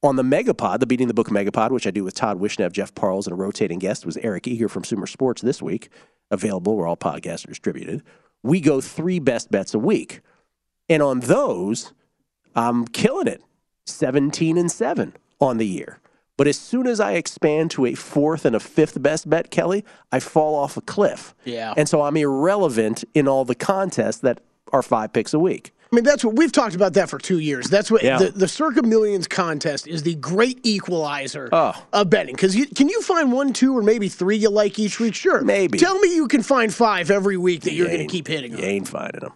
On 0.03 0.15
the 0.15 0.23
Megapod, 0.23 0.79
the 0.79 0.85
Beating 0.85 1.07
the 1.07 1.13
Book 1.13 1.29
Megapod, 1.29 1.71
which 1.71 1.87
I 1.87 1.91
do 1.91 2.03
with 2.03 2.13
Todd 2.13 2.39
Wishnev, 2.39 2.71
Jeff 2.71 2.93
Parles, 2.93 3.25
and 3.25 3.33
a 3.33 3.35
rotating 3.35 3.79
guest 3.79 4.05
was 4.05 4.17
Eric 4.17 4.47
Eager 4.47 4.69
from 4.69 4.83
Sumer 4.83 5.07
Sports 5.07 5.41
this 5.41 5.61
week, 5.61 5.89
available 6.29 6.75
where 6.77 6.85
all 6.85 6.97
podcasts 6.97 7.45
are 7.45 7.49
distributed. 7.49 8.03
We 8.43 8.61
go 8.61 8.79
three 8.81 9.17
best 9.17 9.49
bets 9.49 9.73
a 9.73 9.79
week. 9.79 10.21
And 10.87 11.01
on 11.01 11.21
those, 11.21 11.93
I'm 12.55 12.85
killing 12.87 13.27
it 13.27 13.41
17 13.89 14.57
and 14.57 14.71
7 14.71 15.13
on 15.39 15.57
the 15.57 15.67
year. 15.67 15.99
But 16.37 16.47
as 16.47 16.57
soon 16.59 16.85
as 16.85 16.99
I 16.99 17.13
expand 17.13 17.71
to 17.71 17.85
a 17.87 17.95
fourth 17.95 18.45
and 18.45 18.55
a 18.55 18.59
fifth 18.59 19.01
best 19.01 19.27
bet, 19.29 19.49
Kelly, 19.49 19.83
I 20.11 20.19
fall 20.19 20.53
off 20.55 20.77
a 20.77 20.81
cliff. 20.81 21.33
Yeah. 21.45 21.73
And 21.75 21.89
so 21.89 22.03
I'm 22.03 22.15
irrelevant 22.15 23.03
in 23.15 23.27
all 23.27 23.43
the 23.43 23.55
contests 23.55 24.17
that 24.19 24.41
are 24.71 24.83
five 24.83 25.13
picks 25.13 25.33
a 25.33 25.39
week. 25.39 25.71
I 25.91 25.95
mean, 25.95 26.03
that's 26.03 26.23
what 26.23 26.35
we've 26.35 26.51
talked 26.51 26.75
about 26.75 26.93
that 26.95 27.09
for 27.09 27.17
two 27.17 27.39
years. 27.39 27.69
That's 27.69 27.89
what 27.89 28.03
Yeah. 28.03 28.17
the, 28.19 28.29
the 28.31 28.47
Circa 28.47 28.83
Millions 28.83 29.25
contest 29.27 29.87
is 29.87 30.03
the 30.03 30.15
great 30.15 30.59
equalizer 30.63 31.47
Oh. 31.51 31.73
of 31.93 32.09
betting. 32.09 32.35
Because 32.35 32.55
you, 32.55 32.67
can 32.67 32.89
you 32.89 33.01
find 33.01 33.31
one, 33.31 33.53
two, 33.53 33.75
or 33.75 33.81
maybe 33.81 34.09
three 34.09 34.35
you 34.37 34.49
like 34.49 34.77
each 34.77 34.99
week? 34.99 35.15
Sure. 35.15 35.41
Maybe. 35.41 35.77
Tell 35.79 35.97
me 35.99 36.13
you 36.13 36.27
can 36.27 36.43
find 36.43 36.73
five 36.73 37.09
every 37.09 37.37
week 37.37 37.61
that 37.61 37.71
You 37.71 37.79
you're 37.85 37.87
going 37.87 38.07
to 38.07 38.11
keep 38.11 38.27
hitting 38.27 38.51
You 38.51 38.57
on. 38.59 38.63
ain't 38.65 38.87
finding 38.89 39.21
them. 39.21 39.33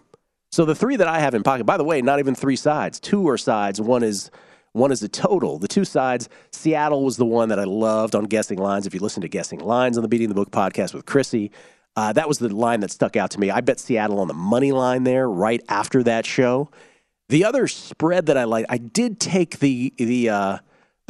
So 0.52 0.66
the 0.66 0.74
three 0.74 0.96
that 0.96 1.08
I 1.08 1.18
have 1.18 1.34
in 1.34 1.42
pocket, 1.42 1.64
by 1.64 1.78
the 1.78 1.84
way, 1.84 2.02
not 2.02 2.18
even 2.18 2.34
three 2.34 2.56
sides. 2.56 3.00
Two 3.00 3.26
are 3.28 3.38
sides. 3.38 3.80
One 3.80 4.02
is 4.02 4.30
one 4.72 4.92
is 4.92 5.00
the 5.00 5.08
total. 5.08 5.58
The 5.58 5.68
two 5.68 5.84
sides. 5.84 6.28
Seattle 6.50 7.04
was 7.04 7.16
the 7.16 7.26
one 7.26 7.48
that 7.48 7.58
I 7.58 7.64
loved 7.64 8.14
on 8.14 8.24
guessing 8.24 8.58
lines. 8.58 8.86
If 8.86 8.94
you 8.94 9.00
listen 9.00 9.22
to 9.22 9.28
guessing 9.28 9.60
lines 9.60 9.96
on 9.96 10.02
the 10.02 10.08
Beating 10.08 10.28
the 10.28 10.34
Book 10.34 10.50
podcast 10.50 10.94
with 10.94 11.06
Chrissy, 11.06 11.50
uh, 11.96 12.12
that 12.14 12.28
was 12.28 12.38
the 12.38 12.54
line 12.54 12.80
that 12.80 12.90
stuck 12.90 13.16
out 13.16 13.30
to 13.32 13.40
me. 13.40 13.50
I 13.50 13.60
bet 13.60 13.80
Seattle 13.80 14.20
on 14.20 14.28
the 14.28 14.34
money 14.34 14.72
line 14.72 15.04
there 15.04 15.28
right 15.28 15.62
after 15.68 16.02
that 16.04 16.24
show. 16.24 16.70
The 17.28 17.44
other 17.44 17.66
spread 17.66 18.26
that 18.26 18.36
I 18.36 18.44
like, 18.44 18.66
I 18.68 18.78
did 18.78 19.20
take 19.20 19.58
the 19.58 19.92
the 19.96 20.28
uh, 20.28 20.58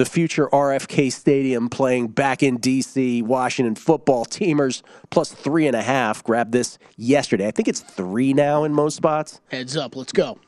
the 0.03 0.11
future 0.11 0.49
RFK 0.49 1.13
Stadium 1.13 1.69
playing 1.69 2.09
back 2.09 2.43
in 2.43 2.59
DC, 2.59 3.23
Washington 3.23 3.77
football 3.77 4.25
teamers 4.27 4.83
plus 5.11 5.31
three 5.33 5.69
and 5.69 5.77
a 5.77 5.83
half. 5.83 6.25
Grabbed 6.25 6.51
this 6.51 6.77
yesterday. 6.97 7.47
I 7.47 7.53
think 7.53 7.69
it's 7.69 7.79
three 7.79 8.33
now 8.33 8.65
in 8.65 8.75
most 8.75 8.97
spots. 8.97 9.41
Heads 9.53 9.77
up, 9.77 9.95
let's 9.95 10.11
go. 10.11 10.39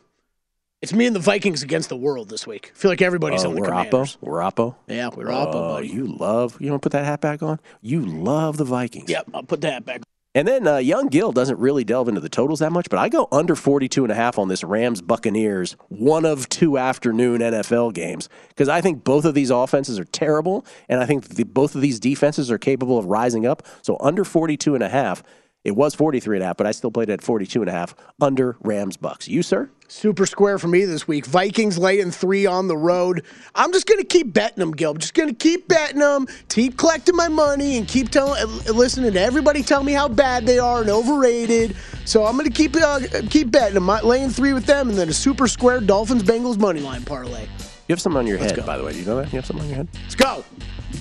It's 0.83 0.93
me 0.93 1.07
and 1.07 1.15
the 1.15 1.21
Vikings 1.21 1.63
against 1.63 1.89
the 1.89 1.97
world 1.97 2.31
this 2.31 2.49
week. 2.49 2.73
I 2.75 2.77
feel 2.77 2.91
like 2.91 3.01
everybody's 3.01 3.45
oh, 3.45 3.51
on 3.51 3.55
the 3.55 3.61
we're 3.61 3.69
Commanders. 3.69 4.17
Oppo. 4.17 4.19
We're 4.23 4.41
Oppo. 4.41 4.75
Yeah, 4.89 5.11
we're 5.15 5.27
Oppo, 5.27 5.55
Oh, 5.55 5.75
buddy. 5.75 5.89
you 5.89 6.07
love. 6.09 6.61
You 6.61 6.73
want 6.73 6.83
to 6.83 6.87
put 6.87 6.93
that 6.93 7.05
hat 7.05 7.21
back 7.21 7.41
on? 7.41 7.61
You 7.81 8.05
love 8.05 8.57
the 8.57 8.65
Vikings. 8.65 9.09
Yep, 9.09 9.31
I'll 9.35 9.45
put 9.45 9.61
that 9.61 9.85
back. 9.85 10.03
And 10.37 10.49
then 10.49 10.67
uh, 10.67 10.79
Young 10.79 11.07
Gill 11.09 11.31
doesn't 11.31 11.61
really 11.61 11.85
delve 11.85 12.09
into 12.09 12.21
the 12.21 12.29
totals 12.29 12.59
that 12.59 12.73
much, 12.73 12.91
but 12.91 12.99
I 12.99 13.09
go 13.09 13.29
under 13.31 13.55
42 13.55 14.03
and 14.03 14.11
a 14.11 14.17
half 14.17 14.37
on 14.37 14.49
this 14.49 14.65
Rams 14.65 15.01
Buccaneers, 15.01 15.77
one 15.89 16.25
of 16.25 16.49
two 16.49 16.77
afternoon 16.77 17.41
NFL 17.41 17.95
games, 17.95 18.29
because 18.49 18.69
I 18.69 18.81
think 18.81 19.05
both 19.05 19.25
of 19.25 19.35
these 19.35 19.51
offenses 19.51 19.97
are 19.97 20.05
terrible, 20.05 20.67
and 20.89 21.01
I 21.01 21.07
think 21.07 21.29
the, 21.29 21.45
both 21.45 21.77
of 21.77 21.83
these 21.83 22.01
defenses 22.01 22.51
are 22.51 22.59
capable 22.59 22.99
of 22.99 23.07
rising 23.07 23.47
up. 23.47 23.63
So 23.83 23.97
under 24.01 24.25
42 24.25 24.75
and 24.75 24.83
a 24.83 24.89
half. 24.89 25.23
It 25.65 25.75
was 25.75 25.95
43 25.95 26.37
and 26.37 26.43
a 26.43 26.47
half, 26.47 26.59
but 26.59 26.67
I 26.67 26.73
still 26.73 26.91
played 26.91 27.09
it 27.09 27.15
at 27.15 27.23
42 27.23 27.63
and 27.63 27.71
a 27.71 27.73
half 27.73 27.95
under 28.21 28.59
Rams 28.61 28.99
Bucks. 28.99 29.29
You, 29.29 29.43
sir? 29.43 29.71
Super 29.89 30.27
square 30.27 30.59
for 30.59 30.69
me 30.69 30.85
this 30.85 31.09
week. 31.09 31.25
Vikings 31.25 31.79
laying 31.79 32.11
three 32.11 32.45
on 32.45 32.69
the 32.69 32.77
road. 32.77 33.25
I'm 33.55 33.73
just 33.73 33.87
going 33.87 33.99
to 33.99 34.07
keep 34.07 34.35
betting 34.35 34.59
them, 34.59 34.73
Gil. 34.73 34.91
I'm 34.91 34.99
just 34.99 35.15
going 35.15 35.31
to 35.31 35.35
keep 35.35 35.67
betting 35.67 36.01
them, 36.01 36.27
keep 36.51 36.77
collecting 36.77 37.17
my 37.17 37.29
money, 37.29 37.79
and 37.79 37.89
keep 37.89 38.11
telling, 38.11 38.47
listening 38.67 39.15
to 39.15 39.21
everybody 39.21 39.63
tell 39.63 39.83
me 39.83 39.93
how 39.93 40.07
bad 40.07 40.45
they 40.45 40.59
are 40.59 40.83
and 40.83 40.91
overrated. 40.91 41.75
So 42.05 42.27
I'm 42.27 42.37
going 42.37 42.51
to 42.51 42.53
keep 42.53 42.77
uh, 42.77 43.01
keep 43.31 43.51
betting 43.51 43.75
them, 43.75 43.87
laying 43.87 44.29
three 44.29 44.53
with 44.53 44.67
them, 44.67 44.91
and 44.91 44.99
then 44.99 45.09
a 45.09 45.15
super 45.15 45.49
square 45.49 45.81
Dolphins 45.81 46.25
Bengals 46.25 46.59
money 46.59 46.81
line 46.81 47.05
parlay. 47.05 47.47
You 47.87 47.93
have 47.93 48.01
something 48.01 48.19
on 48.19 48.27
your 48.27 48.39
head, 48.39 48.65
by 48.65 48.79
the 48.79 48.85
way. 48.85 48.93
Do 48.93 48.99
you 48.99 49.05
know 49.05 49.17
that? 49.17 49.33
You 49.33 49.37
have 49.37 49.47
something 49.47 49.65
on 49.65 49.69
your 49.69 49.77
head? 49.77 49.89
Let's 50.03 50.15
go. 50.15 50.45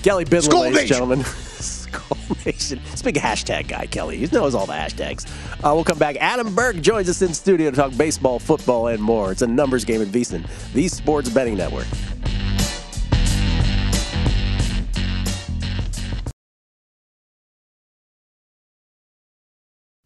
Kelly 0.02 0.24
Bidlin, 0.24 0.42
Skull 0.42 0.60
ladies 0.60 0.78
and 0.80 0.88
gentlemen. 0.88 1.24
Skull 1.24 2.18
Nation. 2.44 2.80
This 2.90 3.02
big 3.02 3.14
hashtag 3.16 3.68
guy, 3.68 3.86
Kelly. 3.86 4.16
He 4.18 4.26
knows 4.26 4.54
all 4.54 4.66
the 4.66 4.72
hashtags. 4.72 5.26
Uh, 5.64 5.74
we'll 5.74 5.84
come 5.84 5.98
back. 5.98 6.16
Adam 6.16 6.54
Burke 6.54 6.80
joins 6.80 7.08
us 7.08 7.22
in 7.22 7.32
studio 7.32 7.70
to 7.70 7.76
talk 7.76 7.96
baseball, 7.96 8.38
football, 8.38 8.88
and 8.88 9.02
more. 9.02 9.32
It's 9.32 9.42
a 9.42 9.46
numbers 9.46 9.84
game 9.84 10.02
at 10.02 10.08
VSiN, 10.08 10.46
the 10.72 10.88
Sports 10.88 11.28
Betting 11.28 11.56
Network. 11.56 11.86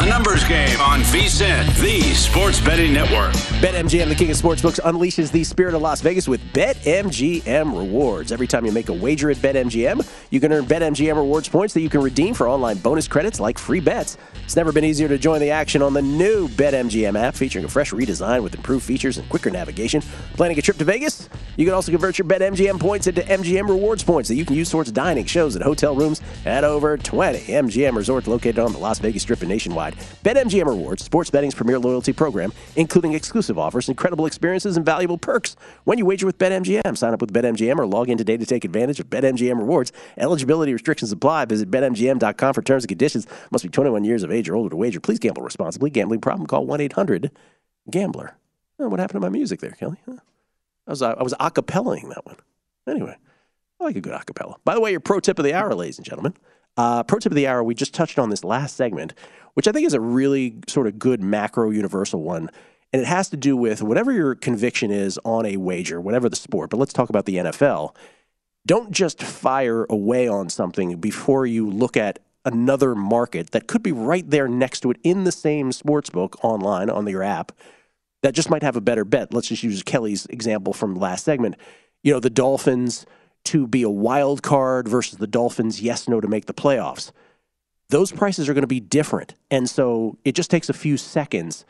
A 0.00 0.06
numbers 0.06 0.44
game 0.44 0.80
on 0.80 1.00
VSIN, 1.00 1.66
the 1.80 2.00
sports 2.14 2.60
betting 2.60 2.92
network. 2.92 3.32
BetMGM, 3.60 4.08
the 4.08 4.14
king 4.14 4.30
of 4.30 4.36
sportsbooks, 4.36 4.78
unleashes 4.82 5.32
the 5.32 5.42
spirit 5.42 5.74
of 5.74 5.82
Las 5.82 6.00
Vegas 6.02 6.28
with 6.28 6.40
BetMGM 6.52 7.76
rewards. 7.76 8.30
Every 8.30 8.46
time 8.46 8.64
you 8.64 8.70
make 8.70 8.90
a 8.90 8.92
wager 8.92 9.28
at 9.28 9.38
BetMGM, 9.38 10.08
you 10.30 10.38
can 10.38 10.52
earn 10.52 10.66
BetMGM 10.66 11.16
rewards 11.16 11.48
points 11.48 11.74
that 11.74 11.80
you 11.80 11.88
can 11.88 12.00
redeem 12.00 12.32
for 12.34 12.48
online 12.48 12.76
bonus 12.76 13.08
credits 13.08 13.40
like 13.40 13.58
free 13.58 13.80
bets. 13.80 14.16
It's 14.44 14.54
never 14.54 14.70
been 14.70 14.84
easier 14.84 15.08
to 15.08 15.18
join 15.18 15.40
the 15.40 15.50
action 15.50 15.82
on 15.82 15.94
the 15.94 16.02
new 16.02 16.46
BetMGM 16.46 17.18
app, 17.18 17.34
featuring 17.34 17.64
a 17.64 17.68
fresh 17.68 17.90
redesign 17.90 18.44
with 18.44 18.54
improved 18.54 18.84
features 18.84 19.18
and 19.18 19.28
quicker 19.28 19.50
navigation. 19.50 20.00
Planning 20.34 20.60
a 20.60 20.62
trip 20.62 20.76
to 20.76 20.84
Vegas? 20.84 21.28
You 21.56 21.64
can 21.64 21.74
also 21.74 21.90
convert 21.90 22.18
your 22.18 22.28
BetMGM 22.28 22.78
points 22.78 23.08
into 23.08 23.22
MGM 23.22 23.68
rewards 23.68 24.04
points 24.04 24.28
that 24.28 24.36
you 24.36 24.44
can 24.44 24.54
use 24.54 24.70
towards 24.70 24.92
dining, 24.92 25.24
shows, 25.24 25.56
and 25.56 25.64
hotel 25.64 25.96
rooms 25.96 26.20
at 26.46 26.62
over 26.62 26.96
20 26.96 27.40
MGM 27.40 27.96
resorts 27.96 28.28
located 28.28 28.60
on 28.60 28.72
the 28.72 28.78
Las 28.78 29.00
Vegas 29.00 29.22
Strip 29.22 29.40
and 29.40 29.48
nationwide. 29.48 29.87
BetMGM 29.94 30.66
Rewards, 30.66 31.04
sports 31.04 31.30
betting's 31.30 31.54
premier 31.54 31.78
loyalty 31.78 32.12
program, 32.12 32.52
including 32.76 33.14
exclusive 33.14 33.58
offers, 33.58 33.88
incredible 33.88 34.26
experiences, 34.26 34.76
and 34.76 34.84
valuable 34.84 35.18
perks. 35.18 35.56
When 35.84 35.98
you 35.98 36.04
wager 36.04 36.26
with 36.26 36.38
BetMGM, 36.38 36.96
sign 36.96 37.14
up 37.14 37.20
with 37.20 37.32
BetMGM 37.32 37.78
or 37.78 37.86
log 37.86 38.10
in 38.10 38.18
today 38.18 38.36
to 38.36 38.46
take 38.46 38.64
advantage 38.64 39.00
of 39.00 39.08
BetMGM 39.08 39.58
Rewards. 39.58 39.92
Eligibility 40.16 40.72
restrictions 40.72 41.12
apply. 41.12 41.46
Visit 41.46 41.70
BetMGM.com 41.70 42.54
for 42.54 42.62
terms 42.62 42.84
and 42.84 42.88
conditions. 42.88 43.26
Must 43.50 43.64
be 43.64 43.70
21 43.70 44.04
years 44.04 44.22
of 44.22 44.30
age 44.30 44.48
or 44.48 44.56
older 44.56 44.70
to 44.70 44.76
wager. 44.76 45.00
Please 45.00 45.18
gamble 45.18 45.42
responsibly. 45.42 45.90
Gambling 45.90 46.20
problem? 46.20 46.46
Call 46.46 46.66
1-800-GAMBLER. 46.66 48.36
Oh, 48.80 48.88
what 48.88 49.00
happened 49.00 49.20
to 49.20 49.26
my 49.26 49.28
music 49.28 49.60
there, 49.60 49.72
Kelly? 49.72 49.96
Huh. 50.06 50.16
I 50.86 50.90
was, 50.90 51.02
uh, 51.02 51.14
I 51.18 51.22
was 51.22 51.34
acapellaing 51.34 52.08
that 52.08 52.24
one. 52.24 52.36
Anyway, 52.88 53.16
I 53.80 53.84
like 53.84 53.96
a 53.96 54.00
good 54.00 54.14
acapella. 54.14 54.56
By 54.64 54.74
the 54.74 54.80
way, 54.80 54.90
your 54.90 55.00
pro 55.00 55.20
tip 55.20 55.38
of 55.38 55.44
the 55.44 55.54
hour, 55.54 55.74
ladies 55.74 55.98
and 55.98 56.06
gentlemen. 56.06 56.34
Uh, 56.76 57.02
pro 57.02 57.18
tip 57.18 57.32
of 57.32 57.36
the 57.36 57.46
hour, 57.46 57.62
we 57.62 57.74
just 57.74 57.92
touched 57.92 58.18
on 58.18 58.30
this 58.30 58.44
last 58.44 58.76
segment, 58.76 59.12
which 59.58 59.66
I 59.66 59.72
think 59.72 59.88
is 59.88 59.92
a 59.92 60.00
really 60.00 60.54
sort 60.68 60.86
of 60.86 61.00
good 61.00 61.20
macro 61.20 61.70
universal 61.70 62.22
one. 62.22 62.48
And 62.92 63.02
it 63.02 63.08
has 63.08 63.28
to 63.30 63.36
do 63.36 63.56
with 63.56 63.82
whatever 63.82 64.12
your 64.12 64.36
conviction 64.36 64.92
is 64.92 65.18
on 65.24 65.44
a 65.44 65.56
wager, 65.56 66.00
whatever 66.00 66.28
the 66.28 66.36
sport. 66.36 66.70
But 66.70 66.76
let's 66.76 66.92
talk 66.92 67.08
about 67.08 67.24
the 67.24 67.38
NFL. 67.38 67.96
Don't 68.66 68.92
just 68.92 69.20
fire 69.20 69.84
away 69.90 70.28
on 70.28 70.48
something 70.48 71.00
before 71.00 71.44
you 71.44 71.68
look 71.68 71.96
at 71.96 72.20
another 72.44 72.94
market 72.94 73.50
that 73.50 73.66
could 73.66 73.82
be 73.82 73.90
right 73.90 74.30
there 74.30 74.46
next 74.46 74.82
to 74.82 74.92
it 74.92 74.98
in 75.02 75.24
the 75.24 75.32
same 75.32 75.72
sports 75.72 76.08
book 76.08 76.36
online 76.44 76.88
on 76.88 77.04
your 77.08 77.24
app 77.24 77.50
that 78.22 78.36
just 78.36 78.50
might 78.50 78.62
have 78.62 78.76
a 78.76 78.80
better 78.80 79.04
bet. 79.04 79.34
Let's 79.34 79.48
just 79.48 79.64
use 79.64 79.82
Kelly's 79.82 80.26
example 80.26 80.72
from 80.72 80.94
last 80.94 81.24
segment. 81.24 81.56
You 82.04 82.12
know, 82.12 82.20
the 82.20 82.30
Dolphins 82.30 83.06
to 83.46 83.66
be 83.66 83.82
a 83.82 83.90
wild 83.90 84.44
card 84.44 84.86
versus 84.86 85.18
the 85.18 85.26
Dolphins, 85.26 85.82
yes, 85.82 86.06
no, 86.06 86.20
to 86.20 86.28
make 86.28 86.46
the 86.46 86.54
playoffs. 86.54 87.10
Those 87.90 88.12
prices 88.12 88.48
are 88.48 88.54
going 88.54 88.62
to 88.62 88.66
be 88.66 88.80
different. 88.80 89.34
And 89.50 89.68
so 89.68 90.18
it 90.24 90.34
just 90.34 90.50
takes 90.50 90.68
a 90.68 90.74
few 90.74 90.96
seconds 90.96 91.64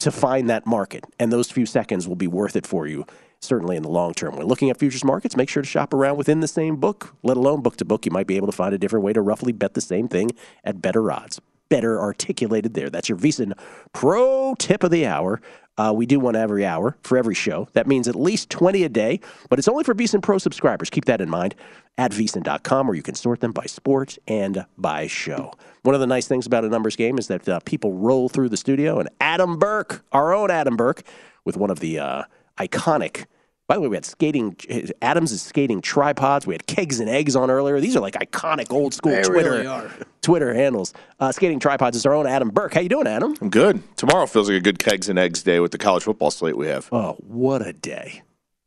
to 0.00 0.10
find 0.10 0.50
that 0.50 0.66
market. 0.66 1.04
And 1.18 1.32
those 1.32 1.50
few 1.50 1.66
seconds 1.66 2.06
will 2.06 2.16
be 2.16 2.26
worth 2.26 2.56
it 2.56 2.66
for 2.66 2.86
you, 2.86 3.06
certainly 3.40 3.76
in 3.76 3.82
the 3.82 3.88
long 3.88 4.12
term. 4.12 4.36
When 4.36 4.46
looking 4.46 4.70
at 4.70 4.78
futures 4.78 5.04
markets, 5.04 5.36
make 5.36 5.48
sure 5.48 5.62
to 5.62 5.68
shop 5.68 5.94
around 5.94 6.16
within 6.16 6.40
the 6.40 6.48
same 6.48 6.76
book, 6.76 7.14
let 7.22 7.36
alone 7.36 7.62
book 7.62 7.76
to 7.76 7.84
book. 7.84 8.04
You 8.04 8.12
might 8.12 8.26
be 8.26 8.36
able 8.36 8.48
to 8.48 8.56
find 8.56 8.74
a 8.74 8.78
different 8.78 9.04
way 9.04 9.12
to 9.12 9.22
roughly 9.22 9.52
bet 9.52 9.74
the 9.74 9.80
same 9.80 10.08
thing 10.08 10.30
at 10.64 10.82
better 10.82 11.10
odds. 11.10 11.40
Better 11.68 12.00
articulated 12.00 12.74
there. 12.74 12.90
That's 12.90 13.08
your 13.08 13.16
VSIN 13.18 13.52
pro 13.92 14.54
tip 14.58 14.82
of 14.82 14.90
the 14.90 15.06
hour. 15.06 15.40
Uh, 15.80 15.92
we 15.92 16.04
do 16.04 16.20
one 16.20 16.36
every 16.36 16.66
hour 16.66 16.94
for 17.02 17.16
every 17.16 17.34
show. 17.34 17.66
That 17.72 17.86
means 17.86 18.06
at 18.06 18.14
least 18.14 18.50
20 18.50 18.84
a 18.84 18.88
day, 18.90 19.18
but 19.48 19.58
it's 19.58 19.66
only 19.66 19.82
for 19.82 19.94
VSIN 19.94 20.20
Pro 20.20 20.36
subscribers. 20.36 20.90
Keep 20.90 21.06
that 21.06 21.22
in 21.22 21.30
mind 21.30 21.54
at 21.96 22.12
VSIN.com, 22.12 22.86
where 22.86 22.94
you 22.94 23.02
can 23.02 23.14
sort 23.14 23.40
them 23.40 23.52
by 23.52 23.64
sport 23.64 24.18
and 24.28 24.66
by 24.76 25.06
show. 25.06 25.54
One 25.82 25.94
of 25.94 26.02
the 26.02 26.06
nice 26.06 26.28
things 26.28 26.46
about 26.46 26.66
a 26.66 26.68
numbers 26.68 26.96
game 26.96 27.16
is 27.16 27.28
that 27.28 27.48
uh, 27.48 27.60
people 27.60 27.94
roll 27.94 28.28
through 28.28 28.50
the 28.50 28.58
studio, 28.58 29.00
and 29.00 29.08
Adam 29.22 29.58
Burke, 29.58 30.04
our 30.12 30.34
own 30.34 30.50
Adam 30.50 30.76
Burke, 30.76 31.02
with 31.46 31.56
one 31.56 31.70
of 31.70 31.80
the 31.80 31.98
uh, 31.98 32.24
iconic 32.58 33.24
by 33.70 33.76
the 33.76 33.82
way, 33.82 33.86
we 33.86 33.96
had 33.96 34.04
skating. 34.04 34.56
Adams 35.00 35.30
is 35.30 35.42
skating 35.42 35.80
tripods. 35.80 36.44
We 36.44 36.54
had 36.54 36.66
kegs 36.66 36.98
and 36.98 37.08
eggs 37.08 37.36
on 37.36 37.52
earlier. 37.52 37.78
These 37.78 37.94
are 37.94 38.00
like 38.00 38.14
iconic 38.14 38.72
old 38.72 38.92
school 38.92 39.12
They 39.12 39.22
Twitter 39.22 39.60
really. 39.62 39.88
Twitter 40.22 40.52
handles. 40.52 40.92
Uh, 41.20 41.30
skating 41.30 41.60
tripods 41.60 41.96
is 41.96 42.04
our 42.04 42.12
own 42.12 42.26
Adam 42.26 42.48
Burke. 42.48 42.74
How 42.74 42.80
you 42.80 42.88
doing, 42.88 43.06
Adam? 43.06 43.36
I'm 43.40 43.48
good. 43.48 43.80
Tomorrow 43.96 44.26
feels 44.26 44.48
like 44.48 44.58
a 44.58 44.60
good 44.60 44.80
kegs 44.80 45.08
and 45.08 45.20
eggs 45.20 45.44
day 45.44 45.60
with 45.60 45.70
the 45.70 45.78
college 45.78 46.02
football 46.02 46.32
slate 46.32 46.56
we 46.56 46.66
have. 46.66 46.88
Oh, 46.90 47.12
what 47.20 47.64
a 47.64 47.72
day! 47.72 48.22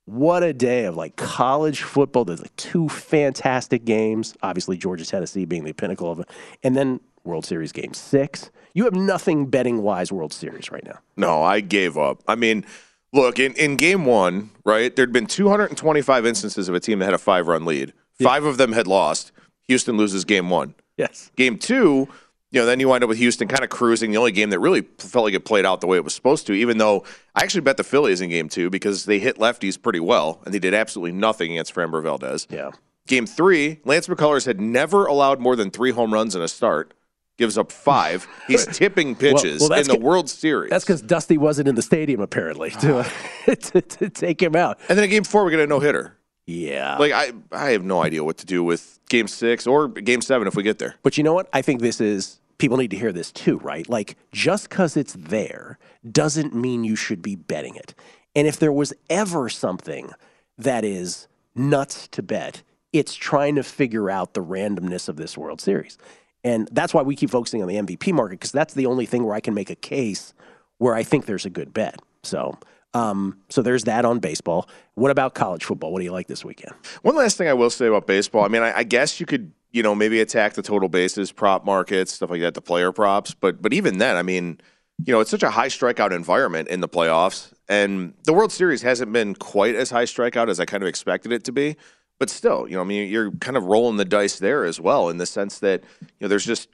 what 0.06 0.41
a 0.41 0.54
day 0.54 0.86
of 0.86 0.95
like 0.95 1.18
college 1.18 1.82
football. 1.82 2.24
There's 2.24 2.41
like 2.41 2.56
two 2.56 2.88
fantastic 2.88 3.84
games. 3.84 4.38
Obviously, 4.41 4.78
Georgia 4.78 5.06
Tennessee 5.06 5.43
being 5.43 5.66
the 5.66 5.74
pinnacle 5.74 6.14
of 6.14 6.22
it, 6.22 6.30
and 6.64 6.78
then 6.78 7.01
World 7.26 7.45
Series 7.45 7.74
game 7.74 7.93
six. 7.93 8.51
You 8.74 8.86
have 8.86 8.95
nothing 8.95 9.47
betting 9.47 9.82
wise 9.82 10.14
World 10.14 10.32
Series 10.32 10.72
right 10.72 10.84
now. 10.86 10.99
No, 11.18 11.43
I 11.43 11.60
gave 11.60 11.97
up. 11.97 12.24
I 12.26 12.36
mean, 12.36 12.66
look 13.14 13.39
in, 13.39 13.53
in 13.53 13.78
game 13.78 14.05
one, 14.05 14.49
right? 14.66 14.93
There'd 14.93 15.14
been 15.14 15.28
225 15.28 16.26
instances 16.26 16.68
of 16.68 16.76
a 16.76 16.80
team 16.80 16.99
that 16.99 17.05
had 17.05 17.14
a 17.14 17.20
five 17.20 17.47
run 17.47 17.66
lead. 17.66 17.93
Five 18.22 18.43
of 18.45 18.57
them 18.57 18.74
had 18.74 18.88
lost. 18.88 19.32
Houston 19.68 19.97
loses 19.97 20.26
game 20.26 20.49
one. 20.49 20.76
Yes. 20.97 21.32
Game 21.36 21.57
two, 21.57 22.07
you 22.51 22.59
know, 22.59 22.66
then 22.66 22.80
you 22.80 22.88
wind 22.88 23.03
up 23.03 23.07
with 23.07 23.18
Houston 23.18 23.47
kind 23.47 23.64
of 23.64 23.70
cruising. 23.70 24.11
The 24.11 24.18
only 24.18 24.32
game 24.32 24.49
that 24.51 24.59
really 24.59 24.82
felt 24.99 25.26
like 25.26 25.34
it 25.34 25.45
played 25.45 25.66
out 25.66 25.82
the 25.82 25.88
way 25.88 25.97
it 25.97 26.03
was 26.03 26.14
supposed 26.14 26.45
to, 26.47 26.53
even 26.53 26.78
though 26.78 27.03
I 27.36 27.43
actually 27.43 27.61
bet 27.61 27.78
the 27.78 27.84
Phillies 27.84 28.22
in 28.22 28.30
game 28.30 28.49
two 28.49 28.70
because 28.70 29.05
they 29.05 29.20
hit 29.20 29.38
lefties 29.38 29.82
pretty 29.82 29.99
well 29.99 30.41
and 30.45 30.53
they 30.53 30.59
did 30.59 30.74
absolutely 30.74 31.14
nothing 31.14 31.53
against 31.53 31.74
Framber 31.74 32.01
Valdez. 32.03 32.47
Yeah. 32.49 32.72
Game 33.07 33.26
three, 33.26 33.80
Lance 33.84 34.07
McCullers 34.07 34.45
had 34.45 34.61
never 34.61 35.05
allowed 35.05 35.39
more 35.39 35.55
than 35.55 35.72
three 35.72 35.91
home 35.91 36.14
runs 36.14 36.36
in 36.36 36.41
a 36.41 36.47
start. 36.47 36.93
Gives 37.38 37.57
up 37.57 37.71
five. 37.71 38.27
He's 38.47 38.65
tipping 38.77 39.15
pitches 39.15 39.61
Well- 39.61 39.69
well, 39.71 39.79
in 39.79 39.88
the 39.88 39.97
World 39.97 40.29
Series. 40.29 40.69
That's 40.69 40.84
because 40.84 41.01
Dusty 41.01 41.38
wasn't 41.38 41.67
in 41.67 41.75
the 41.75 41.81
stadium 41.81 42.21
apparently 42.21 42.71
ah. 42.75 43.11
to, 43.45 43.55
to, 43.55 43.81
to 43.81 44.09
take 44.09 44.41
him 44.41 44.55
out. 44.55 44.79
And 44.89 44.97
then 44.97 45.05
in 45.05 45.09
game 45.09 45.23
four, 45.23 45.43
we 45.45 45.51
get 45.51 45.59
a 45.59 45.67
no 45.67 45.79
hitter. 45.79 46.17
Yeah. 46.45 46.97
Like 46.97 47.11
I, 47.11 47.31
I 47.51 47.71
have 47.71 47.84
no 47.84 48.03
idea 48.03 48.23
what 48.23 48.38
to 48.38 48.45
do 48.45 48.63
with 48.63 48.99
game 49.09 49.27
six 49.27 49.65
or 49.65 49.88
game 49.88 50.21
seven 50.21 50.47
if 50.47 50.55
we 50.55 50.63
get 50.63 50.79
there. 50.79 50.95
But 51.01 51.17
you 51.17 51.23
know 51.23 51.34
what? 51.34 51.49
I 51.53 51.61
think 51.61 51.81
this 51.81 52.01
is 52.01 52.39
people 52.57 52.77
need 52.77 52.91
to 52.91 52.97
hear 52.97 53.11
this 53.11 53.31
too, 53.31 53.57
right? 53.59 53.88
Like 53.89 54.17
just 54.31 54.69
because 54.69 54.97
it's 54.97 55.13
there 55.13 55.77
doesn't 56.09 56.53
mean 56.53 56.84
you 56.84 56.95
should 56.95 57.21
be 57.21 57.36
betting 57.36 57.75
it. 57.75 57.95
And 58.36 58.47
if 58.47 58.57
there 58.57 58.71
was 58.71 58.93
ever 59.09 59.49
something 59.49 60.11
that 60.57 60.84
is 60.84 61.27
nuts 61.55 62.07
to 62.09 62.23
bet, 62.23 62.61
it's 62.91 63.15
trying 63.15 63.55
to 63.55 63.63
figure 63.63 64.09
out 64.09 64.34
the 64.34 64.43
randomness 64.43 65.09
of 65.09 65.15
this 65.15 65.38
World 65.38 65.61
Series. 65.61 65.97
And 66.44 66.68
that's 66.72 66.94
why 66.94 67.02
we 67.02 67.16
keep 67.16 67.30
focusing 67.30 67.62
on 67.62 67.68
the 67.68 67.76
MVP 67.76 68.14
market 68.14 68.39
because 68.39 68.52
that's 68.52 68.74
the 68.74 68.86
only 68.86 69.06
thing 69.06 69.24
where 69.24 69.36
I 69.36 69.39
can 69.39 69.54
make 69.54 69.70
a 69.70 69.76
case 69.76 70.34
where 70.78 70.94
I 70.94 71.04
think 71.04 71.26
there's 71.26 71.46
a 71.46 71.50
good 71.50 71.74
bet. 71.74 72.02
So, 72.24 72.58
um, 72.94 73.39
so 73.50 73.62
there's 73.62 73.86
that 73.86 74.06
on 74.06 74.20
baseball. 74.20 74.70
What 74.96 75.12
about 75.12 75.34
college 75.34 75.64
football? 75.64 75.91
What 75.91 76.00
do 76.00 76.06
you 76.06 76.12
like 76.12 76.28
this 76.28 76.44
weekend? 76.44 76.74
One 77.02 77.16
last 77.16 77.38
thing 77.38 77.48
I 77.48 77.54
will 77.54 77.70
say 77.70 77.88
about 77.88 78.08
baseball. 78.08 78.44
I 78.44 78.50
mean, 78.50 78.62
I, 78.62 78.80
I 78.80 78.84
guess 78.84 79.20
you 79.20 79.26
could, 79.26 79.52
you 79.72 79.82
know, 79.82 79.96
maybe 79.96 80.20
attack 80.20 80.54
the 80.54 80.62
total 80.62 80.89
bases, 80.89 81.32
prop 81.32 81.66
markets, 81.66 82.14
stuff 82.14 82.30
like 82.30 82.41
that, 82.41 82.54
the 82.54 82.62
player 82.62 82.91
props. 82.91 83.34
But 83.34 83.62
but 83.62 83.74
even 83.74 83.98
then, 83.98 84.16
I 84.16 84.22
mean, 84.22 84.60
you 85.04 85.12
know, 85.14 85.20
it's 85.20 85.32
such 85.32 85.44
a 85.44 85.50
high 85.50 85.70
strikeout 85.70 86.12
environment 86.12 86.68
in 86.68 86.82
the 86.82 86.89
playoffs, 86.89 87.52
and 87.68 88.14
the 88.26 88.34
World 88.34 88.52
Series 88.52 88.84
hasn't 88.84 89.12
been 89.12 89.34
quite 89.34 89.76
as 89.76 89.89
high 89.89 90.04
strikeout 90.04 90.50
as 90.50 90.60
I 90.60 90.66
kind 90.66 90.84
of 90.84 90.89
expected 90.89 91.32
it 91.32 91.44
to 91.46 91.52
be. 91.52 91.76
But 92.24 92.30
still, 92.30 92.69
you 92.69 92.76
know, 92.76 92.80
I 92.80 92.86
mean, 92.86 93.09
you're 93.09 93.32
kind 93.32 93.57
of 93.57 93.65
rolling 93.65 93.97
the 93.97 94.05
dice 94.05 94.39
there 94.39 94.63
as 94.63 94.80
well, 94.80 95.09
in 95.09 95.17
the 95.17 95.26
sense 95.26 95.59
that 95.59 95.84
you 95.99 96.07
know, 96.21 96.30
there's 96.30 96.45
just 96.45 96.69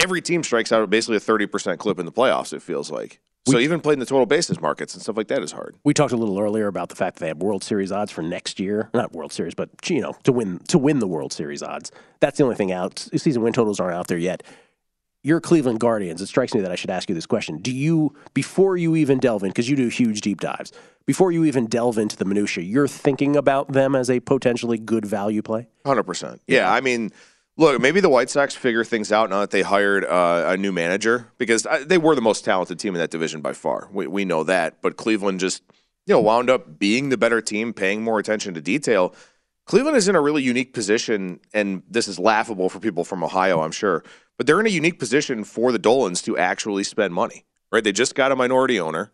every 0.00 0.20
team 0.20 0.42
strikes 0.42 0.72
out 0.72 0.90
basically 0.90 1.14
a 1.14 1.20
30% 1.20 1.78
clip 1.78 2.00
in 2.00 2.06
the 2.06 2.10
playoffs. 2.10 2.52
It 2.52 2.60
feels 2.60 2.90
like. 2.90 3.20
So 3.46 3.60
even 3.60 3.80
playing 3.80 4.00
the 4.00 4.04
total 4.04 4.26
bases 4.26 4.60
markets 4.60 4.94
and 4.94 5.00
stuff 5.00 5.16
like 5.16 5.28
that 5.28 5.44
is 5.44 5.52
hard. 5.52 5.76
We 5.84 5.94
talked 5.94 6.12
a 6.12 6.16
little 6.16 6.40
earlier 6.40 6.66
about 6.66 6.88
the 6.88 6.96
fact 6.96 7.18
that 7.18 7.20
they 7.20 7.28
have 7.28 7.36
World 7.36 7.62
Series 7.62 7.92
odds 7.92 8.10
for 8.10 8.22
next 8.22 8.58
year. 8.58 8.90
Not 8.92 9.12
World 9.12 9.32
Series, 9.32 9.54
but 9.54 9.70
you 9.88 10.00
know, 10.00 10.16
to 10.24 10.32
win 10.32 10.58
to 10.66 10.76
win 10.76 10.98
the 10.98 11.06
World 11.06 11.32
Series 11.32 11.62
odds. 11.62 11.92
That's 12.18 12.38
the 12.38 12.42
only 12.42 12.56
thing 12.56 12.72
out. 12.72 12.98
Season 13.14 13.42
win 13.42 13.52
totals 13.52 13.78
aren't 13.78 13.94
out 13.94 14.08
there 14.08 14.18
yet. 14.18 14.42
Your 15.22 15.40
Cleveland 15.40 15.78
Guardians. 15.78 16.20
It 16.20 16.26
strikes 16.26 16.52
me 16.52 16.62
that 16.62 16.72
I 16.72 16.74
should 16.74 16.90
ask 16.90 17.08
you 17.08 17.14
this 17.14 17.26
question. 17.26 17.58
Do 17.58 17.70
you 17.70 18.16
before 18.34 18.76
you 18.76 18.96
even 18.96 19.20
delve 19.20 19.44
in 19.44 19.50
because 19.50 19.68
you 19.68 19.76
do 19.76 19.86
huge 19.86 20.20
deep 20.20 20.40
dives, 20.40 20.72
before 21.10 21.32
you 21.32 21.44
even 21.44 21.66
delve 21.66 21.98
into 21.98 22.16
the 22.16 22.24
minutia, 22.24 22.62
you're 22.62 22.86
thinking 22.86 23.34
about 23.34 23.72
them 23.72 23.96
as 23.96 24.08
a 24.08 24.20
potentially 24.20 24.78
good 24.78 25.04
value 25.04 25.42
play? 25.42 25.66
Hundred 25.84 26.04
percent. 26.04 26.40
Yeah, 26.46 26.72
I 26.72 26.80
mean, 26.80 27.10
look, 27.56 27.80
maybe 27.80 27.98
the 27.98 28.08
White 28.08 28.30
Sox 28.30 28.54
figure 28.54 28.84
things 28.84 29.10
out 29.10 29.28
now 29.28 29.40
that 29.40 29.50
they 29.50 29.62
hired 29.62 30.04
uh, 30.04 30.44
a 30.46 30.56
new 30.56 30.70
manager 30.70 31.26
because 31.36 31.66
uh, 31.66 31.82
they 31.84 31.98
were 31.98 32.14
the 32.14 32.20
most 32.20 32.44
talented 32.44 32.78
team 32.78 32.94
in 32.94 33.00
that 33.00 33.10
division 33.10 33.40
by 33.40 33.54
far. 33.54 33.88
We 33.92 34.06
we 34.06 34.24
know 34.24 34.44
that, 34.44 34.80
but 34.82 34.96
Cleveland 34.96 35.40
just 35.40 35.64
you 36.06 36.14
know 36.14 36.20
wound 36.20 36.48
up 36.48 36.78
being 36.78 37.08
the 37.08 37.18
better 37.18 37.40
team, 37.40 37.72
paying 37.72 38.04
more 38.04 38.20
attention 38.20 38.54
to 38.54 38.60
detail. 38.60 39.12
Cleveland 39.66 39.96
is 39.96 40.06
in 40.06 40.14
a 40.14 40.20
really 40.20 40.44
unique 40.44 40.72
position, 40.72 41.40
and 41.52 41.82
this 41.90 42.06
is 42.06 42.20
laughable 42.20 42.68
for 42.68 42.78
people 42.78 43.02
from 43.02 43.24
Ohio, 43.24 43.62
I'm 43.62 43.72
sure, 43.72 44.04
but 44.36 44.46
they're 44.46 44.60
in 44.60 44.66
a 44.66 44.70
unique 44.70 45.00
position 45.00 45.42
for 45.42 45.72
the 45.72 45.78
Dolans 45.80 46.22
to 46.22 46.38
actually 46.38 46.84
spend 46.84 47.12
money. 47.14 47.46
Right? 47.72 47.82
They 47.82 47.90
just 47.90 48.14
got 48.14 48.30
a 48.30 48.36
minority 48.36 48.78
owner 48.78 49.10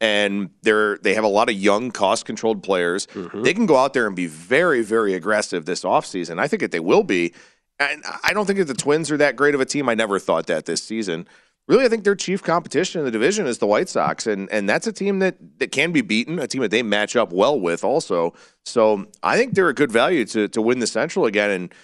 and 0.00 0.50
they're 0.62 0.98
they 0.98 1.14
have 1.14 1.24
a 1.24 1.28
lot 1.28 1.48
of 1.48 1.56
young 1.56 1.90
cost 1.90 2.24
controlled 2.24 2.62
players 2.62 3.06
mm-hmm. 3.08 3.42
they 3.42 3.52
can 3.52 3.66
go 3.66 3.76
out 3.76 3.94
there 3.94 4.06
and 4.06 4.14
be 4.14 4.26
very 4.26 4.82
very 4.82 5.14
aggressive 5.14 5.64
this 5.64 5.82
offseason. 5.82 6.38
I 6.38 6.48
think 6.48 6.62
that 6.62 6.70
they 6.70 6.80
will 6.80 7.04
be. 7.04 7.34
And 7.80 8.02
i 8.24 8.32
don't 8.32 8.46
think 8.46 8.58
that 8.58 8.66
the 8.66 8.74
twins 8.74 9.10
are 9.10 9.16
that 9.18 9.36
great 9.36 9.54
of 9.54 9.60
a 9.60 9.64
team. 9.64 9.88
I 9.88 9.94
never 9.94 10.18
thought 10.18 10.46
that 10.46 10.66
this 10.66 10.82
season. 10.82 11.26
Really 11.66 11.84
i 11.84 11.88
think 11.88 12.04
their 12.04 12.14
chief 12.14 12.42
competition 12.42 13.00
in 13.00 13.04
the 13.04 13.10
division 13.10 13.46
is 13.46 13.58
the 13.58 13.66
white 13.66 13.88
sox 13.88 14.26
and 14.26 14.50
and 14.50 14.68
that's 14.68 14.86
a 14.86 14.92
team 14.92 15.18
that 15.18 15.36
that 15.58 15.70
can 15.70 15.92
be 15.92 16.00
beaten 16.00 16.38
a 16.38 16.46
team 16.46 16.62
that 16.62 16.70
they 16.70 16.82
match 16.82 17.14
up 17.14 17.32
well 17.32 17.58
with 17.58 17.84
also. 17.84 18.34
So 18.64 19.06
i 19.22 19.36
think 19.36 19.54
they're 19.54 19.68
a 19.68 19.74
good 19.74 19.92
value 19.92 20.24
to 20.26 20.48
to 20.48 20.62
win 20.62 20.78
the 20.78 20.86
central 20.86 21.26
again 21.26 21.50
and 21.50 21.74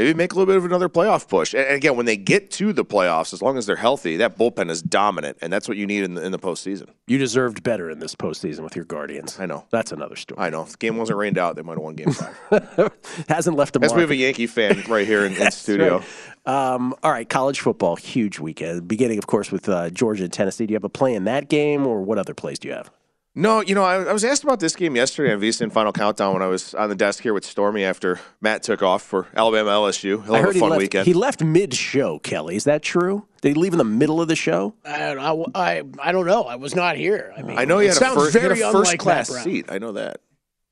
maybe 0.00 0.14
make 0.14 0.32
a 0.32 0.34
little 0.34 0.46
bit 0.46 0.56
of 0.56 0.64
another 0.64 0.88
playoff 0.88 1.28
push. 1.28 1.54
And 1.54 1.66
again, 1.68 1.96
when 1.96 2.06
they 2.06 2.16
get 2.16 2.50
to 2.52 2.72
the 2.72 2.84
playoffs, 2.84 3.32
as 3.32 3.42
long 3.42 3.58
as 3.58 3.66
they're 3.66 3.76
healthy, 3.76 4.16
that 4.16 4.38
bullpen 4.38 4.70
is 4.70 4.82
dominant, 4.82 5.36
and 5.42 5.52
that's 5.52 5.68
what 5.68 5.76
you 5.76 5.86
need 5.86 6.04
in 6.04 6.14
the, 6.14 6.24
in 6.24 6.32
the 6.32 6.38
postseason. 6.38 6.88
You 7.06 7.18
deserved 7.18 7.62
better 7.62 7.90
in 7.90 7.98
this 7.98 8.14
postseason 8.14 8.60
with 8.60 8.74
your 8.74 8.84
Guardians. 8.86 9.38
I 9.38 9.46
know. 9.46 9.66
That's 9.70 9.92
another 9.92 10.16
story. 10.16 10.40
I 10.40 10.50
know. 10.50 10.62
If 10.62 10.72
the 10.72 10.78
game 10.78 10.96
wasn't 10.96 11.18
rained 11.18 11.38
out, 11.38 11.56
they 11.56 11.62
might 11.62 11.74
have 11.74 11.82
won 11.82 11.94
game 11.94 12.12
five. 12.12 12.92
Hasn't 13.28 13.56
left 13.56 13.76
a 13.76 13.80
mark. 13.80 13.90
As 13.90 13.94
we 13.94 14.00
have 14.00 14.10
a 14.10 14.16
Yankee 14.16 14.46
fan 14.46 14.82
right 14.88 15.06
here 15.06 15.26
in, 15.26 15.34
in 15.34 15.50
studio. 15.50 15.98
right. 15.98 16.04
Um, 16.46 16.94
all 17.02 17.10
right, 17.10 17.28
college 17.28 17.60
football, 17.60 17.96
huge 17.96 18.38
weekend. 18.38 18.88
Beginning, 18.88 19.18
of 19.18 19.26
course, 19.26 19.52
with 19.52 19.68
uh, 19.68 19.90
Georgia 19.90 20.24
and 20.24 20.32
Tennessee. 20.32 20.66
Do 20.66 20.72
you 20.72 20.76
have 20.76 20.84
a 20.84 20.88
play 20.88 21.14
in 21.14 21.24
that 21.24 21.48
game, 21.48 21.86
or 21.86 22.00
what 22.00 22.18
other 22.18 22.32
plays 22.32 22.58
do 22.58 22.68
you 22.68 22.74
have? 22.74 22.90
No, 23.36 23.60
you 23.60 23.76
know, 23.76 23.84
I, 23.84 24.02
I 24.02 24.12
was 24.12 24.24
asked 24.24 24.42
about 24.42 24.58
this 24.58 24.74
game 24.74 24.96
yesterday 24.96 25.32
on 25.32 25.40
VSIN 25.40 25.70
Final 25.70 25.92
Countdown 25.92 26.32
when 26.32 26.42
I 26.42 26.48
was 26.48 26.74
on 26.74 26.88
the 26.88 26.96
desk 26.96 27.22
here 27.22 27.32
with 27.32 27.44
Stormy 27.44 27.84
after 27.84 28.18
Matt 28.40 28.64
took 28.64 28.82
off 28.82 29.02
for 29.02 29.28
Alabama 29.36 29.70
LSU. 29.70 30.24
He'll 30.24 30.34
I 30.34 30.40
heard 30.40 30.56
a 30.56 30.58
fun 30.58 30.68
he 30.68 30.70
left, 30.70 30.78
weekend. 30.78 31.06
He 31.06 31.14
left 31.14 31.44
mid-show. 31.44 32.18
Kelly, 32.18 32.56
is 32.56 32.64
that 32.64 32.82
true? 32.82 33.26
Did 33.40 33.50
he 33.50 33.54
leave 33.54 33.72
in 33.72 33.78
the 33.78 33.84
middle 33.84 34.20
of 34.20 34.26
the 34.26 34.34
show? 34.34 34.74
I 34.84 35.14
don't, 35.14 35.52
I, 35.54 35.78
I, 35.78 35.82
I 36.02 36.12
don't 36.12 36.26
know. 36.26 36.42
I 36.42 36.56
was 36.56 36.74
not 36.74 36.96
here. 36.96 37.32
I 37.36 37.42
mean, 37.42 37.56
I 37.56 37.64
know 37.66 37.78
he 37.78 37.86
had 37.86 37.96
a, 37.96 37.98
sounds 38.00 38.16
first, 38.16 38.32
he 38.34 38.40
had 38.40 38.48
very 38.48 38.62
a 38.62 38.68
unlike 38.68 38.84
first 38.86 38.98
class 38.98 39.30
Matt 39.30 39.44
Brown. 39.44 39.44
seat. 39.44 39.66
I 39.68 39.78
know 39.78 39.92
that. 39.92 40.20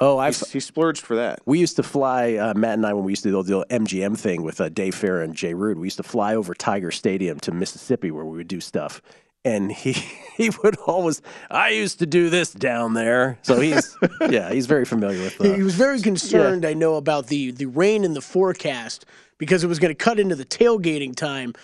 Oh, 0.01 0.19
I've 0.19 0.37
he 0.37 0.61
splurged 0.61 1.05
for 1.05 1.17
that. 1.17 1.41
We 1.45 1.61
used 1.61 1.77
to 1.77 1.83
fly, 1.85 2.35
uh, 2.35 2.55
Matt 2.55 2.75
and 2.75 2.87
I, 2.87 2.93
when 2.93 3.05
we 3.05 3.13
used 3.13 3.25
to 3.25 3.31
do 3.31 3.43
the 3.43 3.67
MGM 3.67 4.19
thing 4.19 4.43
with 4.43 4.61
uh, 4.61 4.69
Dave 4.69 4.95
Farah 4.95 5.25
and 5.25 5.35
Jay 5.35 5.55
Rood, 5.55 5.79
we 5.79 5.87
used 5.87 5.97
to 5.97 6.05
fly 6.05 6.35
over 6.35 6.55
Tiger 6.55 6.91
Stadium 6.91 7.39
to 7.41 7.53
Mississippi 7.53 8.11
where 8.11 8.25
we 8.25 8.37
would 8.37 8.49
do 8.49 8.61
stuff. 8.61 9.01
And 9.45 9.71
he, 9.73 9.93
he 10.37 10.51
would 10.63 10.77
always, 10.87 11.23
I 11.51 11.71
used 11.71 11.99
to 12.01 12.07
do 12.07 12.31
this 12.31 12.53
down 12.53 12.95
there. 12.95 13.39
So 13.43 13.61
he's, 13.61 13.97
yeah, 14.29 14.51
he's 14.53 14.67
very 14.67 14.85
familiar 14.85 15.21
with 15.23 15.39
the. 15.39 15.55
He 15.55 15.63
was 15.63 15.75
very 15.75 16.01
concerned, 16.01 16.65
I 16.65 16.75
know, 16.75 16.97
about 16.97 17.29
the, 17.29 17.51
the 17.51 17.67
rain 17.67 18.05
in 18.05 18.15
the 18.15 18.21
forecast 18.21 19.07
because 19.39 19.65
it 19.65 19.69
was 19.69 19.79
going 19.79 19.91
to 19.91 19.95
cut 19.95 20.19
into 20.19 20.35
the 20.35 20.45
tailgating 20.45 21.15
time, 21.15 21.55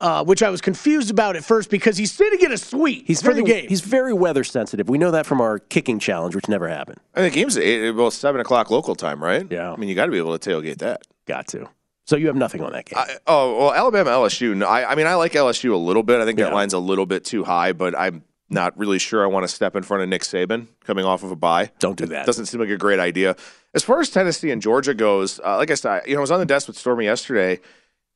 uh, 0.00 0.24
which 0.24 0.42
I 0.42 0.50
was 0.50 0.60
confused 0.60 1.10
about 1.10 1.36
at 1.36 1.44
first 1.44 1.70
because 1.70 1.96
he's 1.96 2.12
sitting 2.12 2.40
in 2.40 2.52
a 2.52 2.58
suite 2.58 3.04
He's 3.06 3.20
for 3.20 3.32
very, 3.32 3.42
the 3.42 3.46
game. 3.46 3.68
He's 3.68 3.82
very 3.82 4.12
weather 4.12 4.44
sensitive. 4.44 4.88
We 4.88 4.98
know 4.98 5.12
that 5.12 5.26
from 5.26 5.40
our 5.40 5.58
kicking 5.58 5.98
challenge, 5.98 6.34
which 6.34 6.48
never 6.48 6.68
happened. 6.68 6.98
I 7.14 7.20
think 7.20 7.34
the 7.34 7.40
game's 7.40 7.56
at 7.56 7.62
eight, 7.62 7.90
well, 7.92 8.10
seven 8.10 8.40
o'clock 8.40 8.70
local 8.70 8.94
time, 8.94 9.22
right? 9.22 9.46
Yeah. 9.50 9.72
I 9.72 9.76
mean, 9.76 9.88
you 9.88 9.94
got 9.94 10.06
to 10.06 10.12
be 10.12 10.18
able 10.18 10.36
to 10.36 10.50
tailgate 10.50 10.78
that. 10.78 11.02
Got 11.26 11.46
to. 11.48 11.68
So 12.06 12.16
you 12.16 12.26
have 12.26 12.36
nothing 12.36 12.62
on 12.62 12.72
that 12.72 12.86
game. 12.86 12.98
I, 12.98 13.16
oh 13.26 13.58
well, 13.58 13.72
Alabama 13.74 14.10
LSU. 14.10 14.56
no, 14.56 14.66
I, 14.66 14.92
I 14.92 14.94
mean, 14.94 15.06
I 15.06 15.14
like 15.14 15.32
LSU 15.32 15.72
a 15.72 15.76
little 15.76 16.02
bit. 16.02 16.20
I 16.20 16.24
think 16.24 16.38
that 16.38 16.52
line's 16.52 16.72
a 16.72 16.78
little 16.78 17.06
bit 17.06 17.24
too 17.24 17.44
high, 17.44 17.72
but 17.72 17.96
I'm 17.96 18.24
not 18.48 18.76
really 18.76 18.98
sure 18.98 19.22
I 19.22 19.26
want 19.26 19.44
to 19.44 19.48
step 19.48 19.76
in 19.76 19.82
front 19.84 20.02
of 20.02 20.08
Nick 20.08 20.22
Saban 20.22 20.66
coming 20.84 21.04
off 21.04 21.22
of 21.22 21.30
a 21.30 21.36
bye. 21.36 21.70
Don't 21.78 21.96
do 21.96 22.06
that. 22.06 22.26
Doesn't 22.26 22.46
seem 22.46 22.60
like 22.60 22.68
a 22.70 22.76
great 22.76 22.98
idea. 22.98 23.36
As 23.74 23.84
far 23.84 24.00
as 24.00 24.10
Tennessee 24.10 24.50
and 24.50 24.60
Georgia 24.60 24.92
goes, 24.92 25.38
uh, 25.44 25.56
like 25.56 25.70
I 25.70 25.74
said, 25.74 26.02
you 26.06 26.14
know, 26.14 26.18
I 26.18 26.22
was 26.22 26.32
on 26.32 26.40
the 26.40 26.46
desk 26.46 26.66
with 26.66 26.76
Stormy 26.76 27.04
yesterday, 27.04 27.60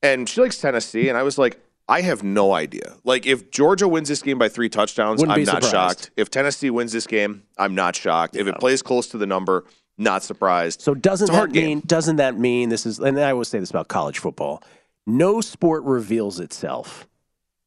and 0.02 0.28
she 0.28 0.40
likes 0.40 0.58
Tennessee, 0.58 1.08
and 1.08 1.16
I 1.16 1.22
was 1.22 1.38
like, 1.38 1.60
I 1.88 2.00
have 2.00 2.22
no 2.24 2.52
idea. 2.52 2.96
Like, 3.04 3.26
if 3.26 3.50
Georgia 3.50 3.86
wins 3.86 4.08
this 4.08 4.22
game 4.22 4.38
by 4.38 4.48
three 4.48 4.68
touchdowns, 4.70 5.20
Wouldn't 5.20 5.38
I'm 5.38 5.44
not 5.44 5.62
surprised. 5.62 6.00
shocked. 6.00 6.10
If 6.16 6.30
Tennessee 6.30 6.70
wins 6.70 6.92
this 6.92 7.06
game, 7.06 7.44
I'm 7.58 7.74
not 7.74 7.94
shocked. 7.94 8.36
If 8.36 8.46
it 8.48 8.58
plays 8.58 8.82
close 8.82 9.06
to 9.08 9.18
the 9.18 9.26
number, 9.26 9.64
not 9.98 10.22
surprised. 10.22 10.80
So 10.80 10.94
doesn't 10.94 11.28
that 11.28 11.36
hard 11.36 11.52
game. 11.52 11.64
mean 11.64 11.82
doesn't 11.86 12.16
that 12.16 12.38
mean 12.38 12.68
this 12.68 12.86
is 12.86 12.98
and 12.98 13.18
I 13.18 13.30
always 13.30 13.48
say 13.48 13.58
this 13.58 13.70
about 13.70 13.88
college 13.88 14.18
football. 14.18 14.62
No 15.06 15.40
sport 15.40 15.84
reveals 15.84 16.40
itself 16.40 17.06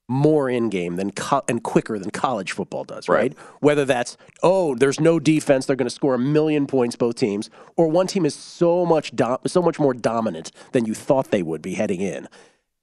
more 0.09 0.49
in 0.49 0.69
game 0.69 0.95
than 0.95 1.11
co- 1.11 1.43
and 1.49 1.61
quicker 1.63 1.99
than 1.99 2.09
college 2.11 2.53
football 2.53 2.83
does, 2.85 3.09
right? 3.09 3.33
Whether 3.59 3.85
that's 3.85 4.17
oh, 4.41 4.75
there's 4.75 4.99
no 4.99 5.19
defense, 5.19 5.65
they're 5.65 5.75
going 5.75 5.89
to 5.89 5.93
score 5.93 6.15
a 6.15 6.19
million 6.19 6.65
points 6.67 6.95
both 6.95 7.15
teams, 7.15 7.49
or 7.75 7.87
one 7.87 8.07
team 8.07 8.25
is 8.25 8.33
so 8.33 8.85
much 8.85 9.15
dom- 9.15 9.39
so 9.45 9.61
much 9.61 9.79
more 9.79 9.93
dominant 9.93 10.51
than 10.71 10.85
you 10.85 10.93
thought 10.93 11.31
they 11.31 11.43
would 11.43 11.61
be 11.61 11.73
heading 11.73 12.01
in. 12.01 12.27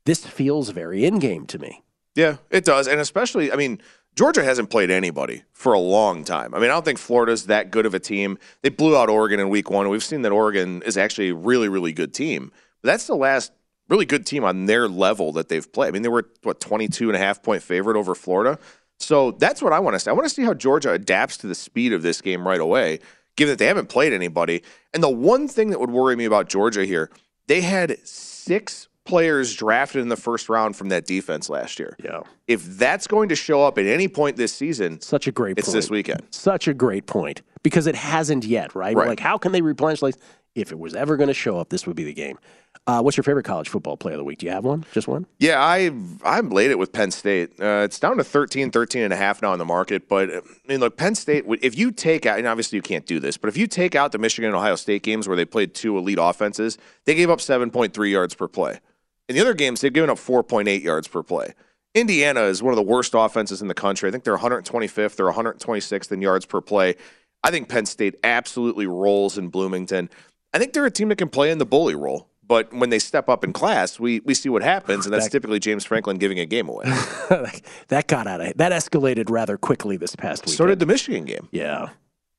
This 0.04 0.26
feels 0.26 0.68
very 0.70 1.04
in 1.04 1.18
game 1.18 1.46
to 1.46 1.58
me. 1.58 1.82
Yeah, 2.14 2.36
it 2.50 2.64
does, 2.64 2.86
and 2.86 3.00
especially, 3.00 3.50
I 3.50 3.56
mean, 3.56 3.80
Georgia 4.14 4.44
hasn't 4.44 4.70
played 4.70 4.90
anybody 4.90 5.42
for 5.52 5.72
a 5.72 5.78
long 5.78 6.22
time. 6.22 6.54
I 6.54 6.58
mean, 6.58 6.70
I 6.70 6.74
don't 6.74 6.84
think 6.84 6.98
Florida's 6.98 7.46
that 7.46 7.70
good 7.72 7.84
of 7.84 7.94
a 7.94 7.98
team. 7.98 8.38
They 8.62 8.68
blew 8.68 8.96
out 8.96 9.08
Oregon 9.08 9.40
in 9.40 9.48
week 9.48 9.70
one. 9.70 9.88
We've 9.88 10.04
seen 10.04 10.22
that 10.22 10.30
Oregon 10.30 10.82
is 10.82 10.96
actually 10.96 11.30
a 11.30 11.34
really, 11.34 11.68
really 11.68 11.92
good 11.92 12.14
team. 12.14 12.52
But 12.82 12.92
that's 12.92 13.06
the 13.08 13.16
last 13.16 13.52
really 13.88 14.06
good 14.06 14.24
team 14.24 14.44
on 14.44 14.66
their 14.66 14.86
level 14.88 15.32
that 15.32 15.48
they've 15.48 15.70
played. 15.72 15.88
I 15.88 15.90
mean, 15.90 16.02
they 16.02 16.08
were, 16.08 16.30
what, 16.42 16.60
22 16.60 17.08
and 17.08 17.16
a 17.16 17.18
half 17.18 17.42
point 17.42 17.62
favorite 17.62 17.96
over 17.96 18.14
Florida. 18.14 18.58
So 18.98 19.32
that's 19.32 19.60
what 19.60 19.72
I 19.72 19.80
want 19.80 19.94
to 19.94 20.00
see. 20.00 20.10
I 20.10 20.14
want 20.14 20.26
to 20.26 20.34
see 20.34 20.44
how 20.44 20.54
Georgia 20.54 20.92
adapts 20.92 21.36
to 21.38 21.48
the 21.48 21.54
speed 21.54 21.92
of 21.92 22.02
this 22.02 22.20
game 22.20 22.46
right 22.46 22.60
away, 22.60 23.00
given 23.36 23.52
that 23.52 23.58
they 23.58 23.66
haven't 23.66 23.88
played 23.88 24.12
anybody. 24.12 24.62
And 24.92 25.02
the 25.02 25.10
one 25.10 25.48
thing 25.48 25.70
that 25.70 25.80
would 25.80 25.90
worry 25.90 26.14
me 26.14 26.24
about 26.24 26.48
Georgia 26.48 26.84
here, 26.84 27.10
they 27.48 27.62
had 27.62 27.98
six 28.06 28.88
players 29.04 29.54
drafted 29.54 30.00
in 30.00 30.08
the 30.08 30.16
first 30.16 30.48
round 30.48 30.76
from 30.76 30.88
that 30.88 31.06
defense 31.06 31.48
last 31.48 31.78
year. 31.78 31.96
Yeah. 32.02 32.22
If 32.48 32.64
that's 32.64 33.06
going 33.06 33.28
to 33.28 33.36
show 33.36 33.62
up 33.62 33.78
at 33.78 33.86
any 33.86 34.08
point 34.08 34.36
this 34.36 34.52
season, 34.52 35.00
such 35.00 35.26
a 35.26 35.32
great 35.32 35.58
it's 35.58 35.68
point. 35.68 35.74
this 35.74 35.90
weekend. 35.90 36.22
Such 36.30 36.68
a 36.68 36.74
great 36.74 37.06
point 37.06 37.42
because 37.62 37.86
it 37.86 37.94
hasn't 37.94 38.44
yet, 38.44 38.74
right? 38.74 38.96
Right. 38.96 39.08
Like, 39.08 39.20
how 39.20 39.38
can 39.38 39.52
they 39.52 39.62
replenish? 39.62 40.02
Like, 40.02 40.16
if 40.54 40.70
it 40.70 40.78
was 40.78 40.94
ever 40.94 41.16
going 41.16 41.28
to 41.28 41.34
show 41.34 41.58
up, 41.58 41.68
this 41.68 41.86
would 41.86 41.96
be 41.96 42.04
the 42.04 42.14
game. 42.14 42.38
Uh, 42.86 43.00
what's 43.00 43.16
your 43.16 43.24
favorite 43.24 43.44
college 43.44 43.68
football 43.68 43.96
player 43.96 44.14
of 44.14 44.18
the 44.18 44.24
week? 44.24 44.38
Do 44.38 44.46
you 44.46 44.52
have 44.52 44.64
one? 44.64 44.84
Just 44.92 45.08
one? 45.08 45.26
Yeah, 45.38 45.58
I 45.58 45.90
I'm 46.22 46.50
laid 46.50 46.70
it 46.70 46.78
with 46.78 46.92
Penn 46.92 47.10
State. 47.10 47.58
Uh, 47.58 47.82
it's 47.84 47.98
down 47.98 48.18
to 48.18 48.24
13, 48.24 48.70
13 48.70 49.02
and 49.02 49.12
a 49.12 49.16
half 49.16 49.40
now 49.40 49.52
in 49.52 49.58
the 49.58 49.64
market. 49.64 50.08
But 50.08 50.30
I 50.30 50.40
mean, 50.68 50.80
look, 50.80 50.96
Penn 50.96 51.14
State. 51.14 51.44
If 51.62 51.78
you 51.78 51.90
take 51.90 52.26
out, 52.26 52.38
and 52.38 52.46
obviously 52.46 52.76
you 52.76 52.82
can't 52.82 53.06
do 53.06 53.20
this, 53.20 53.38
but 53.38 53.48
if 53.48 53.56
you 53.56 53.66
take 53.66 53.94
out 53.94 54.12
the 54.12 54.18
Michigan 54.18 54.48
and 54.48 54.56
Ohio 54.56 54.76
State 54.76 55.02
games 55.02 55.26
where 55.26 55.36
they 55.36 55.46
played 55.46 55.74
two 55.74 55.96
elite 55.96 56.18
offenses, 56.20 56.76
they 57.06 57.14
gave 57.14 57.30
up 57.30 57.38
7.3 57.38 58.10
yards 58.10 58.34
per 58.34 58.48
play. 58.48 58.80
In 59.28 59.34
the 59.36 59.40
other 59.40 59.54
games, 59.54 59.80
they've 59.80 59.92
given 59.92 60.10
up 60.10 60.18
4.8 60.18 60.82
yards 60.82 61.08
per 61.08 61.22
play. 61.22 61.54
Indiana 61.94 62.42
is 62.42 62.62
one 62.62 62.72
of 62.72 62.76
the 62.76 62.82
worst 62.82 63.12
offenses 63.16 63.62
in 63.62 63.68
the 63.68 63.74
country. 63.74 64.08
I 64.08 64.12
think 64.12 64.24
they're 64.24 64.36
125th. 64.36 65.16
They're 65.16 65.30
126th 65.32 66.12
in 66.12 66.20
yards 66.20 66.44
per 66.44 66.60
play. 66.60 66.96
I 67.42 67.50
think 67.50 67.68
Penn 67.68 67.86
State 67.86 68.16
absolutely 68.24 68.86
rolls 68.86 69.38
in 69.38 69.48
Bloomington. 69.48 70.10
I 70.52 70.58
think 70.58 70.72
they're 70.72 70.86
a 70.86 70.90
team 70.90 71.08
that 71.08 71.16
can 71.16 71.28
play 71.28 71.50
in 71.50 71.58
the 71.58 71.66
bully 71.66 71.94
role. 71.94 72.28
But 72.46 72.74
when 72.74 72.90
they 72.90 72.98
step 72.98 73.28
up 73.30 73.42
in 73.42 73.54
class, 73.54 73.98
we, 73.98 74.20
we 74.20 74.34
see 74.34 74.50
what 74.50 74.62
happens, 74.62 75.06
and 75.06 75.14
that's 75.14 75.24
That- 75.26 75.30
typically 75.30 75.58
James 75.60 75.84
Franklin 75.84 76.18
giving 76.18 76.38
a 76.40 76.44
game 76.46 76.68
away. 76.68 76.84
that 77.88 78.04
got 78.06 78.26
out 78.26 78.40
of 78.42 78.56
that 78.58 78.70
escalated 78.72 79.30
rather 79.30 79.56
quickly 79.56 79.96
this 79.96 80.14
past 80.14 80.44
week. 80.44 80.54
so 80.54 80.66
did 80.66 80.78
the 80.78 80.84
Michigan 80.86 81.24
game. 81.24 81.48
Yeah. 81.52 81.90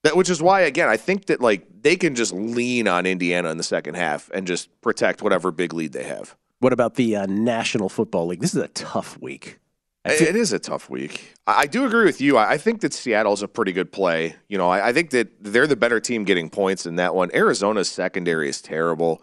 That, 0.04 0.16
which 0.16 0.30
is 0.30 0.42
why, 0.44 0.62
again, 0.62 0.88
I 0.90 0.98
think 0.98 1.26
that 1.28 1.42
like 1.42 1.66
they 1.82 1.96
can 1.96 2.14
just 2.14 2.34
lean 2.34 2.88
on 2.88 3.08
Indiana 3.08 3.50
in 3.50 3.58
the 3.58 3.64
second 3.64 3.96
half 3.96 4.30
and 4.32 4.46
just 4.46 4.70
protect 4.82 5.24
whatever 5.24 5.50
big 5.52 5.74
lead 5.74 5.94
they 5.94 6.04
have. 6.04 6.36
What 6.60 6.74
about 6.74 6.96
the 6.96 7.16
uh, 7.16 7.26
National 7.26 7.90
Football 7.90 8.28
League? 8.28 8.40
This 8.42 8.56
is 8.56 8.62
a 8.62 8.68
tough 8.70 9.20
week. 9.22 9.60
Feel- 10.08 10.28
it 10.28 10.36
is 10.36 10.54
a 10.54 10.60
tough 10.60 10.90
week. 10.90 11.34
I, 11.48 11.66
do 11.66 11.86
agree 11.86 12.06
with 12.06 12.22
you. 12.22 12.38
I, 12.38 12.58
think 12.58 12.82
that 12.82 12.94
Seattle's 12.94 13.42
a 13.42 13.48
pretty 13.48 13.72
good 13.72 13.92
play. 13.92 14.36
You 14.48 14.58
know, 14.58 14.70
I, 14.70 14.90
I 14.90 14.94
think 14.94 15.10
that 15.12 15.44
they're 15.44 15.66
the 15.66 15.76
better 15.76 16.00
team 16.00 16.26
getting 16.26 16.50
points 16.50 16.86
in 16.86 16.98
that 16.98 17.16
one. 17.16 17.32
Arizona's 17.34 17.90
secondary 17.90 18.48
is 18.48 18.62
terrible. 18.62 19.22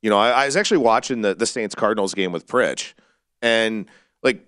You 0.00 0.08
know, 0.08 0.18
I, 0.18 0.30
I 0.30 0.46
was 0.46 0.56
actually 0.56 0.78
watching 0.78 1.20
the, 1.20 1.34
the 1.34 1.44
Saints 1.44 1.74
Cardinals 1.74 2.14
game 2.14 2.32
with 2.32 2.46
Pritch, 2.46 2.94
and 3.42 3.86
like 4.22 4.46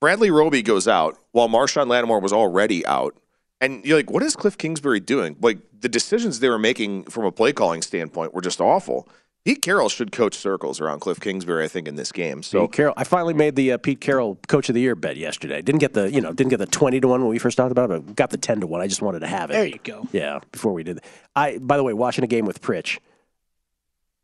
Bradley 0.00 0.30
Roby 0.30 0.62
goes 0.62 0.88
out 0.88 1.18
while 1.32 1.48
Marshon 1.48 1.86
Lattimore 1.88 2.20
was 2.20 2.32
already 2.32 2.84
out. 2.86 3.14
And 3.60 3.84
you're 3.84 3.98
like, 3.98 4.10
what 4.10 4.22
is 4.22 4.36
Cliff 4.36 4.58
Kingsbury 4.58 5.00
doing? 5.00 5.36
Like 5.40 5.58
the 5.78 5.88
decisions 5.88 6.40
they 6.40 6.48
were 6.48 6.58
making 6.58 7.04
from 7.04 7.24
a 7.24 7.32
play 7.32 7.52
calling 7.52 7.82
standpoint 7.82 8.34
were 8.34 8.42
just 8.42 8.60
awful. 8.60 9.08
Pete 9.46 9.62
Carroll 9.62 9.88
should 9.88 10.10
coach 10.10 10.34
circles 10.34 10.80
around 10.80 10.98
Cliff 10.98 11.20
Kingsbury, 11.20 11.64
I 11.64 11.68
think, 11.68 11.86
in 11.86 11.94
this 11.94 12.10
game. 12.10 12.42
So 12.42 12.62
Pete 12.62 12.72
Carroll. 12.72 12.94
I 12.96 13.04
finally 13.04 13.32
made 13.32 13.54
the 13.54 13.74
uh, 13.74 13.78
Pete 13.78 14.00
Carroll 14.00 14.40
Coach 14.48 14.68
of 14.68 14.74
the 14.74 14.80
Year 14.80 14.96
bet 14.96 15.16
yesterday. 15.16 15.62
Didn't 15.62 15.78
get 15.78 15.92
the 15.92 16.10
you 16.10 16.20
know 16.20 16.32
didn't 16.32 16.50
get 16.50 16.56
the 16.56 16.66
twenty 16.66 16.98
to 16.98 17.06
one 17.06 17.20
when 17.20 17.30
we 17.30 17.38
first 17.38 17.56
talked 17.56 17.70
about 17.70 17.88
it, 17.88 18.04
but 18.04 18.16
got 18.16 18.30
the 18.30 18.38
ten 18.38 18.58
to 18.58 18.66
one. 18.66 18.80
I 18.80 18.88
just 18.88 19.02
wanted 19.02 19.20
to 19.20 19.28
have 19.28 19.50
it. 19.50 19.52
There 19.52 19.64
you 19.64 19.78
go. 19.84 20.08
Yeah, 20.10 20.40
before 20.50 20.72
we 20.72 20.82
did. 20.82 20.98
I 21.36 21.58
by 21.58 21.76
the 21.76 21.84
way, 21.84 21.92
watching 21.92 22.24
a 22.24 22.26
game 22.26 22.44
with 22.44 22.60
Pritch 22.60 22.98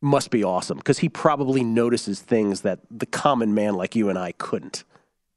must 0.01 0.31
be 0.31 0.43
awesome 0.43 0.79
because 0.79 0.99
he 0.99 1.09
probably 1.09 1.63
notices 1.63 2.19
things 2.19 2.63
that 2.63 2.81
the 2.91 3.07
common 3.07 3.55
man 3.55 3.75
like 3.75 3.95
you 3.95 4.09
and 4.09 4.19
I 4.19 4.33
couldn't 4.33 4.83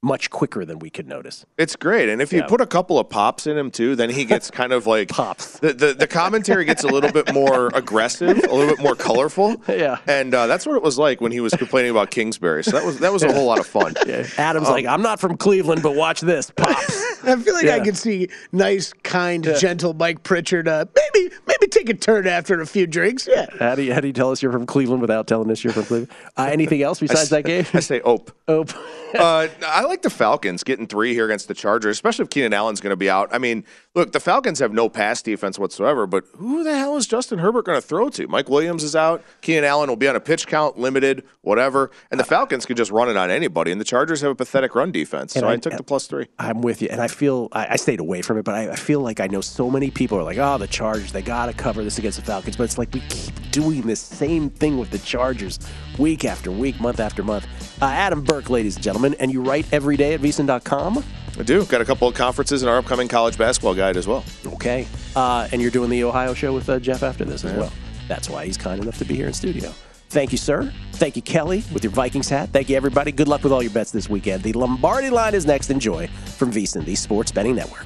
much 0.05 0.29
quicker 0.29 0.63
than 0.65 0.77
we 0.79 0.89
could 0.89 1.07
notice. 1.07 1.45
It's 1.57 1.75
great, 1.75 2.07
and 2.09 2.21
if 2.21 2.31
you 2.31 2.39
Yeah. 2.39 2.47
put 2.47 2.61
a 2.61 2.67
couple 2.67 2.99
of 2.99 3.09
pops 3.09 3.47
in 3.47 3.57
him 3.57 3.71
too, 3.71 3.95
then 3.95 4.09
he 4.11 4.23
gets 4.23 4.51
kind 4.51 4.71
of 4.71 4.85
like 4.85 5.09
pops. 5.19 5.59
The, 5.59 5.73
the 5.73 5.93
the 5.93 6.07
commentary 6.07 6.63
gets 6.63 6.83
a 6.83 6.87
little 6.87 7.11
bit 7.11 7.33
more 7.33 7.67
aggressive, 7.73 8.37
a 8.37 8.53
little 8.53 8.67
bit 8.75 8.79
more 8.83 8.95
colorful. 8.95 9.55
Yeah, 9.67 9.97
and 10.07 10.33
uh, 10.33 10.45
that's 10.47 10.65
what 10.65 10.75
it 10.75 10.83
was 10.83 10.97
like 10.99 11.21
when 11.21 11.31
he 11.31 11.39
was 11.39 11.53
complaining 11.55 11.89
about 11.91 12.11
Kingsbury. 12.11 12.63
So 12.63 12.71
that 12.71 12.85
was 12.85 12.99
that 12.99 13.11
was 13.11 13.23
a 13.23 13.33
whole 13.33 13.45
lot 13.47 13.59
of 13.59 13.65
fun. 13.65 13.95
Adam's 14.37 14.67
Um, 14.67 14.73
like, 14.73 14.85
I'm 14.85 15.01
not 15.01 15.19
from 15.19 15.37
Cleveland, 15.37 15.81
but 15.81 15.95
watch 15.95 16.21
this, 16.21 16.51
pops. 16.51 17.23
I 17.23 17.35
feel 17.37 17.55
like 17.55 17.67
I 17.67 17.79
could 17.79 17.97
see 17.97 18.29
nice, 18.51 18.93
kind, 19.03 19.43
gentle 19.59 19.93
Mike 19.95 20.21
Pritchard. 20.21 20.67
Uh, 20.67 20.85
maybe, 20.95 21.33
maybe 21.47 21.67
take 21.67 21.89
a 21.89 21.95
turn 21.95 22.27
after 22.27 22.61
a 22.61 22.67
few 22.67 22.85
drinks. 22.85 23.27
Yeah. 23.27 23.47
How 23.57 23.73
do 23.73 23.81
you 23.81 23.93
how 23.93 23.99
do 24.01 24.07
you 24.07 24.13
tell 24.13 24.29
us 24.31 24.43
you're 24.43 24.51
from 24.51 24.67
Cleveland 24.67 25.01
without 25.01 25.25
telling 25.25 25.49
us 25.49 25.63
you're 25.63 25.73
from 25.73 25.85
Cleveland? 25.85 26.11
Uh, 26.37 26.47
anything 26.51 26.83
else 26.83 26.99
besides 26.99 27.21
s- 27.23 27.29
that 27.29 27.45
game? 27.45 27.65
I 27.73 27.79
say 27.79 28.01
ope. 28.01 28.31
Ope. 28.47 28.71
uh, 29.15 29.47
I 29.65 29.83
like 29.85 29.94
the 30.01 30.09
Falcons 30.09 30.63
getting 30.63 30.87
three 30.87 31.13
here 31.13 31.25
against 31.25 31.47
the 31.47 31.53
Chargers, 31.53 31.97
especially 31.97 32.23
if 32.23 32.29
Keenan 32.29 32.53
Allen's 32.53 32.81
going 32.81 32.91
to 32.91 32.97
be 32.97 33.09
out. 33.09 33.29
I 33.31 33.37
mean, 33.37 33.65
look, 33.95 34.11
the 34.11 34.19
Falcons 34.19 34.59
have 34.59 34.71
no 34.73 34.89
pass 34.89 35.21
defense 35.21 35.57
whatsoever, 35.57 36.05
but 36.05 36.25
who 36.35 36.63
the 36.63 36.77
hell 36.77 36.95
is 36.97 37.07
Justin 37.07 37.39
Herbert 37.39 37.65
going 37.65 37.77
to 37.79 37.85
throw 37.85 38.09
to? 38.09 38.27
Mike 38.27 38.49
Williams 38.49 38.83
is 38.83 38.95
out. 38.95 39.23
Keenan 39.41 39.63
Allen 39.63 39.89
will 39.89 39.95
be 39.95 40.07
on 40.07 40.15
a 40.15 40.19
pitch 40.19 40.47
count, 40.47 40.77
limited, 40.77 41.23
whatever. 41.41 41.89
And 42.11 42.19
the 42.19 42.23
Falcons 42.23 42.65
can 42.65 42.75
just 42.75 42.91
run 42.91 43.09
it 43.09 43.17
on 43.17 43.31
anybody. 43.31 43.71
And 43.71 43.81
the 43.81 43.85
Chargers 43.85 44.21
have 44.21 44.31
a 44.31 44.35
pathetic 44.35 44.75
run 44.75 44.91
defense. 44.91 45.33
So 45.33 45.47
I, 45.47 45.53
I- 45.53 45.57
took 45.57 45.75
the 45.77 45.83
plus 45.83 46.07
three. 46.07 46.27
I'm 46.37 46.61
with 46.61 46.81
you, 46.81 46.89
and 46.91 47.01
I 47.01 47.07
feel 47.07 47.47
I, 47.53 47.67
I 47.71 47.75
stayed 47.77 47.99
away 47.99 48.21
from 48.21 48.37
it, 48.37 48.43
but 48.43 48.53
I, 48.55 48.71
I 48.71 48.75
feel 48.75 48.99
like 48.99 49.19
I 49.19 49.27
know 49.27 49.41
so 49.41 49.71
many 49.71 49.89
people 49.89 50.17
are 50.19 50.23
like, 50.23 50.37
"Oh, 50.37 50.57
the 50.57 50.67
Chargers, 50.67 51.11
they 51.11 51.21
got 51.21 51.45
to 51.47 51.53
cover 51.53 51.83
this 51.83 51.97
against 51.97 52.19
the 52.19 52.25
Falcons." 52.25 52.57
But 52.57 52.65
it's 52.65 52.77
like 52.77 52.93
we 52.93 52.99
keep 53.09 53.33
doing 53.51 53.81
this 53.81 53.99
same 54.01 54.49
thing 54.49 54.77
with 54.77 54.91
the 54.91 54.99
Chargers 54.99 55.59
week 55.97 56.25
after 56.25 56.51
week, 56.51 56.79
month 56.81 56.99
after 56.99 57.23
month. 57.23 57.47
Uh, 57.81 57.85
Adam 57.85 58.21
Burke, 58.21 58.49
ladies 58.49 58.75
and 58.75 58.83
gentlemen, 58.83 59.15
and 59.19 59.31
you 59.31 59.41
write 59.41 59.65
every 59.71 59.95
day 59.97 60.13
at 60.13 60.19
VSiN.com. 60.21 61.03
I 61.37 61.43
do. 61.43 61.65
Got 61.65 61.81
a 61.81 61.85
couple 61.85 62.07
of 62.07 62.15
conferences 62.15 62.63
in 62.63 62.69
our 62.69 62.77
upcoming 62.77 63.07
college 63.07 63.37
basketball 63.37 63.75
guide 63.75 63.97
as 63.97 64.07
well. 64.07 64.23
Okay, 64.45 64.87
uh, 65.15 65.47
and 65.51 65.61
you're 65.61 65.71
doing 65.71 65.89
the 65.89 66.03
Ohio 66.03 66.33
show 66.33 66.53
with 66.53 66.69
uh, 66.69 66.79
Jeff 66.79 67.03
after 67.03 67.25
this 67.25 67.43
as 67.43 67.53
well. 67.53 67.71
That's 68.07 68.29
why 68.29 68.45
he's 68.45 68.57
kind 68.57 68.81
enough 68.81 68.97
to 68.99 69.05
be 69.05 69.15
here 69.15 69.27
in 69.27 69.33
studio. 69.33 69.73
Thank 70.09 70.31
you, 70.31 70.37
sir. 70.37 70.71
Thank 70.93 71.15
you, 71.15 71.21
Kelly, 71.21 71.63
with 71.73 71.83
your 71.83 71.91
Vikings 71.91 72.29
hat. 72.29 72.49
Thank 72.49 72.69
you, 72.69 72.77
everybody. 72.77 73.11
Good 73.11 73.27
luck 73.27 73.43
with 73.43 73.51
all 73.51 73.61
your 73.61 73.71
bets 73.71 73.91
this 73.91 74.09
weekend. 74.09 74.43
The 74.43 74.53
Lombardi 74.53 75.09
line 75.09 75.33
is 75.33 75.45
next. 75.45 75.69
Enjoy 75.69 76.07
from 76.07 76.51
VSiN, 76.51 76.85
the 76.85 76.95
Sports 76.95 77.31
Betting 77.31 77.55
Network. 77.55 77.85